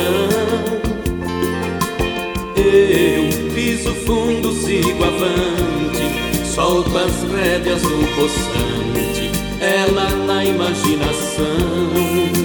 Eu 2.55 3.53
piso 3.55 3.95
fundo, 4.05 4.53
sigo 4.53 5.03
avante, 5.03 6.45
solto 6.45 6.95
as 6.97 7.23
rédeas 7.31 7.81
do 7.81 8.15
poçante 8.15 9.31
ela 9.59 10.09
na 10.27 10.45
imaginação. 10.45 12.44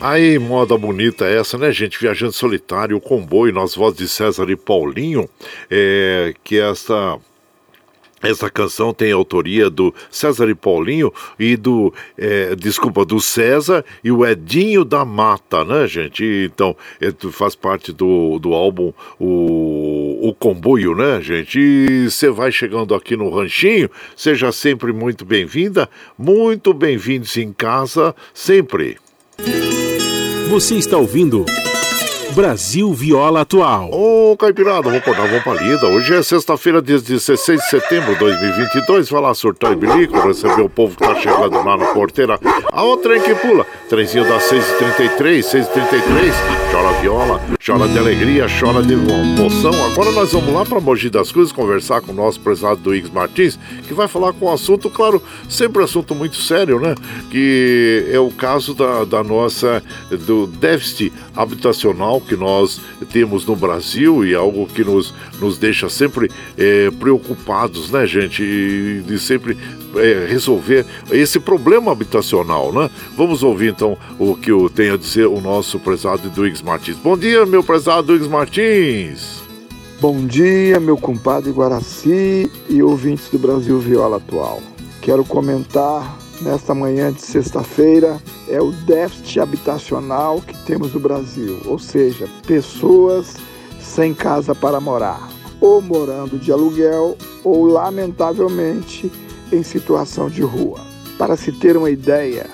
Aí, 0.00 0.38
moda 0.38 0.78
bonita 0.78 1.26
essa, 1.26 1.58
né, 1.58 1.72
gente? 1.72 1.98
Viajante 1.98 2.36
Solitário, 2.36 2.96
o 2.96 3.00
comboio, 3.00 3.52
nas 3.52 3.74
vozes 3.74 3.98
de 3.98 4.08
César 4.08 4.48
e 4.48 4.56
Paulinho, 4.56 5.28
é, 5.68 6.32
que 6.44 6.56
essa 6.56 7.18
essa 8.20 8.50
canção 8.50 8.92
tem 8.92 9.12
autoria 9.12 9.70
do 9.70 9.94
César 10.10 10.48
e 10.48 10.54
Paulinho 10.54 11.12
e 11.38 11.56
do, 11.56 11.94
é, 12.16 12.54
desculpa, 12.56 13.04
do 13.04 13.20
César 13.20 13.84
e 14.02 14.10
o 14.10 14.26
Edinho 14.26 14.84
da 14.84 15.04
Mata, 15.04 15.64
né, 15.64 15.86
gente? 15.86 16.24
Então, 16.52 16.76
é, 17.00 17.12
faz 17.30 17.54
parte 17.54 17.92
do, 17.92 18.38
do 18.40 18.54
álbum 18.54 18.92
o, 19.20 20.28
o 20.28 20.34
Comboio, 20.34 20.96
né, 20.96 21.20
gente? 21.22 21.60
E 21.60 22.10
você 22.10 22.28
vai 22.28 22.50
chegando 22.50 22.94
aqui 22.94 23.16
no 23.16 23.30
Ranchinho, 23.30 23.88
seja 24.16 24.50
sempre 24.50 24.92
muito 24.92 25.24
bem-vinda, 25.24 25.88
muito 26.16 26.74
bem-vindos 26.74 27.36
em 27.36 27.52
casa, 27.52 28.14
sempre. 28.34 28.98
Você 30.48 30.76
está 30.76 30.96
ouvindo 30.96 31.44
Brasil 32.34 32.92
Viola 32.92 33.40
Atual. 33.40 33.90
Ô, 33.92 34.36
Caipirada, 34.36 34.82
vamos 34.82 34.98
acordar, 34.98 35.26
vamos 35.26 35.42
pra 35.42 35.54
lida. 35.54 35.86
Hoje 35.86 36.14
é 36.14 36.22
sexta-feira, 36.22 36.80
dia 36.80 37.00
16 37.00 37.60
de 37.60 37.68
setembro 37.68 38.12
de 38.12 38.20
2022. 38.20 39.08
Vai 39.08 39.20
lá 39.20 39.34
surtar 39.34 39.72
e 39.72 39.76
bilico, 39.76 40.18
receber 40.20 40.62
o 40.62 40.68
povo 40.68 40.94
que 40.94 41.02
tá 41.02 41.14
chegando 41.16 41.56
lá 41.64 41.76
na 41.76 41.86
porteira. 41.86 42.38
A 42.70 42.82
outra 42.82 43.16
é 43.16 43.20
que 43.20 43.34
pula. 43.34 43.66
Trenzinho 43.88 44.24
das 44.28 44.44
6h33, 44.44 45.40
6h33. 45.40 46.32
Chora 46.70 46.92
viola, 47.00 47.40
chora 47.64 47.88
de 47.88 47.98
alegria, 47.98 48.46
chora 48.60 48.82
de 48.82 48.92
emoção. 48.92 49.72
Agora 49.92 50.12
nós 50.12 50.32
vamos 50.32 50.52
lá 50.52 50.64
para 50.64 50.78
Mogi 50.78 51.08
das 51.08 51.32
Cruzes 51.32 51.52
conversar 51.52 52.02
com 52.02 52.12
o 52.12 52.14
nosso 52.14 52.38
prezado 52.40 52.76
do 52.76 52.94
Ix 52.94 53.10
Martins, 53.10 53.58
que 53.86 53.94
vai 53.94 54.06
falar 54.06 54.32
com 54.34 54.46
um 54.46 54.52
assunto, 54.52 54.90
claro, 54.90 55.22
sempre 55.48 55.82
assunto 55.82 56.14
muito 56.14 56.36
sério, 56.36 56.78
né? 56.78 56.94
Que 57.30 58.06
é 58.12 58.20
o 58.20 58.30
caso 58.30 58.74
da, 58.74 59.04
da 59.04 59.24
nossa, 59.24 59.82
do 60.10 60.46
déficit 60.46 61.12
habitacional 61.38 62.20
que 62.20 62.34
nós 62.34 62.80
temos 63.12 63.46
no 63.46 63.54
Brasil 63.54 64.26
e 64.26 64.34
algo 64.34 64.66
que 64.66 64.82
nos, 64.82 65.14
nos 65.40 65.56
deixa 65.56 65.88
sempre 65.88 66.28
é, 66.56 66.90
preocupados, 66.90 67.92
né, 67.92 68.04
gente? 68.06 68.42
E 68.42 69.04
de 69.06 69.18
sempre 69.20 69.56
é, 69.94 70.26
resolver 70.28 70.84
esse 71.12 71.38
problema 71.38 71.92
habitacional, 71.92 72.72
né? 72.72 72.90
Vamos 73.16 73.44
ouvir 73.44 73.70
então 73.70 73.96
o 74.18 74.34
que 74.34 74.50
tem 74.74 74.90
a 74.90 74.96
dizer 74.96 75.26
o 75.26 75.40
nosso 75.40 75.78
prezado 75.78 76.28
Duígues 76.28 76.60
Martins. 76.60 76.96
Bom 76.96 77.16
dia, 77.16 77.46
meu 77.46 77.62
prezado 77.62 78.08
Duígues 78.08 78.26
Martins. 78.26 79.40
Bom 80.00 80.26
dia, 80.26 80.80
meu 80.80 80.96
compadre 80.96 81.52
Guaraci 81.52 82.50
e 82.68 82.82
ouvintes 82.82 83.28
do 83.30 83.38
Brasil 83.38 83.78
Viola 83.78 84.16
Atual. 84.16 84.60
Quero 85.00 85.24
comentar 85.24 86.18
nesta 86.40 86.74
manhã 86.74 87.12
de 87.12 87.20
sexta-feira 87.20 88.20
é 88.48 88.60
o 88.60 88.70
déficit 88.70 89.40
habitacional 89.40 90.40
que 90.40 90.56
temos 90.64 90.92
no 90.92 91.00
Brasil, 91.00 91.60
ou 91.66 91.78
seja, 91.78 92.28
pessoas 92.46 93.34
sem 93.80 94.14
casa 94.14 94.54
para 94.54 94.80
morar, 94.80 95.28
ou 95.60 95.80
morando 95.80 96.38
de 96.38 96.52
aluguel, 96.52 97.16
ou 97.42 97.66
lamentavelmente 97.66 99.10
em 99.52 99.62
situação 99.62 100.28
de 100.28 100.42
rua. 100.42 100.80
Para 101.16 101.36
se 101.36 101.50
ter 101.52 101.76
uma 101.76 101.90
ideia, 101.90 102.46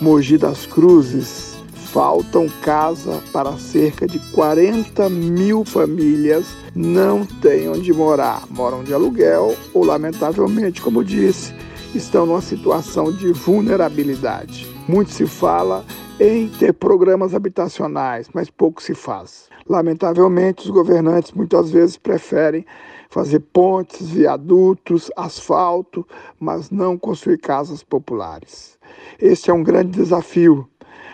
Mogi 0.00 0.38
das 0.38 0.64
Cruzes 0.64 1.56
faltam 1.92 2.46
casa 2.62 3.22
para 3.32 3.56
cerca 3.56 4.06
de 4.06 4.18
40 4.32 5.08
mil 5.08 5.64
famílias 5.64 6.46
não 6.74 7.24
têm 7.24 7.70
onde 7.70 7.92
morar, 7.92 8.42
moram 8.50 8.84
de 8.84 8.92
aluguel 8.92 9.56
ou, 9.72 9.84
lamentavelmente, 9.84 10.82
como 10.82 11.02
disse, 11.02 11.54
estão 11.94 12.26
numa 12.26 12.40
situação 12.40 13.12
de 13.12 13.32
vulnerabilidade. 13.32 14.66
Muito 14.88 15.10
se 15.10 15.26
fala 15.26 15.84
em 16.18 16.48
ter 16.48 16.72
programas 16.72 17.34
habitacionais, 17.34 18.28
mas 18.32 18.50
pouco 18.50 18.82
se 18.82 18.94
faz. 18.94 19.48
Lamentavelmente, 19.68 20.64
os 20.64 20.70
governantes 20.70 21.32
muitas 21.32 21.70
vezes 21.70 21.96
preferem 21.96 22.64
fazer 23.10 23.40
pontes, 23.40 24.08
viadutos, 24.08 25.10
asfalto, 25.16 26.06
mas 26.38 26.70
não 26.70 26.98
construir 26.98 27.38
casas 27.38 27.82
populares. 27.82 28.78
Este 29.20 29.50
é 29.50 29.54
um 29.54 29.62
grande 29.62 29.90
desafio. 29.90 30.68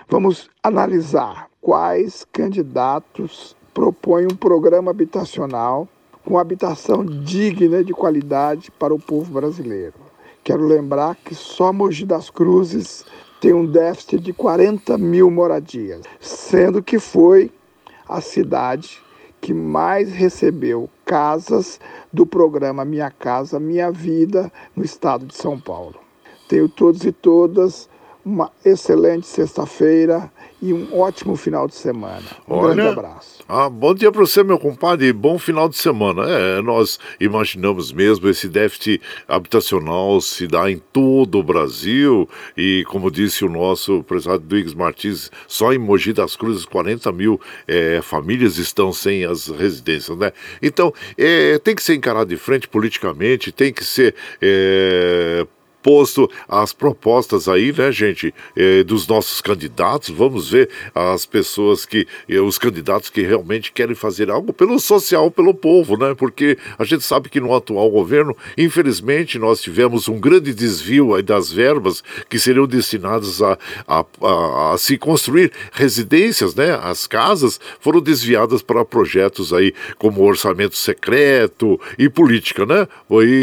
Vamos 0.08 0.50
analisar 0.62 1.48
quais 1.60 2.26
candidatos 2.32 3.56
propõem 3.72 4.26
um 4.26 4.36
programa 4.36 4.90
habitacional 4.90 5.88
com 6.24 6.38
habitação 6.38 7.04
digna 7.04 7.82
de 7.82 7.92
qualidade 7.92 8.70
para 8.70 8.94
o 8.94 8.98
povo 8.98 9.32
brasileiro. 9.32 10.01
Quero 10.44 10.66
lembrar 10.66 11.16
que 11.16 11.34
só 11.34 11.72
Mogi 11.72 12.04
das 12.04 12.28
Cruzes 12.28 13.04
tem 13.40 13.52
um 13.52 13.66
déficit 13.66 14.18
de 14.18 14.32
40 14.32 14.98
mil 14.98 15.30
moradias, 15.30 16.02
sendo 16.20 16.82
que 16.82 16.98
foi 16.98 17.50
a 18.08 18.20
cidade 18.20 19.00
que 19.40 19.52
mais 19.52 20.12
recebeu 20.12 20.88
casas 21.04 21.80
do 22.12 22.24
programa 22.24 22.84
Minha 22.84 23.10
Casa 23.10 23.58
Minha 23.58 23.90
Vida 23.90 24.52
no 24.74 24.84
estado 24.84 25.26
de 25.26 25.34
São 25.34 25.58
Paulo. 25.58 25.96
Tenho 26.48 26.68
todos 26.68 27.04
e 27.04 27.12
todas 27.12 27.88
uma 28.24 28.50
excelente 28.64 29.26
sexta-feira 29.26 30.30
e 30.60 30.72
um 30.72 30.98
ótimo 30.98 31.34
final 31.34 31.66
de 31.66 31.74
semana. 31.74 32.24
Um 32.48 32.54
Olha, 32.54 32.74
grande 32.74 32.88
abraço. 32.90 33.31
Ah, 33.48 33.68
bom 33.68 33.92
dia 33.92 34.12
para 34.12 34.20
você, 34.20 34.44
meu 34.44 34.56
compadre, 34.56 35.12
bom 35.12 35.36
final 35.36 35.68
de 35.68 35.76
semana. 35.76 36.22
É, 36.28 36.62
nós 36.62 36.98
imaginamos 37.20 37.92
mesmo 37.92 38.28
esse 38.28 38.48
déficit 38.48 39.02
habitacional 39.26 40.20
se 40.20 40.46
dá 40.46 40.70
em 40.70 40.80
todo 40.92 41.38
o 41.38 41.42
Brasil 41.42 42.28
e, 42.56 42.84
como 42.88 43.10
disse 43.10 43.44
o 43.44 43.48
nosso 43.48 44.04
presidente 44.04 44.44
Duígues 44.44 44.74
Martins, 44.74 45.30
só 45.48 45.72
em 45.72 45.78
Mogi 45.78 46.12
das 46.12 46.36
Cruzes 46.36 46.64
40 46.64 47.10
mil 47.10 47.40
é, 47.66 48.00
famílias 48.00 48.58
estão 48.58 48.92
sem 48.92 49.24
as 49.24 49.48
residências, 49.48 50.16
né? 50.16 50.32
Então, 50.62 50.94
é, 51.18 51.58
tem 51.58 51.74
que 51.74 51.82
ser 51.82 51.94
encarado 51.96 52.30
de 52.30 52.36
frente 52.36 52.68
politicamente, 52.68 53.50
tem 53.50 53.72
que 53.72 53.84
ser 53.84 54.14
é, 54.40 55.44
posto 55.82 56.30
as 56.48 56.72
propostas 56.72 57.48
aí, 57.48 57.72
né, 57.72 57.90
gente, 57.90 58.34
eh, 58.56 58.82
dos 58.84 59.06
nossos 59.06 59.40
candidatos. 59.40 60.10
Vamos 60.10 60.50
ver 60.50 60.70
as 60.94 61.26
pessoas 61.26 61.84
que, 61.84 62.06
eh, 62.28 62.40
os 62.40 62.58
candidatos 62.58 63.10
que 63.10 63.22
realmente 63.22 63.72
querem 63.72 63.94
fazer 63.94 64.30
algo 64.30 64.52
pelo 64.52 64.78
social, 64.78 65.30
pelo 65.30 65.54
povo, 65.54 65.96
né? 65.96 66.14
Porque 66.14 66.56
a 66.78 66.84
gente 66.84 67.04
sabe 67.04 67.28
que 67.28 67.40
no 67.40 67.54
atual 67.54 67.90
governo, 67.90 68.36
infelizmente, 68.56 69.38
nós 69.38 69.60
tivemos 69.60 70.08
um 70.08 70.18
grande 70.18 70.54
desvio 70.54 71.14
aí 71.14 71.22
das 71.22 71.50
verbas 71.50 72.02
que 72.28 72.38
seriam 72.38 72.66
destinadas 72.66 73.42
a, 73.42 73.58
a, 73.86 74.04
a, 74.22 74.72
a 74.74 74.78
se 74.78 74.96
construir 74.96 75.52
residências, 75.72 76.54
né? 76.54 76.78
As 76.82 77.06
casas 77.06 77.58
foram 77.80 78.00
desviadas 78.00 78.62
para 78.62 78.84
projetos 78.84 79.52
aí 79.52 79.74
como 79.98 80.22
orçamento 80.22 80.76
secreto 80.76 81.80
e 81.98 82.08
política, 82.08 82.64
né? 82.64 82.86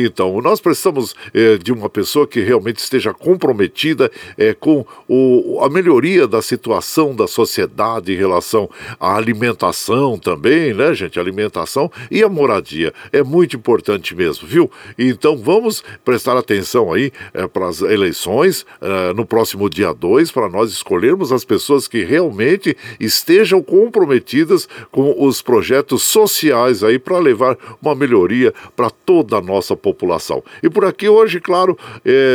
Então, 0.05 0.39
nós 0.41 0.59
precisamos 0.59 1.15
eh, 1.33 1.57
de 1.57 1.71
uma 1.71 1.89
pessoa 1.89 2.27
que 2.29 2.41
realmente 2.41 2.77
esteja 2.77 3.13
comprometida 3.13 4.11
é, 4.37 4.53
com 4.53 4.85
o, 5.07 5.59
a 5.61 5.69
melhoria 5.69 6.27
da 6.27 6.41
situação 6.41 7.15
da 7.15 7.27
sociedade 7.27 8.13
em 8.13 8.15
relação 8.15 8.69
à 8.99 9.15
alimentação 9.15 10.17
também, 10.17 10.73
né, 10.73 10.93
gente? 10.93 11.19
Alimentação 11.19 11.91
e 12.09 12.23
a 12.23 12.29
moradia. 12.29 12.93
É 13.11 13.23
muito 13.23 13.55
importante 13.55 14.15
mesmo, 14.15 14.47
viu? 14.47 14.71
Então 14.97 15.37
vamos 15.37 15.83
prestar 16.05 16.37
atenção 16.37 16.93
aí 16.93 17.11
é, 17.33 17.47
para 17.47 17.67
as 17.67 17.81
eleições 17.81 18.65
é, 18.81 19.13
no 19.13 19.25
próximo 19.25 19.69
dia 19.69 19.93
2, 19.93 20.31
para 20.31 20.47
nós 20.47 20.71
escolhermos 20.71 21.31
as 21.31 21.43
pessoas 21.43 21.87
que 21.87 22.03
realmente 22.03 22.77
estejam 22.99 23.61
comprometidas 23.61 24.67
com 24.91 25.15
os 25.17 25.41
projetos 25.41 26.03
sociais 26.03 26.83
aí 26.83 26.99
para 26.99 27.17
levar 27.17 27.57
uma 27.81 27.95
melhoria 27.95 28.53
para 28.75 28.89
toda 28.89 29.37
a 29.37 29.41
nossa 29.41 29.75
população. 29.75 30.43
E 30.61 30.69
por 30.69 30.85
aqui 30.85 31.09
hoje, 31.09 31.39
claro, 31.39 31.77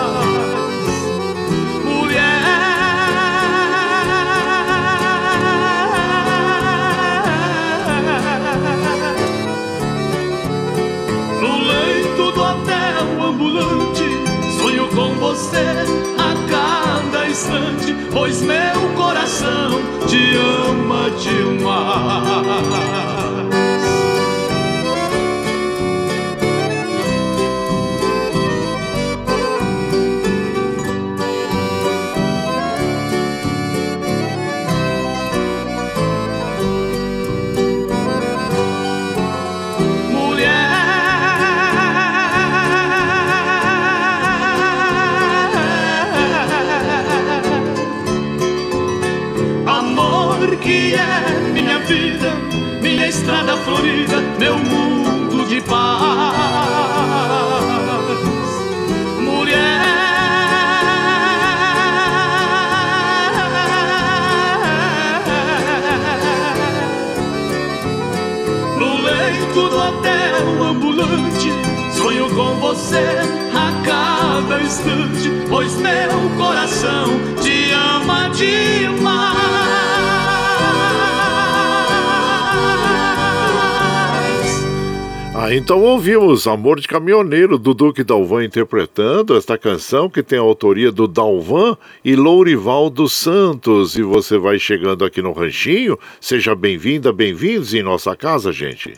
Ouvimos 86.01 86.47
Amor 86.47 86.81
de 86.81 86.89
Caminhoneiro, 86.89 87.59
do 87.59 87.75
Duque 87.75 88.03
Dalvan 88.03 88.43
interpretando 88.43 89.37
esta 89.37 89.59
canção 89.59 90.09
que 90.09 90.23
tem 90.23 90.39
a 90.39 90.43
autoria 90.43 90.91
do 90.91 91.07
Dalvan 91.07 91.77
e 92.03 92.17
Lourival 92.17 92.89
dos 92.89 93.13
Santos. 93.13 93.97
E 93.97 94.03
você 94.03 94.39
vai 94.39 94.59
chegando 94.59 95.05
aqui 95.05 95.21
no 95.21 95.33
Ranchinho, 95.33 95.99
seja 96.19 96.55
bem-vinda, 96.55 97.13
bem-vindos 97.13 97.75
em 97.75 97.83
nossa 97.83 98.17
casa, 98.17 98.51
gente. 98.51 98.95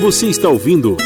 Você 0.00 0.26
está 0.26 0.48
ouvindo 0.48 0.96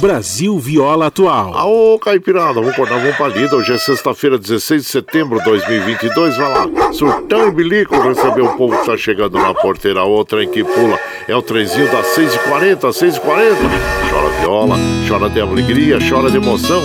Brasil 0.00 0.58
Viola 0.58 1.08
Atual. 1.08 1.54
Aô, 1.54 1.98
Caipirada, 1.98 2.54
vamos 2.54 2.70
acordar, 2.70 2.98
vamos 2.98 3.16
pra 3.16 3.28
lida. 3.28 3.54
Hoje 3.54 3.74
é 3.74 3.76
sexta-feira, 3.78 4.38
16 4.38 4.82
de 4.82 4.88
setembro 4.88 5.38
de 5.38 5.44
2022. 5.44 6.38
Vai 6.38 6.48
lá, 6.48 6.92
surtão 6.94 7.48
e 7.48 7.50
bilico, 7.50 8.00
receber 8.00 8.40
o 8.40 8.56
povo 8.56 8.78
que 8.78 8.86
tá 8.86 8.96
chegando 8.96 9.36
na 9.36 9.52
porteira. 9.52 10.02
Outra 10.02 10.42
em 10.42 10.48
que 10.48 10.64
pula 10.64 10.98
é 11.28 11.36
o 11.36 11.42
trenzinho 11.42 11.90
das 11.92 12.06
6h40, 12.16 12.80
6h40. 12.80 13.20
Chora 14.10 14.40
viola, 14.40 14.76
chora 15.06 15.28
de 15.28 15.40
alegria, 15.40 15.98
chora 16.08 16.30
de 16.30 16.38
emoção. 16.38 16.82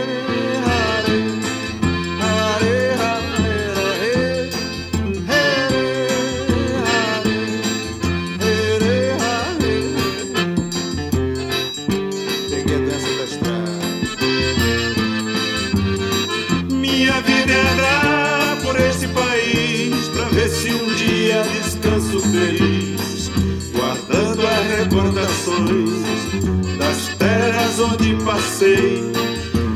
Onde 27.81 28.17
passei, 28.25 29.05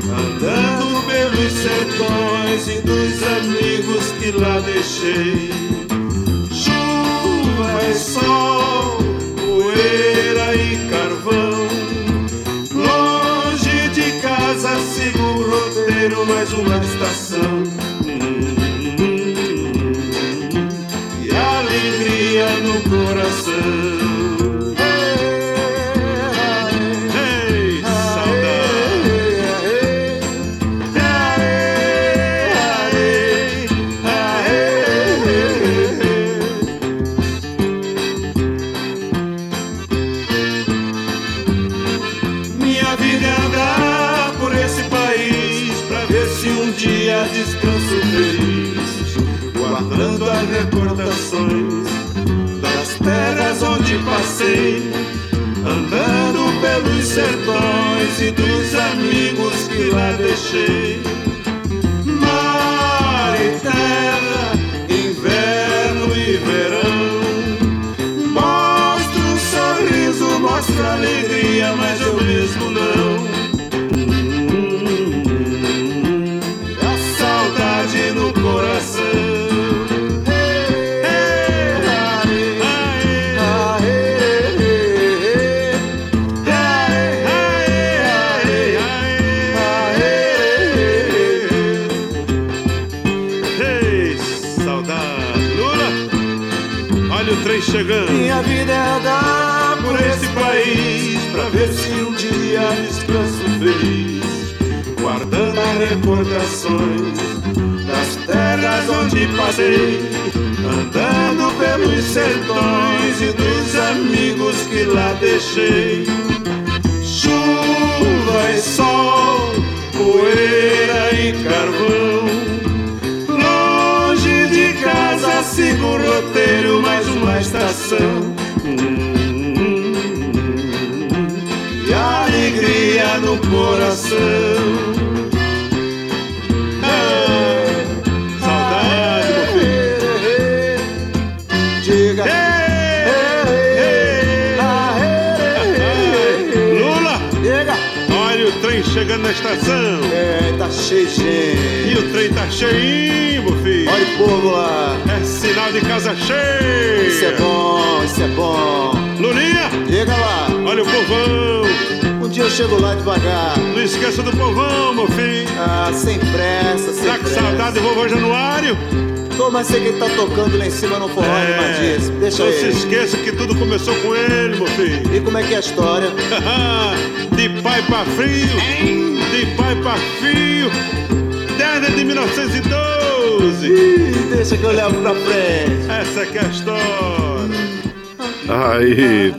andando 0.09 1.05
pelos 1.07 1.53
sertões 1.53 2.67
e 2.67 2.81
dos 2.81 3.23
amigos 3.23 4.11
que 4.19 4.31
lá 4.31 4.59
deixei. 4.59 5.49
Chuva 6.51 7.89
e 7.89 7.93
sol, 7.95 8.97
poeira 9.37 10.53
e 10.55 10.89
carvão. 10.89 11.67
Longe 12.73 13.87
de 13.89 14.19
casa 14.21 14.77
sigo 14.79 15.23
o 15.23 15.49
roteiro, 15.49 16.25
mais 16.25 16.51
uma 16.51 16.77
estação. 16.77 17.63
e 21.21 21.29
alegria 21.31 22.47
no 22.63 22.81
coração. 22.89 24.02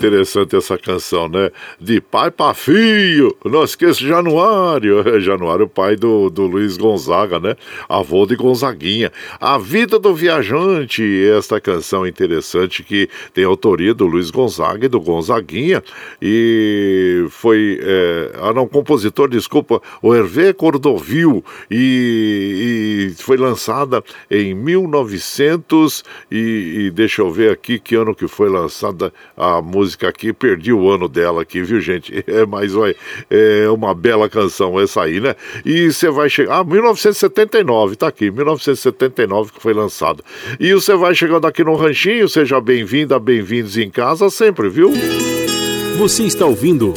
Interessante 0.04 0.54
essa 0.54 0.76
canção, 0.76 1.28
né? 1.28 1.50
De 1.80 2.00
pai 2.00 2.30
para 2.30 2.52
filho. 2.52 3.34
Não 3.44 3.64
esqueça 3.64 4.00
Januário. 4.00 5.02
Januário, 5.20 5.66
pai 5.66 5.96
do, 5.96 6.28
do 6.28 6.42
Luiz 6.42 6.76
Gonzaga, 6.76 7.40
né? 7.40 7.56
Avô 7.88 8.26
de 8.26 8.36
Gonzaguinha. 8.36 9.10
A 9.44 9.58
vida 9.58 9.98
do 9.98 10.14
viajante. 10.14 11.02
Esta 11.36 11.60
canção 11.60 12.06
interessante 12.06 12.82
que 12.82 13.10
tem 13.34 13.44
autoria 13.44 13.92
do 13.92 14.06
Luiz 14.06 14.30
Gonzaga 14.30 14.86
e 14.86 14.88
do 14.88 14.98
Gonzaguinha. 14.98 15.82
E 16.22 17.26
foi. 17.28 17.78
É, 17.82 18.32
ah, 18.40 18.54
não, 18.54 18.66
compositor, 18.66 19.28
desculpa, 19.28 19.82
o 20.00 20.14
Hervé 20.14 20.54
Cordovil. 20.54 21.44
E, 21.70 23.10
e 23.12 23.22
foi 23.22 23.36
lançada 23.36 24.02
em 24.30 24.54
1900. 24.54 26.02
E, 26.30 26.86
e 26.86 26.90
deixa 26.90 27.20
eu 27.20 27.30
ver 27.30 27.52
aqui 27.52 27.78
que 27.78 27.94
ano 27.96 28.14
que 28.14 28.26
foi 28.26 28.48
lançada 28.48 29.12
a 29.36 29.60
música 29.60 30.08
aqui, 30.08 30.32
perdi 30.32 30.72
o 30.72 30.90
ano 30.90 31.06
dela 31.06 31.42
aqui, 31.42 31.60
viu, 31.60 31.80
gente? 31.82 32.14
É, 32.26 32.46
mas 32.46 32.72
vai, 32.72 32.96
é 33.28 33.68
uma 33.68 33.94
bela 33.94 34.28
canção 34.30 34.80
essa 34.80 35.02
aí, 35.02 35.20
né? 35.20 35.36
E 35.64 35.92
você 35.92 36.10
vai 36.10 36.28
chegar. 36.30 36.60
Ah, 36.60 36.64
1979, 36.64 37.96
tá 37.96 38.08
aqui, 38.08 38.30
1979 38.30 39.33
que 39.42 39.60
foi 39.60 39.74
lançado. 39.74 40.24
E 40.60 40.72
você 40.72 40.94
vai 40.94 41.14
chegando 41.14 41.46
aqui 41.46 41.64
no 41.64 41.76
Ranchinho, 41.76 42.28
seja 42.28 42.60
bem-vinda, 42.60 43.18
bem-vindos 43.18 43.76
em 43.76 43.90
casa 43.90 44.30
sempre, 44.30 44.68
viu? 44.68 44.92
Você 45.98 46.24
está 46.24 46.46
ouvindo. 46.46 46.94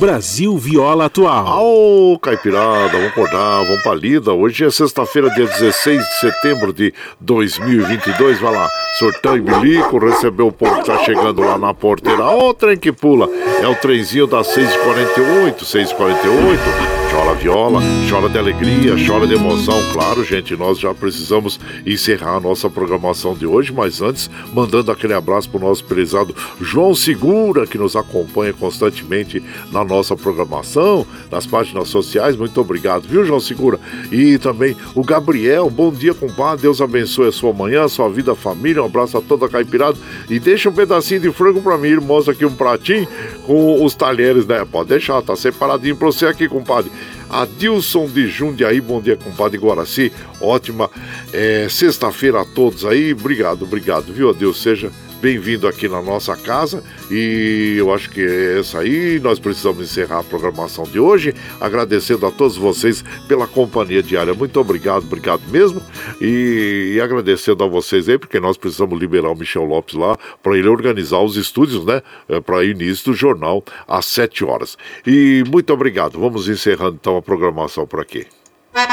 Brasil 0.00 0.56
Viola 0.56 1.04
Atual. 1.04 1.62
Ô, 1.62 2.18
Caipirada, 2.18 2.88
vamos 2.88 3.08
acordar, 3.08 3.64
vamos 3.64 3.82
pra 3.82 3.94
lida. 3.94 4.32
Hoje 4.32 4.64
é 4.64 4.70
sexta-feira, 4.70 5.28
dia 5.28 5.44
16 5.44 6.00
de 6.02 6.20
setembro 6.20 6.72
de 6.72 6.94
2022. 7.20 8.40
Vai 8.40 8.52
lá, 8.52 8.68
sortão 8.98 9.36
e 9.36 9.42
bilico, 9.42 9.98
recebeu 9.98 10.46
o 10.46 10.52
povo 10.52 10.80
que 10.80 10.86
tá 10.86 11.04
chegando 11.04 11.42
lá 11.42 11.58
na 11.58 11.74
porteira. 11.74 12.24
Ó, 12.24 12.48
o 12.48 12.54
trem 12.54 12.78
que 12.78 12.90
pula. 12.90 13.28
É 13.62 13.68
o 13.68 13.74
trenzinho 13.74 14.26
das 14.26 14.48
6h48, 14.56 15.64
6h48 15.64 16.99
chora 17.10 17.34
viola, 17.34 17.80
chora 18.08 18.28
de 18.28 18.38
alegria, 18.38 18.94
chora 19.04 19.26
de 19.26 19.34
emoção. 19.34 19.74
Claro, 19.92 20.24
gente, 20.24 20.56
nós 20.56 20.78
já 20.78 20.94
precisamos 20.94 21.58
encerrar 21.84 22.36
a 22.36 22.40
nossa 22.40 22.70
programação 22.70 23.34
de 23.34 23.44
hoje, 23.44 23.72
mas 23.72 24.00
antes, 24.00 24.30
mandando 24.52 24.92
aquele 24.92 25.12
abraço 25.12 25.50
para 25.50 25.58
o 25.58 25.68
nosso 25.68 25.84
prezado 25.84 26.34
João 26.60 26.94
Segura, 26.94 27.66
que 27.66 27.76
nos 27.76 27.96
acompanha 27.96 28.52
constantemente 28.52 29.42
na 29.72 29.82
nossa 29.82 30.16
programação, 30.16 31.04
nas 31.30 31.46
páginas 31.46 31.88
sociais. 31.88 32.36
Muito 32.36 32.60
obrigado, 32.60 33.08
viu, 33.08 33.24
João 33.24 33.40
Segura? 33.40 33.80
E 34.12 34.38
também 34.38 34.76
o 34.94 35.02
Gabriel, 35.02 35.68
bom 35.68 35.90
dia, 35.92 36.14
compadre. 36.14 36.62
Deus 36.62 36.80
abençoe 36.80 37.28
a 37.28 37.32
sua 37.32 37.52
manhã, 37.52 37.84
a 37.84 37.88
sua 37.88 38.08
vida, 38.08 38.32
a 38.32 38.36
família. 38.36 38.82
Um 38.82 38.86
abraço 38.86 39.18
a 39.18 39.20
toda 39.20 39.46
a 39.46 39.48
caipirada. 39.48 39.98
E 40.28 40.38
deixa 40.38 40.68
um 40.68 40.72
pedacinho 40.72 41.20
de 41.20 41.32
frango 41.32 41.60
para 41.60 41.76
mim. 41.76 41.96
Mostra 41.96 42.32
aqui 42.32 42.44
um 42.44 42.54
pratinho 42.54 43.08
com 43.46 43.84
os 43.84 43.94
talheres, 43.96 44.46
né? 44.46 44.64
Pode 44.70 44.90
deixar, 44.90 45.20
tá 45.22 45.34
separadinho 45.34 45.96
para 45.96 46.06
você 46.06 46.26
aqui, 46.26 46.48
compadre. 46.48 46.90
Adilson 47.30 48.06
de 48.06 48.28
Jundiaí, 48.28 48.80
bom 48.80 49.00
dia, 49.00 49.16
compadre 49.16 49.58
Guaraci. 49.58 50.12
Ótima 50.40 50.90
é, 51.32 51.68
sexta-feira 51.70 52.42
a 52.42 52.44
todos 52.44 52.84
aí. 52.84 53.12
Obrigado, 53.12 53.62
obrigado, 53.62 54.12
viu, 54.12 54.30
Adeus? 54.30 54.60
Seja 54.60 54.90
bem-vindo 55.20 55.68
aqui 55.68 55.86
na 55.86 56.00
nossa 56.00 56.34
casa 56.36 56.82
e 57.10 57.76
eu 57.78 57.92
acho 57.92 58.10
que 58.10 58.20
é 58.20 58.58
essa 58.58 58.80
aí. 58.80 59.20
Nós 59.20 59.38
precisamos 59.38 59.82
encerrar 59.84 60.20
a 60.20 60.24
programação 60.24 60.84
de 60.84 60.98
hoje, 60.98 61.34
agradecendo 61.60 62.26
a 62.26 62.30
todos 62.30 62.56
vocês 62.56 63.04
pela 63.28 63.46
companhia 63.46 64.02
diária. 64.02 64.32
Muito 64.32 64.58
obrigado, 64.58 65.04
obrigado 65.04 65.42
mesmo. 65.48 65.82
E, 66.20 66.94
e 66.96 67.00
agradecendo 67.00 67.62
a 67.62 67.68
vocês 67.68 68.08
aí, 68.08 68.18
porque 68.18 68.40
nós 68.40 68.56
precisamos 68.56 68.98
liberar 68.98 69.30
o 69.30 69.36
Michel 69.36 69.64
Lopes 69.64 69.94
lá 69.94 70.16
para 70.42 70.56
ele 70.56 70.68
organizar 70.68 71.20
os 71.20 71.36
estúdios, 71.36 71.84
né? 71.84 72.02
Para 72.44 72.64
início 72.64 73.12
do 73.12 73.14
jornal 73.14 73.62
às 73.86 74.06
7 74.06 74.44
horas. 74.44 74.76
E 75.06 75.44
muito 75.48 75.72
obrigado. 75.72 76.18
Vamos 76.18 76.48
encerrando 76.48 76.96
então 77.00 77.16
a 77.16 77.22
programação 77.22 77.86
por 77.86 78.00
aqui. 78.00 78.26
Tchau, 78.72 78.86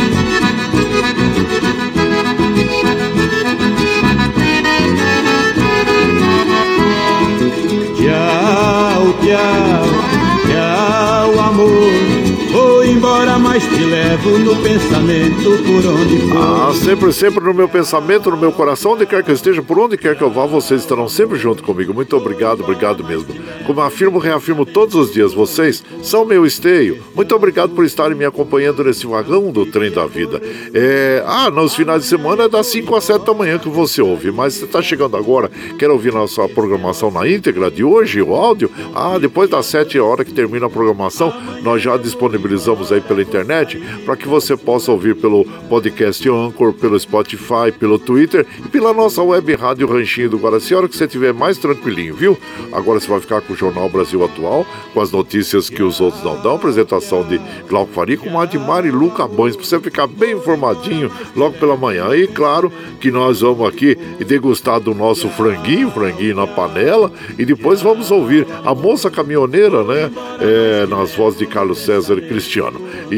tchau, 9.26 9.85
mas 13.38 13.62
te 13.64 13.84
levo 13.84 14.38
no 14.38 14.56
pensamento 14.62 15.62
por 15.64 15.86
onde 15.86 16.18
for. 16.28 16.36
Ah, 16.36 16.72
sempre, 16.74 17.12
sempre 17.12 17.44
no 17.44 17.52
meu 17.52 17.68
pensamento, 17.68 18.30
no 18.30 18.36
meu 18.36 18.52
coração, 18.52 18.92
onde 18.92 19.06
quer 19.06 19.22
que 19.22 19.30
eu 19.30 19.34
esteja, 19.34 19.62
por 19.62 19.78
onde 19.78 19.96
quer 19.96 20.16
que 20.16 20.22
eu 20.22 20.30
vá, 20.30 20.46
vocês 20.46 20.80
estarão 20.80 21.08
sempre 21.08 21.38
junto 21.38 21.62
comigo. 21.62 21.92
Muito 21.92 22.16
obrigado, 22.16 22.62
obrigado 22.62 23.04
mesmo. 23.04 23.28
Como 23.66 23.80
afirmo, 23.80 24.18
reafirmo 24.18 24.64
todos 24.64 24.94
os 24.94 25.12
dias, 25.12 25.34
vocês 25.34 25.82
são 26.02 26.24
meu 26.24 26.46
esteio. 26.46 27.02
Muito 27.14 27.34
obrigado 27.34 27.70
por 27.70 27.84
estarem 27.84 28.16
me 28.16 28.24
acompanhando 28.24 28.84
nesse 28.84 29.06
vagão 29.06 29.50
do 29.50 29.66
trem 29.66 29.90
da 29.90 30.06
vida. 30.06 30.40
É... 30.72 31.22
Ah, 31.26 31.50
nos 31.50 31.74
finais 31.74 32.02
de 32.02 32.08
semana 32.08 32.44
é 32.44 32.48
das 32.48 32.66
5 32.68 32.94
às 32.94 33.04
7 33.04 33.24
da 33.24 33.34
manhã 33.34 33.58
que 33.58 33.68
você 33.68 34.00
ouve, 34.00 34.30
mas 34.30 34.54
você 34.54 34.64
está 34.64 34.80
chegando 34.80 35.16
agora, 35.16 35.50
quer 35.78 35.90
ouvir 35.90 36.12
nossa 36.12 36.48
programação 36.48 37.10
na 37.10 37.28
íntegra 37.28 37.70
de 37.70 37.84
hoje, 37.84 38.22
o 38.22 38.34
áudio? 38.34 38.70
Ah, 38.94 39.18
depois 39.18 39.50
das 39.50 39.66
7 39.66 39.98
horas 39.98 40.26
que 40.26 40.32
termina 40.32 40.66
a 40.66 40.70
programação, 40.70 41.32
nós 41.62 41.82
já 41.82 41.96
disponibilizamos 41.96 42.92
aí 42.92 43.00
pela 43.00 43.25
internet 43.26 43.80
para 44.04 44.16
que 44.16 44.28
você 44.28 44.56
possa 44.56 44.92
ouvir 44.92 45.16
pelo 45.16 45.44
podcast 45.68 46.28
Anchor, 46.28 46.72
pelo 46.72 46.98
Spotify, 46.98 47.72
pelo 47.78 47.98
Twitter 47.98 48.46
e 48.64 48.68
pela 48.68 48.92
nossa 48.92 49.22
web 49.22 49.54
rádio 49.54 49.86
Ranchinho 49.86 50.30
do 50.30 50.38
Guaraci, 50.38 50.74
a 50.74 50.78
hora 50.78 50.88
que 50.88 50.96
você 50.96 51.04
estiver 51.04 51.32
mais 51.32 51.58
tranquilinho, 51.58 52.14
viu? 52.14 52.38
Agora 52.72 53.00
você 53.00 53.08
vai 53.08 53.20
ficar 53.20 53.40
com 53.40 53.52
o 53.52 53.56
Jornal 53.56 53.88
Brasil 53.88 54.24
Atual, 54.24 54.66
com 54.92 55.00
as 55.00 55.10
notícias 55.10 55.68
que 55.68 55.82
os 55.82 56.00
outros 56.00 56.22
não 56.22 56.40
dão, 56.40 56.56
apresentação 56.56 57.22
de 57.24 57.40
Glauco 57.68 57.92
Faria 57.92 58.16
com 58.16 58.38
a 58.38 58.46
de 58.46 58.58
Mari 58.58 58.90
Luca 58.90 59.26
Bães, 59.26 59.56
para 59.56 59.64
você 59.64 59.80
ficar 59.80 60.06
bem 60.06 60.36
informadinho 60.36 61.10
logo 61.34 61.58
pela 61.58 61.76
manhã. 61.76 62.14
E 62.14 62.26
claro 62.26 62.72
que 63.00 63.10
nós 63.10 63.40
vamos 63.40 63.68
aqui 63.68 63.96
degustar 64.26 64.80
do 64.80 64.94
nosso 64.94 65.28
franguinho, 65.30 65.90
franguinho 65.90 66.36
na 66.36 66.46
panela, 66.46 67.12
e 67.38 67.44
depois 67.44 67.80
vamos 67.80 68.10
ouvir 68.10 68.46
a 68.64 68.74
moça 68.74 69.10
caminhoneira, 69.10 69.82
né? 69.84 70.10
É, 70.40 70.86
nas 70.86 71.14
vozes 71.14 71.38
de 71.38 71.46
Carlos 71.46 71.78
César 71.78 72.20
Cristiano. 72.20 72.80
E 73.10 73.15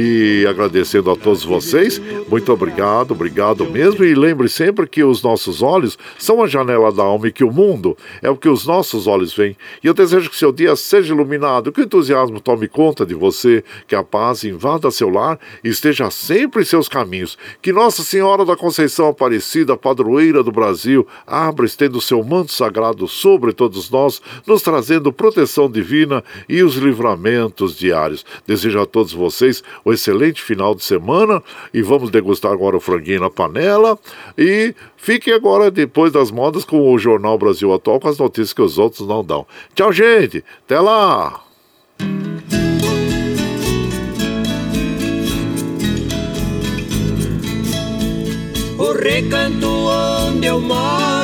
agradecendo 0.48 1.10
a 1.10 1.16
todos 1.16 1.44
vocês, 1.44 2.00
muito 2.28 2.52
obrigado, 2.52 3.12
obrigado 3.12 3.68
mesmo. 3.68 4.04
E 4.04 4.14
lembre 4.14 4.48
sempre 4.48 4.86
que 4.86 5.02
os 5.02 5.22
nossos 5.22 5.62
olhos 5.62 5.98
são 6.18 6.42
a 6.42 6.46
janela 6.46 6.92
da 6.92 7.02
alma 7.02 7.28
e 7.28 7.32
que 7.32 7.44
o 7.44 7.50
mundo 7.50 7.96
é 8.22 8.28
o 8.28 8.36
que 8.36 8.48
os 8.48 8.66
nossos 8.66 9.06
olhos 9.06 9.34
veem. 9.34 9.56
E 9.82 9.86
eu 9.86 9.94
desejo 9.94 10.30
que 10.30 10.36
seu 10.36 10.52
dia 10.52 10.76
seja 10.76 11.14
iluminado, 11.14 11.72
que 11.72 11.80
o 11.80 11.84
entusiasmo 11.84 12.40
tome 12.40 12.68
conta 12.68 13.06
de 13.06 13.14
você, 13.14 13.64
que 13.86 13.94
a 13.94 14.02
paz 14.02 14.44
invada 14.44 14.90
seu 14.90 15.08
lar 15.08 15.38
e 15.62 15.68
esteja 15.68 16.10
sempre 16.10 16.62
em 16.62 16.64
seus 16.64 16.88
caminhos. 16.88 17.38
Que 17.62 17.72
Nossa 17.72 18.02
Senhora 18.02 18.44
da 18.44 18.56
Conceição 18.56 19.08
Aparecida, 19.08 19.76
padroeira 19.76 20.42
do 20.42 20.52
Brasil, 20.52 21.06
abra 21.26 21.66
estendo 21.66 22.00
seu 22.00 22.22
manto 22.22 22.52
sagrado 22.52 23.06
sobre 23.08 23.52
todos 23.52 23.90
nós, 23.90 24.20
nos 24.46 24.62
trazendo 24.62 25.12
proteção 25.12 25.70
divina 25.70 26.22
e 26.48 26.62
os 26.62 26.74
livramentos 26.74 27.76
diários. 27.76 28.24
Desejo 28.46 28.80
a 28.80 28.86
todos 28.86 29.12
vocês 29.12 29.62
um 29.88 29.92
excelente 29.92 30.42
final 30.42 30.74
de 30.74 30.84
semana 30.84 31.42
e 31.72 31.82
vamos 31.82 32.10
degustar 32.10 32.52
agora 32.52 32.76
o 32.76 32.80
franguinho 32.80 33.20
na 33.20 33.30
panela. 33.30 33.98
E 34.36 34.74
fiquem 34.96 35.32
agora, 35.32 35.70
depois 35.70 36.12
das 36.12 36.30
modas, 36.30 36.64
com 36.64 36.92
o 36.92 36.98
Jornal 36.98 37.38
Brasil 37.38 37.72
Atual, 37.72 37.98
com 37.98 38.08
as 38.08 38.18
notícias 38.18 38.52
que 38.52 38.62
os 38.62 38.78
outros 38.78 39.06
não 39.06 39.24
dão. 39.24 39.46
Tchau, 39.74 39.92
gente! 39.92 40.44
Até 40.64 40.78
lá! 40.78 41.40
O 48.78 48.92
recanto 48.92 49.66
onde 49.66 50.46
eu 50.46 50.60
moro 50.60 51.17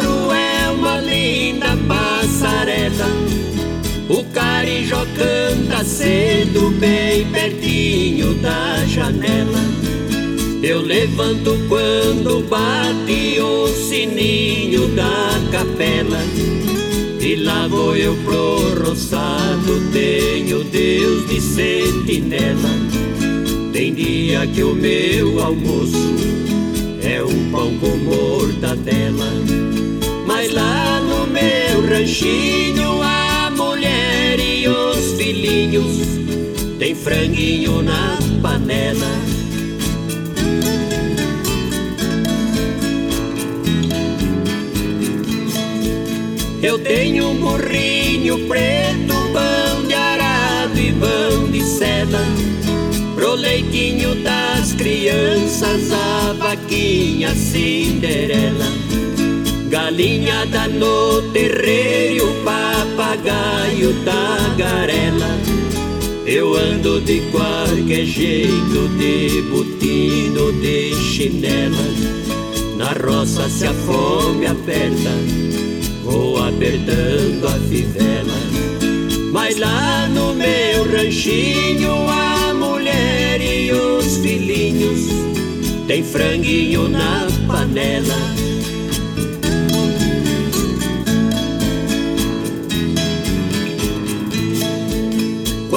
carijó 4.34 5.06
canta 5.16 5.84
cedo, 5.84 6.70
bem 6.78 7.24
pertinho 7.28 8.34
da 8.34 8.84
janela. 8.84 9.60
Eu 10.62 10.82
levanto 10.82 11.56
quando 11.68 12.46
bate 12.48 13.40
o 13.40 13.68
sininho 13.68 14.88
da 14.88 15.40
capela. 15.52 16.20
E 17.20 17.36
lá 17.36 17.68
vou 17.68 17.96
eu 17.96 18.14
pro 18.16 18.84
roçado, 18.84 19.80
tenho 19.92 20.64
Deus 20.64 21.26
de 21.28 21.40
sentinela. 21.40 22.70
Tem 23.72 23.94
dia 23.94 24.46
que 24.46 24.62
o 24.62 24.74
meu 24.74 25.42
almoço 25.42 26.14
é 27.02 27.22
um 27.22 27.50
pão 27.50 27.76
com 27.78 27.96
mortadela. 27.98 29.30
Mas 30.26 30.52
lá 30.52 31.00
no 31.00 31.26
meu 31.26 31.86
ranchinho 31.88 33.02
a 33.02 33.23
mulher 33.84 34.38
e 34.40 34.66
os 34.68 35.12
filhinhos 35.12 35.98
tem 36.78 36.94
franguinho 36.94 37.82
na 37.82 38.18
panela. 38.40 39.24
Eu 46.62 46.78
tenho 46.78 47.28
um 47.28 47.36
burrinho 47.36 48.48
preto, 48.48 49.14
pão 49.32 49.86
de 49.86 49.94
arado 49.94 50.80
e 50.80 50.92
pão 50.94 51.50
de 51.50 51.62
seda 51.62 52.20
Pro 53.14 53.34
leitinho 53.34 54.14
das 54.22 54.72
crianças, 54.72 55.92
a 55.92 56.32
vaquinha 56.32 57.34
Cinderela. 57.34 58.83
Galinhada 59.74 60.68
no 60.68 61.20
terreiro, 61.32 62.32
papagaio 62.44 63.92
da 64.04 64.54
garela. 64.56 65.36
Eu 66.24 66.54
ando 66.54 67.00
de 67.00 67.20
qualquer 67.32 68.04
jeito, 68.04 68.88
de 68.96 69.42
botino, 69.50 70.52
de 70.62 70.94
chinela. 70.94 71.84
Na 72.76 72.92
roça 72.92 73.48
se 73.48 73.66
a 73.66 73.74
fome 73.74 74.46
aperta, 74.46 75.10
vou 76.04 76.36
apertando 76.36 77.44
a 77.44 77.58
fivela. 77.68 78.38
Mas 79.32 79.58
lá 79.58 80.06
no 80.06 80.34
meu 80.34 80.88
ranchinho, 80.88 82.08
a 82.08 82.54
mulher 82.54 83.40
e 83.40 83.72
os 83.72 84.18
filhinhos 84.18 85.08
tem 85.88 86.04
franguinho 86.04 86.88
na 86.88 87.26
panela. 87.48 88.53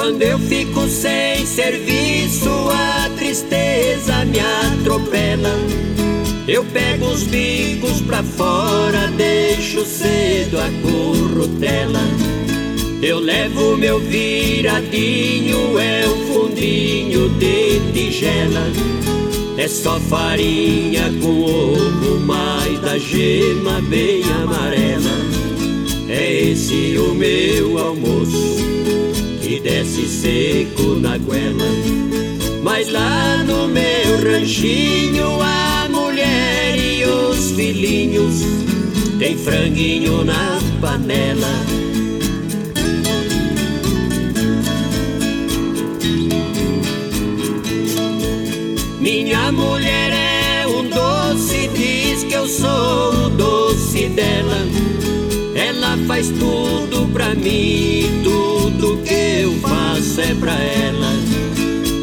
Quando 0.08 0.22
eu 0.22 0.38
fico 0.38 0.88
sem 0.88 1.44
serviço, 1.44 2.48
a 2.48 3.10
tristeza 3.10 4.24
me 4.24 4.40
atropela. 4.40 5.50
Eu 6.48 6.64
pego 6.64 7.10
os 7.10 7.24
bicos 7.24 8.00
pra 8.00 8.22
fora, 8.22 9.08
deixo 9.08 9.84
cedo 9.84 10.56
a 10.60 10.70
currutela. 10.80 12.00
Eu 13.02 13.18
levo 13.18 13.76
meu 13.76 14.00
viradinho, 14.00 15.78
é 15.78 16.08
um 16.08 16.32
fundinho 16.32 17.28
de 17.28 17.78
tigela. 17.92 18.66
É 19.58 19.68
só 19.68 20.00
farinha 20.00 21.12
com 21.20 21.42
ovo, 21.42 22.18
mais 22.20 22.80
da 22.80 22.96
gema 22.96 23.82
bem 23.82 24.22
amarela. 24.42 25.18
É 26.08 26.44
esse 26.44 26.96
o 26.96 27.14
meu 27.14 27.78
almoço, 27.78 28.56
desce 29.60 30.06
seco 30.06 30.94
na 31.00 31.18
goela. 31.18 31.66
Mas 32.62 32.88
lá 32.90 33.42
no 33.44 33.68
meu 33.68 34.22
ranchinho, 34.22 35.40
a 35.40 35.88
mulher 35.90 36.76
e 36.76 37.04
os 37.04 37.52
filhinhos 37.52 38.42
tem 39.18 39.36
franguinho 39.36 40.24
na 40.24 40.58
panela. 40.80 41.78
Minha 49.00 49.50
mulher 49.52 50.12
é 50.12 50.66
um 50.66 50.88
doce, 50.88 51.68
diz 51.68 52.24
que 52.24 52.34
eu 52.34 52.46
sou 52.46 53.26
o 53.26 53.30
doce 53.30 54.08
dela. 54.08 54.77
Faz 56.08 56.28
tudo 56.30 57.06
pra 57.12 57.34
mim, 57.36 58.22
tudo 58.24 59.00
que 59.04 59.42
eu 59.42 59.52
faço 59.60 60.20
é 60.20 60.34
pra 60.34 60.54
ela. 60.54 61.12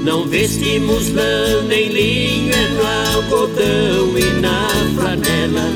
Não 0.05 0.25
vestimos 0.27 1.11
lã 1.11 1.63
nem 1.67 1.89
linho, 1.89 2.53
é 2.53 2.67
no 2.69 3.17
algodão 3.17 4.17
e 4.17 4.39
na 4.39 4.69
flanela. 4.95 5.69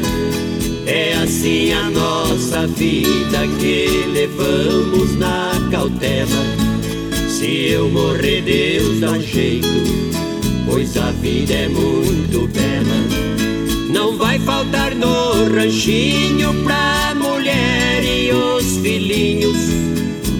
É 0.85 1.15
assim 1.15 1.73
a 1.73 1.89
nossa 1.89 2.67
vida 2.67 3.47
que 3.59 4.05
levamos 4.13 5.17
na 5.17 5.51
cautela. 5.69 6.45
Se 7.27 7.71
eu 7.71 7.89
morrer, 7.89 8.41
Deus 8.43 9.01
dá 9.01 9.19
jeito 9.19 10.09
pois 10.69 10.95
a 10.97 11.11
vida 11.11 11.53
é 11.53 11.67
muito 11.67 12.47
bela. 12.47 13.89
Não 13.91 14.15
vai 14.17 14.39
faltar 14.39 14.93
no 14.93 15.49
ranchinho 15.53 16.53
pra 16.63 17.13
mulher 17.15 17.98
filhinhos, 18.81 19.57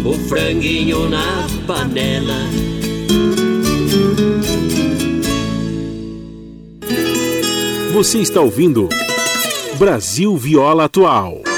o 0.06 0.14
franguinho 0.28 1.10
na 1.10 1.48
panela. 1.68 2.38
Você 7.94 8.20
está 8.20 8.40
ouvindo 8.40 8.88
Brasil 9.78 10.36
Viola 10.38 10.86
Atual. 10.86 11.49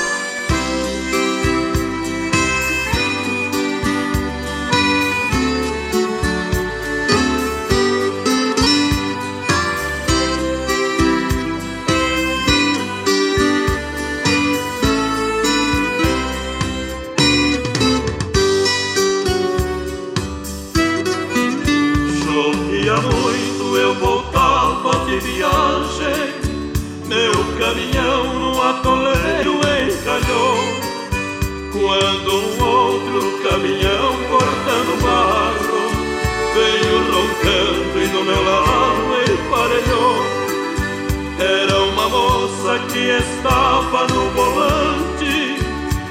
Estava 43.10 44.08
no 44.08 44.30
volante 44.32 45.58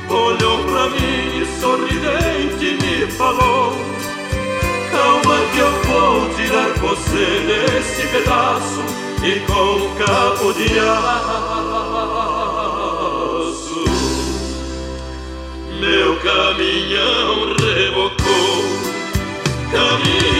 olhou 0.08 0.64
pra 0.64 0.88
mim 0.88 1.40
e 1.40 1.46
sorridente 1.60 2.78
me 2.82 3.06
falou: 3.12 3.72
Calma 4.90 5.38
que 5.52 5.58
eu 5.58 5.72
vou 5.84 6.28
tirar 6.34 6.70
você 6.78 7.26
desse 7.46 8.06
pedaço 8.08 8.82
e 9.22 9.40
com 9.46 9.86
o 9.86 9.90
cabo 9.96 10.52
de 10.52 10.78
aço 10.78 12.00
meu 15.80 16.16
caminhão 16.20 17.56
rebocou. 17.56 18.60
Caminhoneira 19.72 20.39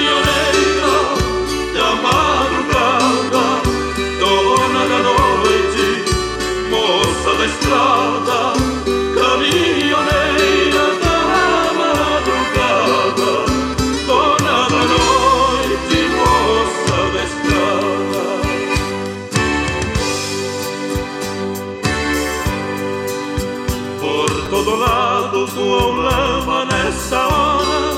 todo 24.65 24.77
lado 24.77 25.47
voou 25.47 25.93
lama 25.93 26.67
nessa 26.67 27.19
hora. 27.19 27.97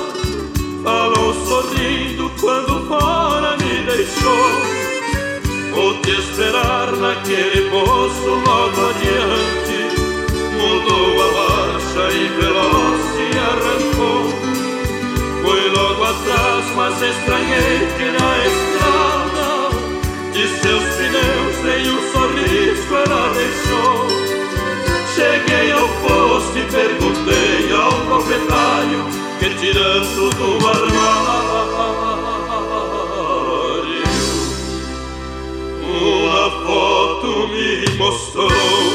Falou 0.85 1.35
sorrindo 1.35 2.31
quando 2.41 2.87
fora 2.87 3.57
me 3.57 3.85
deixou. 3.85 4.47
Vou 5.75 5.95
te 6.03 6.13
esperar 6.13 6.93
naquele 6.93 7.69
poço 7.69 8.29
logo 8.47 8.81
adiante. 8.91 9.79
Mudou 10.57 11.23
a 11.23 11.29
marcha 11.39 12.05
e 12.15 12.29
veloz 12.39 13.01
se 13.13 13.27
arrancou. 13.51 14.25
Foi 15.43 15.69
logo 15.71 16.05
atrás, 16.05 16.65
mas 16.77 16.95
estranhei 17.03 17.79
que 17.99 18.07
na 18.19 18.33
estrada 18.47 19.51
De 20.33 20.47
seus 20.47 20.85
pneus 20.95 21.57
nenhum 21.65 22.01
sorriso 22.13 22.95
ela 22.95 23.33
deixou. 23.35 24.07
Cheguei 25.15 25.52
ao 26.03 26.09
posto 26.09 26.59
e 26.59 26.63
perguntei 26.71 27.73
ao 27.73 27.93
proprietário 28.07 29.05
Que 29.39 29.51
tirando 29.57 30.31
do 30.31 30.69
armário 30.69 31.33
uma 35.85 36.51
foto 36.65 37.49
me 37.49 37.97
mostrou 37.97 38.92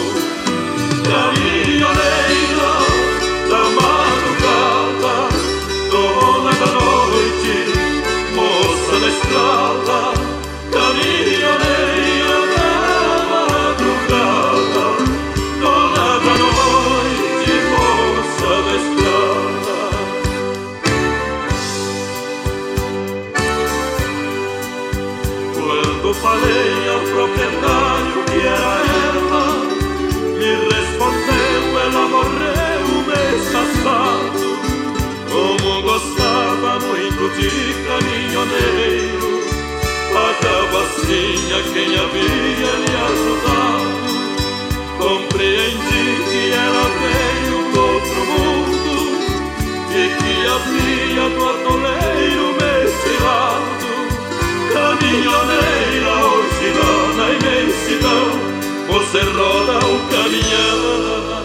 havia 42.07 42.71
lhe 42.81 42.93
ajudado 43.07 43.97
Compreendi 44.97 46.05
que 46.29 46.51
ela 46.51 46.85
veio 47.01 47.57
do 47.71 47.79
outro 47.93 48.19
mundo 48.31 48.95
E 49.91 50.03
que 50.17 50.34
havia 50.55 51.25
do 51.35 51.41
atoleiro 51.49 52.47
mestilado 52.61 53.77
Caminhoneira 54.73 56.13
hoje 56.25 56.67
lá 56.79 56.95
na 57.17 57.27
imensidão 57.38 58.25
Você 58.88 59.19
roda 59.21 59.77
o 59.85 59.97
caminhão 60.09 61.36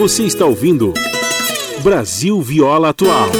Você 0.00 0.22
está 0.22 0.46
ouvindo 0.46 0.94
Brasil 1.82 2.40
Viola 2.40 2.88
Atual. 2.88 3.39